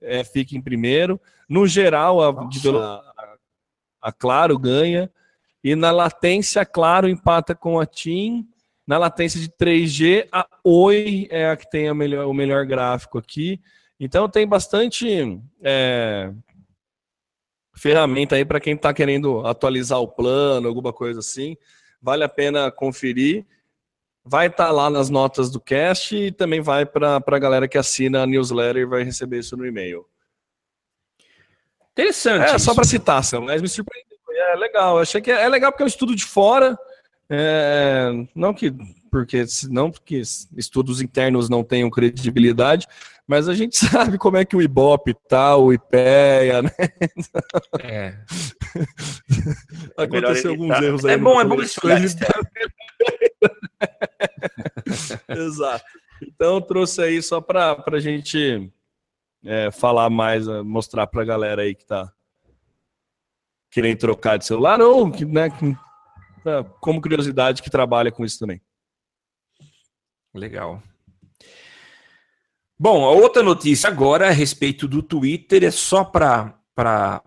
é, 0.00 0.22
fica 0.22 0.56
em 0.56 0.60
primeiro. 0.60 1.20
No 1.48 1.66
geral, 1.66 2.22
a, 2.22 2.44
de, 2.46 2.60
a 4.02 4.12
Claro 4.12 4.58
ganha. 4.58 5.10
E 5.62 5.76
na 5.76 5.92
latência, 5.92 6.60
a 6.62 6.66
Claro 6.66 7.08
empata 7.08 7.54
com 7.54 7.78
a 7.78 7.86
TIM. 7.86 8.48
Na 8.84 8.98
latência 8.98 9.40
de 9.40 9.48
3G, 9.48 10.28
a 10.32 10.46
Oi 10.64 11.28
é 11.30 11.48
a 11.48 11.56
que 11.56 11.70
tem 11.70 11.88
a 11.88 11.94
melhor, 11.94 12.26
o 12.26 12.34
melhor 12.34 12.66
gráfico 12.66 13.16
aqui. 13.16 13.60
Então 13.98 14.28
tem 14.28 14.46
bastante 14.46 15.40
é, 15.62 16.32
ferramenta 17.74 18.34
aí 18.34 18.44
para 18.44 18.58
quem 18.58 18.74
está 18.74 18.92
querendo 18.92 19.46
atualizar 19.46 20.00
o 20.00 20.08
plano, 20.08 20.66
alguma 20.66 20.92
coisa 20.92 21.20
assim. 21.20 21.56
Vale 22.00 22.24
a 22.24 22.28
pena 22.28 22.70
conferir. 22.70 23.46
Vai 24.24 24.48
estar 24.48 24.66
tá 24.66 24.72
lá 24.72 24.90
nas 24.90 25.08
notas 25.08 25.50
do 25.50 25.60
cast 25.60 26.16
e 26.16 26.32
também 26.32 26.60
vai 26.60 26.84
para 26.84 27.22
a 27.24 27.38
galera 27.38 27.68
que 27.68 27.78
assina 27.78 28.22
a 28.22 28.26
newsletter 28.26 28.82
e 28.82 28.86
vai 28.86 29.04
receber 29.04 29.38
isso 29.38 29.56
no 29.56 29.66
e-mail. 29.66 30.04
Interessante. 31.92 32.50
É, 32.50 32.56
isso. 32.56 32.64
só 32.64 32.74
para 32.74 32.84
citar, 32.84 33.22
mas 33.40 33.62
me 33.62 33.68
surpreendeu. 33.68 34.12
É 34.34 34.56
legal. 34.56 34.96
Eu 34.96 35.02
achei 35.02 35.20
que 35.20 35.30
é, 35.30 35.42
é 35.42 35.48
legal 35.48 35.70
porque 35.70 35.82
é 35.82 35.86
um 35.86 35.88
estudo 35.88 36.16
de 36.16 36.24
fora. 36.24 36.78
É, 37.30 38.10
não 38.34 38.52
que 38.52 38.74
porque 39.10 39.44
não 39.70 39.90
porque 39.90 40.22
estudos 40.56 41.00
internos 41.00 41.48
não 41.48 41.62
tenham 41.62 41.90
credibilidade, 41.90 42.86
mas 43.26 43.48
a 43.48 43.54
gente 43.54 43.76
sabe 43.86 44.18
como 44.18 44.36
é 44.36 44.44
que 44.44 44.56
o 44.56 44.62
Ibope 44.62 45.14
tá, 45.28 45.56
o 45.56 45.72
IPEA, 45.72 46.62
né? 46.62 46.70
É. 47.80 48.14
Aconteceu 49.96 50.50
alguns 50.50 50.80
erros 50.80 51.04
aí. 51.04 51.12
É 51.12 51.16
bom, 51.16 51.40
é 51.40 51.44
bom 51.44 51.60
estudar 51.60 52.00
Exato. 55.28 55.84
Então 56.22 56.60
trouxe 56.60 57.02
aí 57.02 57.22
só 57.22 57.40
para 57.40 57.82
a 57.86 57.98
gente 57.98 58.70
é, 59.44 59.70
falar 59.70 60.08
mais, 60.10 60.46
é, 60.46 60.62
mostrar 60.62 61.06
para 61.06 61.22
a 61.22 61.26
galera 61.26 61.62
aí 61.62 61.74
que 61.74 61.82
está 61.82 62.12
querendo 63.70 63.98
trocar 63.98 64.36
de 64.36 64.44
celular 64.44 64.80
ou 64.80 65.10
que, 65.10 65.24
né, 65.24 65.48
é, 66.44 66.62
como 66.80 67.00
curiosidade 67.00 67.62
que 67.62 67.70
trabalha 67.70 68.12
com 68.12 68.24
isso 68.24 68.38
também. 68.38 68.60
Legal. 70.34 70.82
Bom, 72.78 73.04
a 73.04 73.10
outra 73.10 73.42
notícia 73.42 73.88
agora 73.88 74.28
a 74.28 74.32
respeito 74.32 74.88
do 74.88 75.02
Twitter 75.02 75.62
é 75.62 75.70
só 75.70 76.04
para 76.04 77.22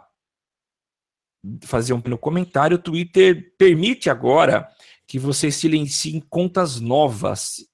fazer 1.63 1.93
um 1.93 2.01
comentário. 2.17 2.75
O 2.75 2.81
Twitter 2.81 3.55
permite 3.57 4.09
agora 4.09 4.67
que 5.07 5.17
você 5.17 5.51
silencie 5.51 6.21
contas 6.29 6.81
novas. 6.81 7.65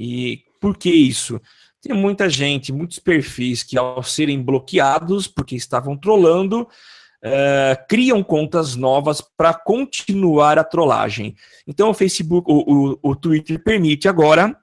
E 0.00 0.44
por 0.60 0.76
que 0.76 0.90
isso? 0.90 1.40
Tem 1.82 1.96
muita 1.96 2.28
gente, 2.28 2.72
muitos 2.72 2.98
perfis 2.98 3.62
que, 3.62 3.78
ao 3.78 4.02
serem 4.02 4.42
bloqueados 4.42 5.26
porque 5.26 5.56
estavam 5.56 5.96
trolando, 5.96 6.62
uh, 6.62 7.86
criam 7.88 8.22
contas 8.22 8.76
novas 8.76 9.20
para 9.20 9.54
continuar 9.54 10.58
a 10.58 10.64
trollagem. 10.64 11.34
Então, 11.66 11.90
o 11.90 11.94
Facebook, 11.94 12.50
o, 12.50 12.92
o, 12.92 12.98
o 13.02 13.16
Twitter 13.16 13.62
permite 13.62 14.08
agora 14.08 14.56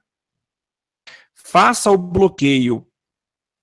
faça 1.33 1.89
o 1.89 1.97
bloqueio 1.97 2.85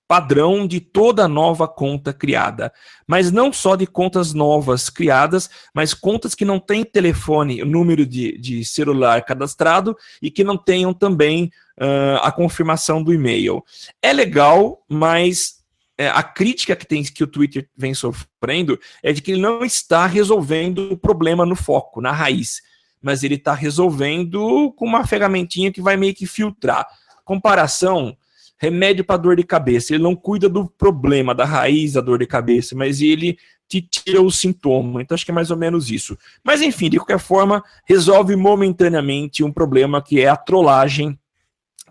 padrão 0.07 0.67
de 0.67 0.79
toda 0.79 1.27
nova 1.27 1.67
conta 1.67 2.13
criada. 2.13 2.71
Mas 3.07 3.31
não 3.31 3.51
só 3.51 3.75
de 3.75 3.87
contas 3.87 4.33
novas 4.33 4.89
criadas, 4.89 5.49
mas 5.73 5.93
contas 5.93 6.35
que 6.35 6.45
não 6.45 6.59
têm 6.59 6.83
telefone, 6.83 7.63
número 7.63 8.05
de, 8.05 8.37
de 8.37 8.63
celular 8.63 9.23
cadastrado 9.23 9.97
e 10.21 10.29
que 10.29 10.43
não 10.43 10.57
tenham 10.57 10.93
também 10.93 11.51
uh, 11.79 12.17
a 12.21 12.31
confirmação 12.31 13.03
do 13.03 13.13
e-mail. 13.13 13.63
É 14.01 14.13
legal, 14.13 14.83
mas 14.87 15.63
é, 15.97 16.09
a 16.09 16.21
crítica 16.21 16.75
que, 16.75 16.85
tem, 16.85 17.03
que 17.03 17.23
o 17.23 17.27
Twitter 17.27 17.69
vem 17.75 17.93
sofrendo 17.93 18.79
é 19.01 19.13
de 19.13 19.21
que 19.21 19.31
ele 19.31 19.41
não 19.41 19.63
está 19.63 20.05
resolvendo 20.05 20.91
o 20.91 20.97
problema 20.97 21.45
no 21.45 21.55
foco, 21.55 22.01
na 22.01 22.11
raiz. 22.11 22.61
Mas 23.01 23.23
ele 23.23 23.35
está 23.35 23.53
resolvendo 23.53 24.73
com 24.73 24.85
uma 24.85 25.05
ferramentinha 25.05 25.71
que 25.71 25.81
vai 25.81 25.95
meio 25.95 26.13
que 26.13 26.25
filtrar. 26.25 26.85
Comparação, 27.23 28.15
remédio 28.57 29.03
para 29.03 29.17
dor 29.17 29.35
de 29.35 29.43
cabeça. 29.43 29.93
Ele 29.93 30.03
não 30.03 30.15
cuida 30.15 30.47
do 30.47 30.67
problema, 30.67 31.35
da 31.35 31.45
raiz 31.45 31.93
da 31.93 32.01
dor 32.01 32.19
de 32.19 32.27
cabeça, 32.27 32.75
mas 32.75 33.01
ele 33.01 33.37
te 33.67 33.81
tira 33.81 34.21
o 34.21 34.31
sintoma. 34.31 35.01
Então 35.01 35.15
acho 35.15 35.25
que 35.25 35.31
é 35.31 35.33
mais 35.33 35.51
ou 35.51 35.57
menos 35.57 35.89
isso. 35.89 36.17
Mas 36.43 36.61
enfim, 36.61 36.89
de 36.89 36.97
qualquer 36.97 37.19
forma, 37.19 37.63
resolve 37.85 38.35
momentaneamente 38.35 39.43
um 39.43 39.51
problema 39.51 40.01
que 40.01 40.21
é 40.21 40.27
a 40.27 40.37
trollagem 40.37 41.19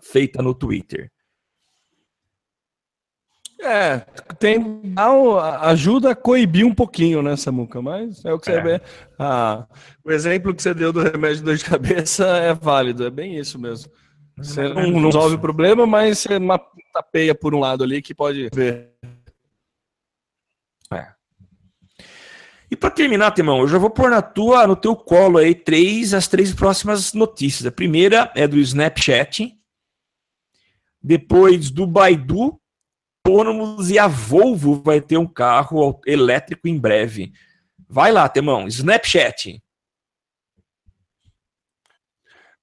feita 0.01 0.41
no 0.41 0.53
Twitter. 0.53 1.11
É, 3.61 4.05
tem, 4.37 4.93
ajuda 5.61 6.11
a 6.11 6.15
coibir 6.15 6.65
um 6.67 6.73
pouquinho, 6.73 7.23
né, 7.23 7.35
Samuca? 7.35 7.81
Mas 7.81 8.23
é 8.23 8.31
o 8.31 8.37
que 8.37 8.45
você 8.45 8.57
é. 8.57 8.61
vê. 8.61 8.81
Ah, 9.17 9.65
o 10.03 10.11
exemplo 10.11 10.53
que 10.53 10.61
você 10.61 10.73
deu 10.73 10.93
do 10.93 11.01
remédio 11.01 11.37
de 11.37 11.43
dor 11.43 11.55
de 11.55 11.65
cabeça 11.65 12.25
é 12.25 12.53
válido, 12.53 13.05
é 13.05 13.09
bem 13.09 13.37
isso 13.37 13.57
mesmo. 13.57 13.91
Você 14.37 14.67
não, 14.67 14.87
não 14.91 15.05
resolve 15.05 15.35
o 15.35 15.39
problema, 15.39 15.85
mas 15.85 16.19
você 16.19 16.39
tapeia 16.93 17.33
por 17.33 17.55
um 17.55 17.59
lado 17.59 17.83
ali 17.83 18.01
que 18.01 18.13
pode 18.13 18.49
ver. 18.53 18.91
É. 20.91 21.07
E 22.69 22.75
para 22.75 22.89
terminar, 22.89 23.31
Temão, 23.31 23.59
eu 23.59 23.67
já 23.67 23.77
vou 23.77 23.89
pôr 23.89 24.09
na 24.09 24.21
tua, 24.21 24.67
no 24.67 24.75
teu 24.75 24.95
colo 24.95 25.37
aí 25.37 25.55
três 25.55 26.13
as 26.13 26.27
três 26.27 26.53
próximas 26.53 27.13
notícias. 27.13 27.65
A 27.65 27.71
primeira 27.71 28.31
é 28.35 28.47
do 28.47 28.57
Snapchat, 28.57 29.53
depois 31.01 31.69
do 31.71 31.87
Baidu, 31.87 32.59
autônomos 33.25 33.89
e 33.89 33.97
a 33.97 34.07
Volvo 34.07 34.81
vai 34.83 35.01
ter 35.01 35.17
um 35.17 35.25
carro 35.25 35.99
elétrico 36.05 36.67
em 36.67 36.77
breve. 36.77 37.33
Vai 37.89 38.11
lá, 38.11 38.29
Temão, 38.29 38.67
Snapchat. 38.67 39.61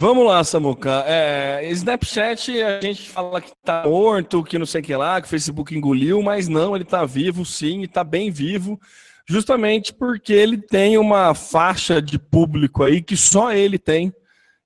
Vamos 0.02 0.26
lá, 0.26 0.42
Samuca. 0.42 1.04
É, 1.06 1.70
Snapchat, 1.70 2.60
a 2.60 2.80
gente 2.80 3.08
fala 3.08 3.40
que 3.40 3.52
tá 3.62 3.84
morto, 3.84 4.42
que 4.42 4.58
não 4.58 4.66
sei 4.66 4.80
o 4.80 4.84
que 4.84 4.96
lá, 4.96 5.20
que 5.20 5.28
o 5.28 5.30
Facebook 5.30 5.72
engoliu, 5.76 6.20
mas 6.20 6.48
não, 6.48 6.74
ele 6.74 6.84
tá 6.84 7.04
vivo 7.04 7.44
sim, 7.44 7.82
e 7.82 7.86
tá 7.86 8.02
bem 8.02 8.28
vivo, 8.28 8.80
justamente 9.24 9.94
porque 9.94 10.32
ele 10.32 10.58
tem 10.58 10.98
uma 10.98 11.36
faixa 11.36 12.02
de 12.02 12.18
público 12.18 12.82
aí 12.82 13.00
que 13.00 13.16
só 13.16 13.52
ele 13.52 13.78
tem, 13.78 14.12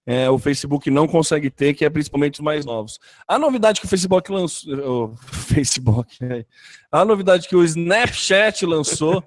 é, 0.07 0.31
o 0.31 0.39
Facebook 0.39 0.91
não 0.91 1.07
consegue 1.07 1.51
ter, 1.51 1.75
que 1.75 1.85
é 1.85 1.91
principalmente 1.91 2.41
os 2.41 2.41
mais 2.41 2.65
novos. 2.65 2.99
A 3.29 3.39
novidade 3.39 3.79
que 3.79 3.87
o 3.87 3.91
Facebook 3.91 4.33
lançou. 4.33 5.13
O 5.29 5.35
Facebook, 5.35 6.17
é, 6.25 6.47
a 6.91 7.05
novidade 7.05 7.47
que 7.47 7.55
o 7.55 7.63
Snapchat 7.63 8.65
lançou 8.65 9.23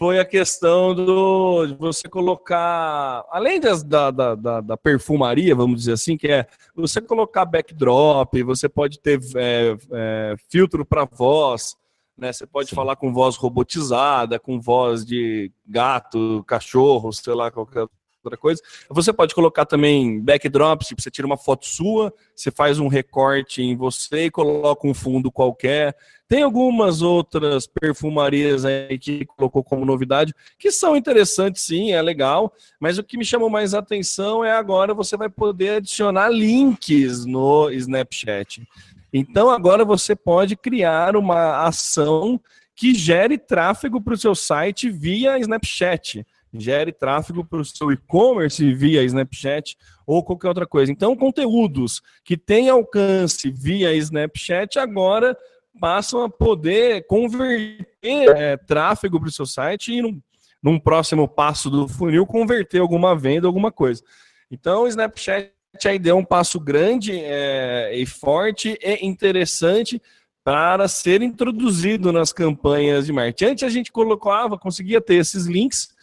foi 0.00 0.18
a 0.18 0.24
questão 0.24 0.94
do, 0.94 1.66
de 1.66 1.74
você 1.74 2.08
colocar, 2.08 3.22
além 3.30 3.60
das, 3.60 3.82
da, 3.82 4.10
da, 4.10 4.34
da, 4.34 4.60
da, 4.62 4.74
perfumaria, 4.74 5.54
vamos 5.54 5.80
dizer 5.80 5.92
assim, 5.92 6.16
que 6.16 6.26
é 6.26 6.46
você 6.74 7.02
colocar 7.02 7.44
backdrop, 7.44 8.42
você 8.42 8.66
pode 8.66 8.98
ter 8.98 9.20
é, 9.36 9.76
é, 9.92 10.34
filtro 10.48 10.86
para 10.86 11.04
voz, 11.04 11.76
né? 12.16 12.32
Você 12.32 12.46
pode 12.46 12.70
Sim. 12.70 12.76
falar 12.76 12.96
com 12.96 13.12
voz 13.12 13.36
robotizada, 13.36 14.40
com 14.40 14.58
voz 14.58 15.04
de 15.04 15.52
gato, 15.66 16.42
cachorro, 16.46 17.12
sei 17.12 17.34
lá, 17.34 17.50
qualquer 17.50 17.86
outra 18.24 18.38
coisa. 18.38 18.62
Você 18.88 19.12
pode 19.12 19.34
colocar 19.34 19.64
também 19.64 20.20
backdrops, 20.20 20.88
tipo, 20.88 21.00
você 21.00 21.10
tira 21.10 21.26
uma 21.26 21.36
foto 21.36 21.66
sua, 21.66 22.12
você 22.34 22.50
faz 22.50 22.78
um 22.78 22.88
recorte 22.88 23.62
em 23.62 23.76
você 23.76 24.26
e 24.26 24.30
coloca 24.30 24.86
um 24.86 24.94
fundo 24.94 25.30
qualquer. 25.30 25.96
Tem 26.28 26.42
algumas 26.42 27.02
outras 27.02 27.66
perfumarias 27.66 28.64
aí 28.64 28.98
que 28.98 29.24
colocou 29.24 29.64
como 29.64 29.84
novidade, 29.84 30.34
que 30.58 30.70
são 30.70 30.96
interessantes 30.96 31.62
sim, 31.62 31.92
é 31.92 32.00
legal, 32.00 32.52
mas 32.78 32.98
o 32.98 33.02
que 33.02 33.18
me 33.18 33.24
chamou 33.24 33.50
mais 33.50 33.74
atenção 33.74 34.44
é 34.44 34.52
agora 34.52 34.94
você 34.94 35.16
vai 35.16 35.28
poder 35.28 35.76
adicionar 35.76 36.28
links 36.28 37.24
no 37.24 37.70
Snapchat. 37.70 38.66
Então 39.12 39.50
agora 39.50 39.84
você 39.84 40.14
pode 40.14 40.56
criar 40.56 41.16
uma 41.16 41.66
ação 41.66 42.40
que 42.76 42.94
gere 42.94 43.36
tráfego 43.36 44.00
para 44.00 44.14
o 44.14 44.16
seu 44.16 44.34
site 44.34 44.88
via 44.88 45.38
Snapchat 45.38 46.24
gere 46.52 46.92
tráfego 46.92 47.44
para 47.44 47.60
o 47.60 47.64
seu 47.64 47.92
e-commerce 47.92 48.72
via 48.74 49.02
Snapchat 49.04 49.76
ou 50.06 50.22
qualquer 50.24 50.48
outra 50.48 50.66
coisa. 50.66 50.90
Então, 50.90 51.16
conteúdos 51.16 52.02
que 52.24 52.36
têm 52.36 52.68
alcance 52.68 53.50
via 53.50 53.94
Snapchat 53.94 54.78
agora 54.78 55.36
passam 55.78 56.22
a 56.22 56.28
poder 56.28 57.06
converter 57.06 58.28
é, 58.36 58.56
tráfego 58.56 59.20
para 59.20 59.28
o 59.28 59.32
seu 59.32 59.46
site 59.46 59.92
e, 59.92 60.02
num, 60.02 60.20
num 60.62 60.78
próximo 60.78 61.28
passo 61.28 61.70
do 61.70 61.86
funil, 61.88 62.26
converter 62.26 62.80
alguma 62.80 63.16
venda, 63.16 63.46
alguma 63.46 63.70
coisa. 63.70 64.02
Então, 64.50 64.82
o 64.82 64.88
Snapchat 64.88 65.52
aí 65.84 65.98
deu 65.98 66.16
um 66.16 66.24
passo 66.24 66.58
grande 66.58 67.12
é, 67.16 67.92
e 67.94 68.04
forte 68.04 68.76
e 68.82 69.06
interessante 69.06 70.02
para 70.42 70.88
ser 70.88 71.22
introduzido 71.22 72.12
nas 72.12 72.32
campanhas 72.32 73.06
de 73.06 73.12
marketing. 73.12 73.52
Antes 73.52 73.64
a 73.64 73.68
gente 73.68 73.92
colocava, 73.92 74.58
conseguia 74.58 75.00
ter 75.00 75.14
esses 75.16 75.46
links 75.46 75.94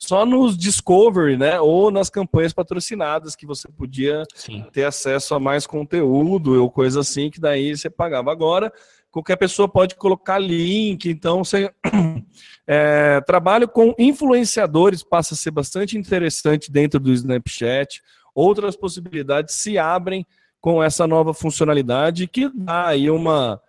só 0.00 0.24
nos 0.24 0.56
Discovery, 0.56 1.36
né? 1.36 1.60
Ou 1.60 1.90
nas 1.90 2.08
campanhas 2.08 2.54
patrocinadas 2.54 3.36
que 3.36 3.46
você 3.46 3.68
podia 3.68 4.24
Sim. 4.34 4.64
ter 4.72 4.84
acesso 4.84 5.34
a 5.34 5.38
mais 5.38 5.66
conteúdo 5.66 6.60
ou 6.60 6.70
coisa 6.70 7.00
assim, 7.00 7.30
que 7.30 7.38
daí 7.38 7.76
você 7.76 7.90
pagava. 7.90 8.32
Agora, 8.32 8.72
qualquer 9.10 9.36
pessoa 9.36 9.68
pode 9.68 9.94
colocar 9.94 10.38
link, 10.38 11.08
então 11.08 11.44
você. 11.44 11.70
É, 12.72 13.20
trabalho 13.22 13.66
com 13.66 13.92
influenciadores 13.98 15.02
passa 15.02 15.34
a 15.34 15.36
ser 15.36 15.50
bastante 15.50 15.98
interessante 15.98 16.70
dentro 16.70 17.00
do 17.00 17.12
Snapchat. 17.12 18.00
Outras 18.32 18.76
possibilidades 18.76 19.56
se 19.56 19.76
abrem 19.76 20.24
com 20.60 20.80
essa 20.80 21.04
nova 21.04 21.34
funcionalidade 21.34 22.28
que 22.28 22.48
dá 22.54 22.86
aí 22.86 23.10
uma 23.10 23.60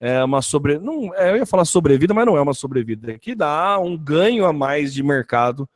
é 0.00 0.24
uma 0.24 0.40
sobre. 0.40 0.78
Não, 0.78 1.14
é, 1.14 1.32
eu 1.32 1.36
ia 1.36 1.46
falar 1.46 1.66
sobrevida, 1.66 2.14
mas 2.14 2.24
não 2.24 2.36
é 2.36 2.40
uma 2.40 2.54
sobrevida. 2.54 3.18
Que 3.18 3.34
dá 3.34 3.78
um 3.78 3.96
ganho 3.96 4.46
a 4.46 4.52
mais 4.52 4.94
de 4.94 5.02
mercado 5.02 5.68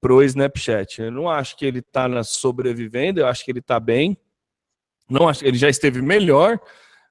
pro 0.00 0.22
Snapchat. 0.22 1.00
Eu 1.00 1.12
não 1.12 1.30
acho 1.30 1.56
que 1.56 1.64
ele 1.64 1.78
está 1.78 2.22
sobrevivendo, 2.24 3.20
eu 3.20 3.26
acho 3.26 3.44
que 3.44 3.52
ele 3.52 3.60
está 3.60 3.78
bem. 3.78 4.18
Não 5.08 5.28
acho 5.28 5.44
ele 5.46 5.56
já 5.56 5.68
esteve 5.68 6.02
melhor, 6.02 6.60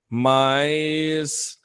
mas 0.09 1.57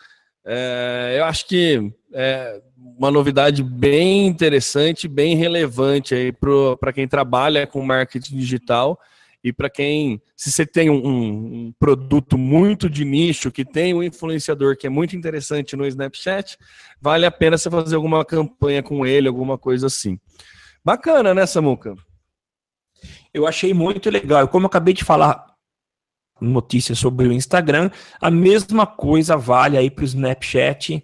é, 0.45 1.17
eu 1.19 1.25
acho 1.25 1.49
que 1.49 1.93
é 2.13 2.63
uma 2.97 3.11
novidade 3.11 3.65
bem 3.65 4.29
interessante, 4.29 5.09
bem 5.09 5.35
relevante 5.35 6.15
aí 6.15 6.33
para 6.33 6.93
quem 6.93 7.09
trabalha 7.09 7.67
com 7.67 7.83
marketing 7.83 8.37
digital 8.37 8.99
e 9.43 9.53
para 9.53 9.71
quem, 9.71 10.21
se 10.37 10.53
você 10.53 10.67
tem 10.67 10.91
um, 10.91 11.07
um, 11.07 11.73
produto 11.79 12.37
muito 12.37 12.91
de 12.91 13.05
nicho, 13.05 13.51
que 13.51 13.65
tem 13.65 13.95
um 13.95 14.03
influenciador 14.03 14.77
que 14.77 14.87
é 14.87 14.91
muito 14.91 15.17
interessante 15.17 15.75
no 15.75 15.87
Snapchat, 15.87 16.59
vale 17.01 17.25
a 17.25 17.31
pena 17.31 17.57
você 17.57 17.71
fazer 17.71 17.97
alguma 17.97 18.23
campanha 18.25 18.83
com 18.83 19.07
ele, 19.07 19.29
alguma 19.29 19.57
coisa 19.57 19.87
assim. 19.87 20.19
Bacana, 20.85 21.33
né, 21.33 21.47
Samuca? 21.47 21.95
Eu 23.33 23.47
achei 23.47 23.73
muito 23.73 24.11
legal. 24.11 24.47
Como 24.49 24.67
eu 24.67 24.69
acabei 24.69 24.93
de 24.93 25.05
falar 25.05 25.47
notícias 26.39 26.99
sobre 26.99 27.27
o 27.27 27.33
Instagram, 27.33 27.91
a 28.21 28.31
mesma 28.31 28.87
coisa 28.87 29.37
vale 29.37 29.79
aí 29.79 29.91
para 29.91 30.03
o 30.03 30.07
Snapchat, 30.07 31.03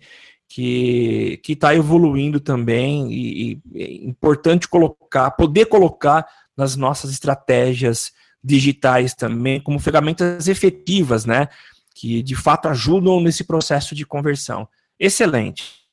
que 0.49 1.41
está 1.49 1.74
evoluindo 1.74 2.39
também 2.39 3.12
e, 3.12 3.61
e 3.74 3.82
é 3.82 3.95
importante 4.07 4.68
colocar, 4.68 5.30
poder 5.32 5.66
colocar 5.66 6.26
nas 6.57 6.76
nossas 6.76 7.11
estratégias 7.11 8.12
digitais 8.47 9.12
também 9.12 9.61
como 9.61 9.80
ferramentas 9.80 10.47
efetivas, 10.47 11.24
né? 11.24 11.49
Que 11.94 12.22
de 12.22 12.36
fato 12.36 12.68
ajudam 12.68 13.20
nesse 13.20 13.42
processo 13.42 13.94
de 13.94 14.07
conversão. 14.07 14.68
Excelente. 14.99 15.84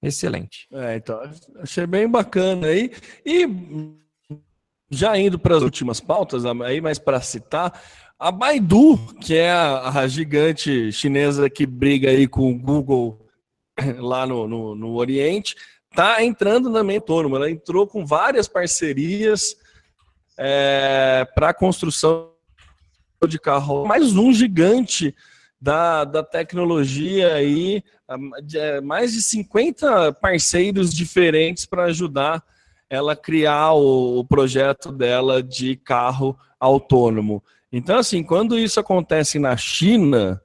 Excelente. 0.00 0.68
É, 0.70 0.96
então, 0.96 1.20
achei 1.58 1.86
bem 1.86 2.08
bacana 2.08 2.68
aí. 2.68 2.92
E 3.26 3.48
já 4.90 5.18
indo 5.18 5.38
para 5.38 5.56
as 5.56 5.62
últimas 5.62 5.98
pautas, 5.98 6.44
aí 6.44 6.80
mais 6.80 6.98
para 6.98 7.20
citar, 7.20 7.82
a 8.18 8.30
Baidu, 8.30 8.96
que 9.20 9.34
é 9.34 9.50
a, 9.50 9.88
a, 9.88 10.06
gigante 10.06 10.92
chinesa 10.92 11.50
que 11.50 11.66
briga 11.66 12.10
aí 12.10 12.28
com 12.28 12.52
o 12.52 12.58
Google 12.58 13.26
lá 13.98 14.24
no, 14.26 14.46
no, 14.46 14.74
no 14.74 14.94
Oriente, 14.94 15.56
está 15.90 16.22
entrando 16.22 16.70
na 16.70 16.80
autônoma. 16.80 17.38
Ela 17.38 17.50
entrou 17.50 17.86
com 17.86 18.06
várias 18.06 18.46
parcerias 18.46 19.56
é, 20.38 21.26
para 21.34 21.50
a 21.50 21.54
construção 21.54 22.30
de 23.28 23.38
carro. 23.38 23.86
Mais 23.86 24.16
um 24.16 24.32
gigante 24.32 25.14
da, 25.60 26.04
da 26.04 26.22
tecnologia 26.22 27.34
aí, 27.34 27.82
é, 28.54 28.80
mais 28.80 29.12
de 29.12 29.22
50 29.22 30.12
parceiros 30.14 30.92
diferentes 30.92 31.64
para 31.64 31.84
ajudar 31.84 32.44
ela 32.90 33.16
criar 33.16 33.72
o, 33.72 34.18
o 34.18 34.24
projeto 34.24 34.92
dela 34.92 35.42
de 35.42 35.76
carro 35.76 36.38
autônomo. 36.60 37.42
Então, 37.72 37.98
assim, 37.98 38.22
quando 38.22 38.58
isso 38.58 38.78
acontece 38.78 39.38
na 39.38 39.56
China, 39.56 40.40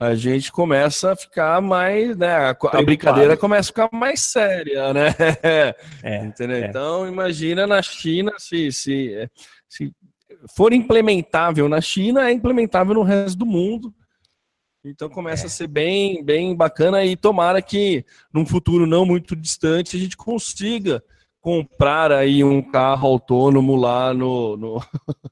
a 0.00 0.14
gente 0.14 0.50
começa 0.50 1.12
a 1.12 1.16
ficar 1.16 1.60
mais, 1.60 2.16
né? 2.16 2.34
A, 2.34 2.56
a 2.72 2.82
brincadeira 2.82 3.36
começa 3.36 3.68
a 3.68 3.72
ficar 3.72 3.88
mais 3.92 4.20
séria, 4.20 4.94
né? 4.94 5.14
É, 6.02 6.24
Entendeu? 6.24 6.56
É. 6.56 6.66
Então, 6.66 7.06
imagina 7.06 7.66
na 7.66 7.82
China 7.82 8.32
se, 8.38 8.72
se, 8.72 9.30
se 9.68 9.92
for 10.56 10.72
implementável 10.72 11.68
na 11.68 11.82
China, 11.82 12.26
é 12.28 12.32
implementável 12.32 12.94
no 12.94 13.02
resto 13.02 13.38
do 13.38 13.44
mundo. 13.44 13.94
Então 14.82 15.10
começa 15.10 15.44
é. 15.44 15.46
a 15.46 15.50
ser 15.50 15.66
bem, 15.66 16.24
bem 16.24 16.56
bacana 16.56 17.04
e 17.04 17.14
tomara 17.14 17.60
que 17.60 18.02
num 18.32 18.46
futuro 18.46 18.86
não 18.86 19.04
muito 19.04 19.36
distante 19.36 19.94
a 19.94 20.00
gente 20.00 20.16
consiga 20.16 21.02
comprar 21.40 22.12
aí 22.12 22.44
um 22.44 22.60
carro 22.60 23.08
autônomo 23.08 23.74
lá 23.74 24.12
no, 24.12 24.56
no 24.56 24.82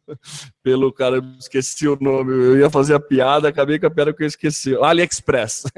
pelo 0.63 0.93
cara, 0.93 1.23
esqueci 1.39 1.87
o 1.87 1.99
nome, 2.01 2.33
eu 2.33 2.59
ia 2.59 2.71
fazer 2.71 2.95
a 2.95 3.01
piada, 3.01 3.49
acabei 3.49 3.79
com 3.79 3.87
a 3.87 3.91
piada 3.91 4.13
que 4.13 4.23
eu 4.23 4.27
esqueci. 4.27 4.75
AliExpress. 4.77 5.65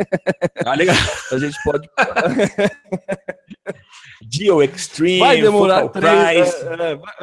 Ah, 0.65 0.75
legal. 0.75 0.97
A 1.33 1.39
gente 1.39 1.57
pode 1.65 1.89
Deal 4.23 4.63
Extreme, 4.63 5.19
vai 5.19 5.41
demorar 5.41 5.89
três, 5.89 6.55
é, 6.55 6.75
é, 6.75 6.97
vai, 6.97 7.15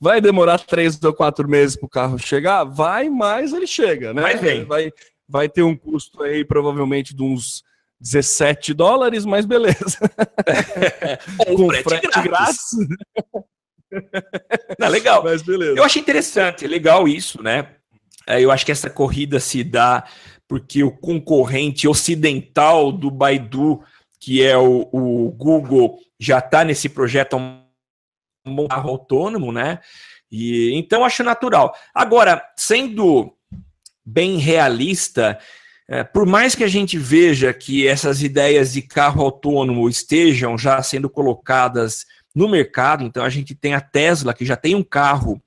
vai, 0.00 0.20
demorar 0.20 0.58
três 0.58 1.02
ou 1.02 1.14
quatro 1.14 1.48
meses 1.48 1.76
para 1.76 1.86
o 1.86 1.88
carro 1.88 2.18
chegar? 2.18 2.64
Vai, 2.64 3.08
mas 3.08 3.52
ele 3.52 3.66
chega, 3.66 4.12
né? 4.12 4.34
Vem. 4.34 4.64
Vai, 4.64 4.92
vai 5.28 5.48
ter 5.48 5.62
um 5.62 5.76
custo 5.76 6.22
aí 6.22 6.44
provavelmente 6.44 7.14
de 7.14 7.22
uns 7.22 7.62
17 8.04 8.74
dólares, 8.74 9.24
mas 9.24 9.46
beleza. 9.46 9.98
Com 11.56 11.68
frete, 11.68 11.84
frete 11.84 12.22
grátis. 12.22 12.70
Não, 14.78 14.88
legal. 14.88 15.22
Mas 15.24 15.42
beleza. 15.42 15.78
Eu 15.78 15.84
achei 15.84 16.02
interessante, 16.02 16.66
legal 16.66 17.08
isso, 17.08 17.42
né? 17.42 17.68
É, 18.26 18.40
eu 18.40 18.50
acho 18.50 18.64
que 18.66 18.72
essa 18.72 18.90
corrida 18.90 19.40
se 19.40 19.64
dá 19.64 20.04
porque 20.46 20.84
o 20.84 20.90
concorrente 20.90 21.88
ocidental 21.88 22.92
do 22.92 23.10
Baidu, 23.10 23.82
que 24.20 24.42
é 24.42 24.56
o, 24.56 24.88
o 24.92 25.30
Google, 25.32 25.98
já 26.18 26.38
está 26.38 26.64
nesse 26.64 26.88
projeto 26.88 27.36
um 27.36 28.68
carro 28.68 28.90
autônomo, 28.90 29.50
né? 29.50 29.80
E 30.30 30.74
então 30.74 31.04
acho 31.04 31.22
natural. 31.22 31.74
Agora, 31.94 32.44
sendo 32.56 33.34
bem 34.04 34.36
realista, 34.36 35.38
é, 35.86 36.02
por 36.02 36.24
mais 36.24 36.54
que 36.54 36.64
a 36.64 36.68
gente 36.68 36.96
veja 36.96 37.52
que 37.52 37.86
essas 37.86 38.22
ideias 38.22 38.72
de 38.72 38.80
carro 38.80 39.22
autônomo 39.22 39.88
estejam 39.88 40.56
já 40.56 40.82
sendo 40.82 41.10
colocadas 41.10 42.06
no 42.34 42.48
mercado, 42.48 43.04
então 43.04 43.22
a 43.22 43.28
gente 43.28 43.54
tem 43.54 43.74
a 43.74 43.80
Tesla, 43.80 44.32
que 44.32 44.46
já 44.46 44.56
tem 44.56 44.74
um 44.74 44.82
carro 44.82 45.40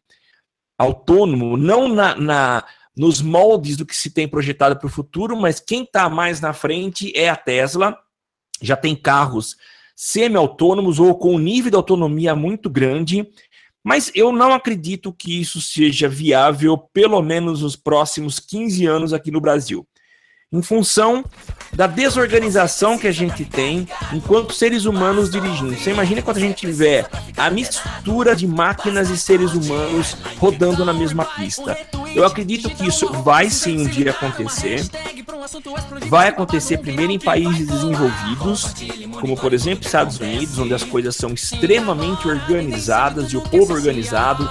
autônomo, 0.78 1.58
não 1.58 1.88
na, 1.90 2.16
na 2.16 2.64
nos 2.96 3.22
moldes 3.22 3.78
do 3.78 3.86
que 3.86 3.96
se 3.96 4.10
tem 4.10 4.28
projetado 4.28 4.76
para 4.78 4.88
o 4.88 4.92
futuro, 4.92 5.36
mas 5.36 5.60
quem 5.60 5.84
está 5.84 6.10
mais 6.10 6.42
na 6.42 6.52
frente 6.52 7.12
é 7.16 7.30
a 7.30 7.36
Tesla. 7.36 7.98
Já 8.60 8.76
tem 8.76 8.96
carros 8.96 9.56
semi-autônomos 9.96 11.00
ou 11.00 11.16
com 11.16 11.36
um 11.36 11.40
nível 11.40 11.70
de 11.70 11.78
autonomia 11.78 12.36
muito 12.36 12.70
grande, 12.72 13.28
mas 13.84 14.12
eu 14.16 14.32
não 14.32 14.52
acredito 14.52 15.14
que 15.14 15.40
isso 15.40 15.62
seja 15.62 16.10
viável, 16.10 16.76
pelo 16.76 17.22
menos 17.22 17.62
nos 17.62 17.76
próximos 17.76 18.40
15 18.40 18.86
anos 18.88 19.14
aqui 19.14 19.30
no 19.30 19.42
Brasil 19.42 19.88
em 20.52 20.62
função 20.62 21.26
da 21.74 21.88
desorganização 21.88 22.98
que 22.98 23.06
a 23.06 23.12
gente 23.12 23.44
tem 23.44 23.86
enquanto 24.14 24.54
seres 24.54 24.86
humanos 24.86 25.30
dirigindo. 25.30 25.76
Você 25.76 25.92
imagina 25.92 26.22
quando 26.22 26.38
a 26.38 26.40
gente 26.40 26.56
tiver 26.56 27.06
a 27.36 27.50
mistura 27.50 28.34
de 28.34 28.48
máquinas 28.48 29.10
e 29.10 29.18
seres 29.18 29.54
humanos 29.54 30.16
rodando 30.38 30.86
na 30.86 30.94
mesma 30.94 31.26
pista. 31.26 31.78
Eu 32.16 32.26
acredito 32.26 32.70
que 32.70 32.88
isso 32.88 33.12
vai 33.22 33.50
sim 33.50 33.82
um 33.82 33.88
dia 33.88 34.12
acontecer. 34.12 34.90
Vai 36.08 36.30
acontecer 36.30 36.78
primeiro 36.78 37.12
em 37.12 37.20
países 37.20 37.68
desenvolvidos, 37.68 38.74
como 39.20 39.36
por 39.36 39.54
exemplo 39.54 39.86
Estados 39.86 40.18
Unidos, 40.18 40.58
onde 40.58 40.74
as 40.74 40.84
coisas 40.84 41.16
são 41.16 41.32
extremamente 41.32 42.26
organizadas 42.26 43.34
e 43.34 43.38
o 43.38 43.42
povo 43.42 43.74
organizado 43.74 44.50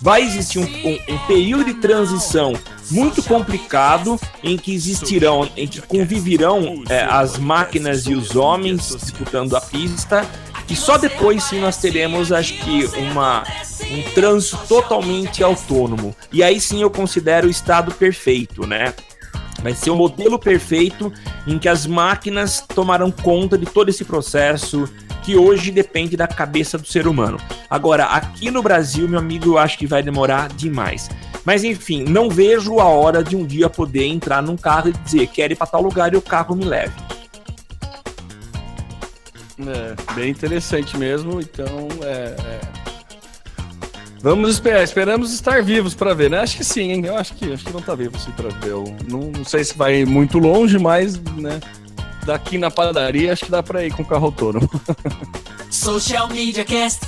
vai 0.00 0.22
existir 0.22 0.58
um, 0.58 0.62
um, 0.62 1.14
um, 1.14 1.18
período 1.26 1.64
de 1.64 1.74
transição 1.74 2.52
muito 2.90 3.22
complicado 3.22 4.18
em 4.42 4.56
que 4.56 4.74
existirão, 4.74 5.48
em 5.56 5.66
que 5.66 5.80
conviverão 5.80 6.82
é, 6.88 7.00
as 7.02 7.38
máquinas 7.38 8.06
e 8.06 8.14
os 8.14 8.36
homens 8.36 8.96
disputando 8.96 9.56
a 9.56 9.60
pista 9.60 10.26
e 10.70 10.76
só 10.76 10.98
depois 10.98 11.44
sim 11.44 11.60
nós 11.60 11.78
teremos, 11.78 12.30
acho 12.30 12.52
que, 12.54 12.84
uma, 12.98 13.42
um 13.90 14.02
trânsito 14.12 14.58
totalmente 14.68 15.42
autônomo. 15.42 16.14
E 16.30 16.42
aí 16.42 16.60
sim 16.60 16.82
eu 16.82 16.90
considero 16.90 17.46
o 17.46 17.50
estado 17.50 17.92
perfeito, 17.94 18.66
né? 18.66 18.92
Vai 19.68 19.74
ser 19.74 19.90
o 19.90 19.92
um 19.92 19.96
modelo 19.96 20.38
perfeito 20.38 21.12
em 21.46 21.58
que 21.58 21.68
as 21.68 21.86
máquinas 21.86 22.64
tomarão 22.66 23.10
conta 23.10 23.58
de 23.58 23.66
todo 23.66 23.90
esse 23.90 24.02
processo 24.02 24.88
que 25.22 25.36
hoje 25.36 25.70
depende 25.70 26.16
da 26.16 26.26
cabeça 26.26 26.78
do 26.78 26.86
ser 26.86 27.06
humano. 27.06 27.36
Agora, 27.68 28.06
aqui 28.06 28.50
no 28.50 28.62
Brasil, 28.62 29.06
meu 29.06 29.18
amigo, 29.18 29.44
eu 29.50 29.58
acho 29.58 29.76
que 29.76 29.86
vai 29.86 30.02
demorar 30.02 30.48
demais. 30.48 31.10
Mas 31.44 31.64
enfim, 31.64 32.02
não 32.04 32.30
vejo 32.30 32.80
a 32.80 32.84
hora 32.84 33.22
de 33.22 33.36
um 33.36 33.44
dia 33.44 33.68
poder 33.68 34.06
entrar 34.06 34.42
num 34.42 34.56
carro 34.56 34.88
e 34.88 34.92
dizer 34.92 35.26
quero 35.26 35.52
ir 35.52 35.56
para 35.56 35.66
tal 35.66 35.82
lugar 35.82 36.14
e 36.14 36.16
o 36.16 36.22
carro 36.22 36.56
me 36.56 36.64
leve. 36.64 36.94
É, 39.58 40.14
bem 40.14 40.30
interessante 40.30 40.96
mesmo. 40.96 41.42
Então, 41.42 41.88
é, 42.04 42.34
é... 42.40 42.77
Vamos 44.20 44.50
esperar, 44.50 44.82
esperamos 44.82 45.32
estar 45.32 45.62
vivos 45.62 45.94
para 45.94 46.12
ver, 46.14 46.30
né? 46.30 46.38
Acho 46.38 46.56
que 46.56 46.64
sim, 46.64 46.90
hein? 46.90 47.06
Eu 47.06 47.16
acho 47.16 47.34
que 47.34 47.52
acho 47.52 47.64
que 47.64 47.72
não 47.72 47.80
tá 47.80 47.94
vivo 47.94 48.18
sim 48.18 48.32
para 48.32 48.48
ver. 48.48 48.70
Eu 48.70 48.96
não, 49.08 49.30
não 49.30 49.44
sei 49.44 49.62
se 49.62 49.76
vai 49.76 50.04
muito 50.04 50.38
longe, 50.38 50.78
mas, 50.78 51.20
né? 51.36 51.60
daqui 52.28 52.58
na 52.58 52.70
padaria, 52.70 53.32
acho 53.32 53.46
que 53.46 53.50
dá 53.50 53.62
pra 53.62 53.86
ir 53.86 53.90
com 53.90 54.02
o 54.02 54.04
carro 54.04 54.26
autônomo. 54.26 54.68
Social 55.72 56.28
Media 56.28 56.62
Cast. 56.62 57.06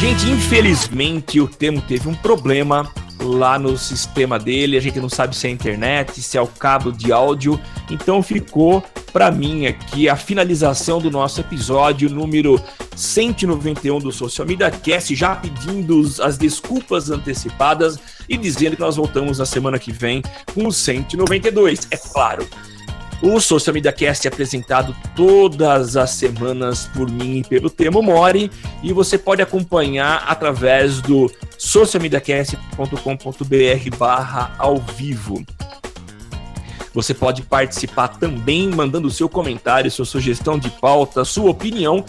Gente, 0.00 0.30
infelizmente 0.30 1.40
o 1.40 1.48
Temo 1.48 1.82
teve 1.82 2.08
um 2.08 2.14
problema 2.14 2.88
lá 3.22 3.58
no 3.58 3.76
sistema 3.78 4.38
dele. 4.38 4.76
A 4.76 4.80
gente 4.80 5.00
não 5.00 5.08
sabe 5.08 5.36
se 5.36 5.46
é 5.46 5.50
internet, 5.50 6.20
se 6.20 6.36
é 6.36 6.40
o 6.40 6.46
cabo 6.46 6.92
de 6.92 7.12
áudio. 7.12 7.60
Então 7.90 8.22
ficou 8.22 8.82
para 9.12 9.30
mim 9.30 9.66
aqui 9.66 10.08
a 10.08 10.16
finalização 10.16 11.00
do 11.00 11.10
nosso 11.10 11.40
episódio 11.40 12.08
número 12.08 12.60
191 12.96 13.98
do 13.98 14.10
Social 14.10 14.46
Media 14.46 14.70
Cast, 14.70 15.14
já 15.14 15.36
pedindo 15.36 16.02
as 16.22 16.38
desculpas 16.38 17.10
antecipadas 17.10 17.98
e 18.28 18.36
dizendo 18.36 18.76
que 18.76 18.82
nós 18.82 18.96
voltamos 18.96 19.38
na 19.38 19.46
semana 19.46 19.78
que 19.78 19.92
vem 19.92 20.22
com 20.54 20.66
o 20.66 20.72
192. 20.72 21.88
É 21.90 21.96
claro. 21.96 22.46
O 23.22 23.38
Social 23.38 23.72
Media 23.72 23.92
Cast 23.92 24.26
é 24.26 24.32
apresentado 24.32 24.96
todas 25.14 25.96
as 25.96 26.10
semanas 26.10 26.90
por 26.92 27.08
mim 27.08 27.38
e 27.38 27.44
pelo 27.44 27.70
Temo 27.70 28.02
Mori 28.02 28.50
e 28.82 28.92
você 28.92 29.16
pode 29.16 29.40
acompanhar 29.40 30.24
através 30.26 31.00
do 31.00 31.30
socialmediacast.com.br 31.56 33.96
barra 33.96 34.52
ao 34.58 34.78
vivo. 34.78 35.40
Você 36.92 37.14
pode 37.14 37.42
participar 37.42 38.08
também 38.08 38.68
mandando 38.68 39.08
seu 39.08 39.28
comentário, 39.28 39.88
sua 39.88 40.04
sugestão 40.04 40.58
de 40.58 40.68
pauta, 40.68 41.24
sua 41.24 41.48
opinião 41.48 42.04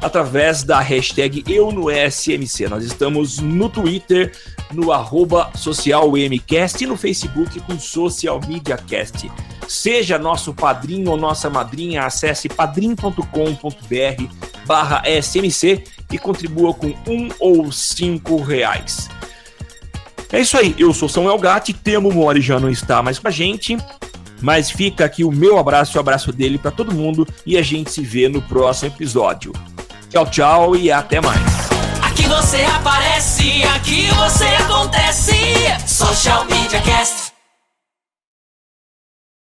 através 0.00 0.62
da 0.62 0.80
hashtag 0.80 1.44
Eu 1.46 1.70
no 1.72 1.86
SMC. 1.90 2.68
Nós 2.68 2.84
estamos 2.84 3.38
no 3.38 3.68
Twitter, 3.68 4.32
no 4.72 4.92
arroba 4.92 5.50
socialmcast 5.54 6.82
e 6.82 6.86
no 6.86 6.96
Facebook 6.96 7.60
com 7.60 7.78
Social 7.78 8.40
Media 8.46 8.76
Cast. 8.76 9.30
Seja 9.66 10.18
nosso 10.18 10.54
padrinho 10.54 11.10
ou 11.10 11.16
nossa 11.16 11.50
madrinha, 11.50 12.04
acesse 12.04 12.48
padrim.com.br 12.48 13.22
barra 14.66 15.02
SMC 15.06 15.84
e 16.12 16.18
contribua 16.18 16.72
com 16.74 16.88
um 17.06 17.28
ou 17.38 17.70
cinco 17.72 18.40
reais. 18.42 19.08
É 20.30 20.40
isso 20.40 20.58
aí, 20.58 20.74
eu 20.78 20.92
sou 20.92 21.08
Samuel 21.08 21.38
Gatti, 21.38 21.72
Temo 21.72 22.12
Mori 22.12 22.42
já 22.42 22.60
não 22.60 22.68
está 22.68 23.02
mais 23.02 23.18
com 23.18 23.28
a 23.28 23.30
gente, 23.30 23.78
mas 24.42 24.70
fica 24.70 25.06
aqui 25.06 25.24
o 25.24 25.32
meu 25.32 25.58
abraço 25.58 25.96
e 25.96 25.98
o 25.98 26.00
abraço 26.00 26.32
dele 26.32 26.58
para 26.58 26.70
todo 26.70 26.94
mundo 26.94 27.26
e 27.46 27.56
a 27.56 27.62
gente 27.62 27.90
se 27.90 28.02
vê 28.02 28.28
no 28.28 28.42
próximo 28.42 28.92
episódio. 28.92 29.52
Tchau, 30.10 30.26
tchau 30.26 30.76
e 30.76 30.90
até 30.90 31.20
mais. 31.20 31.38
Aqui 32.02 32.26
você 32.26 32.64
aparece, 32.64 33.62
aqui 33.74 34.08
você 34.14 34.46
acontece. 34.46 35.34
Social 35.86 36.46
media 36.46 36.80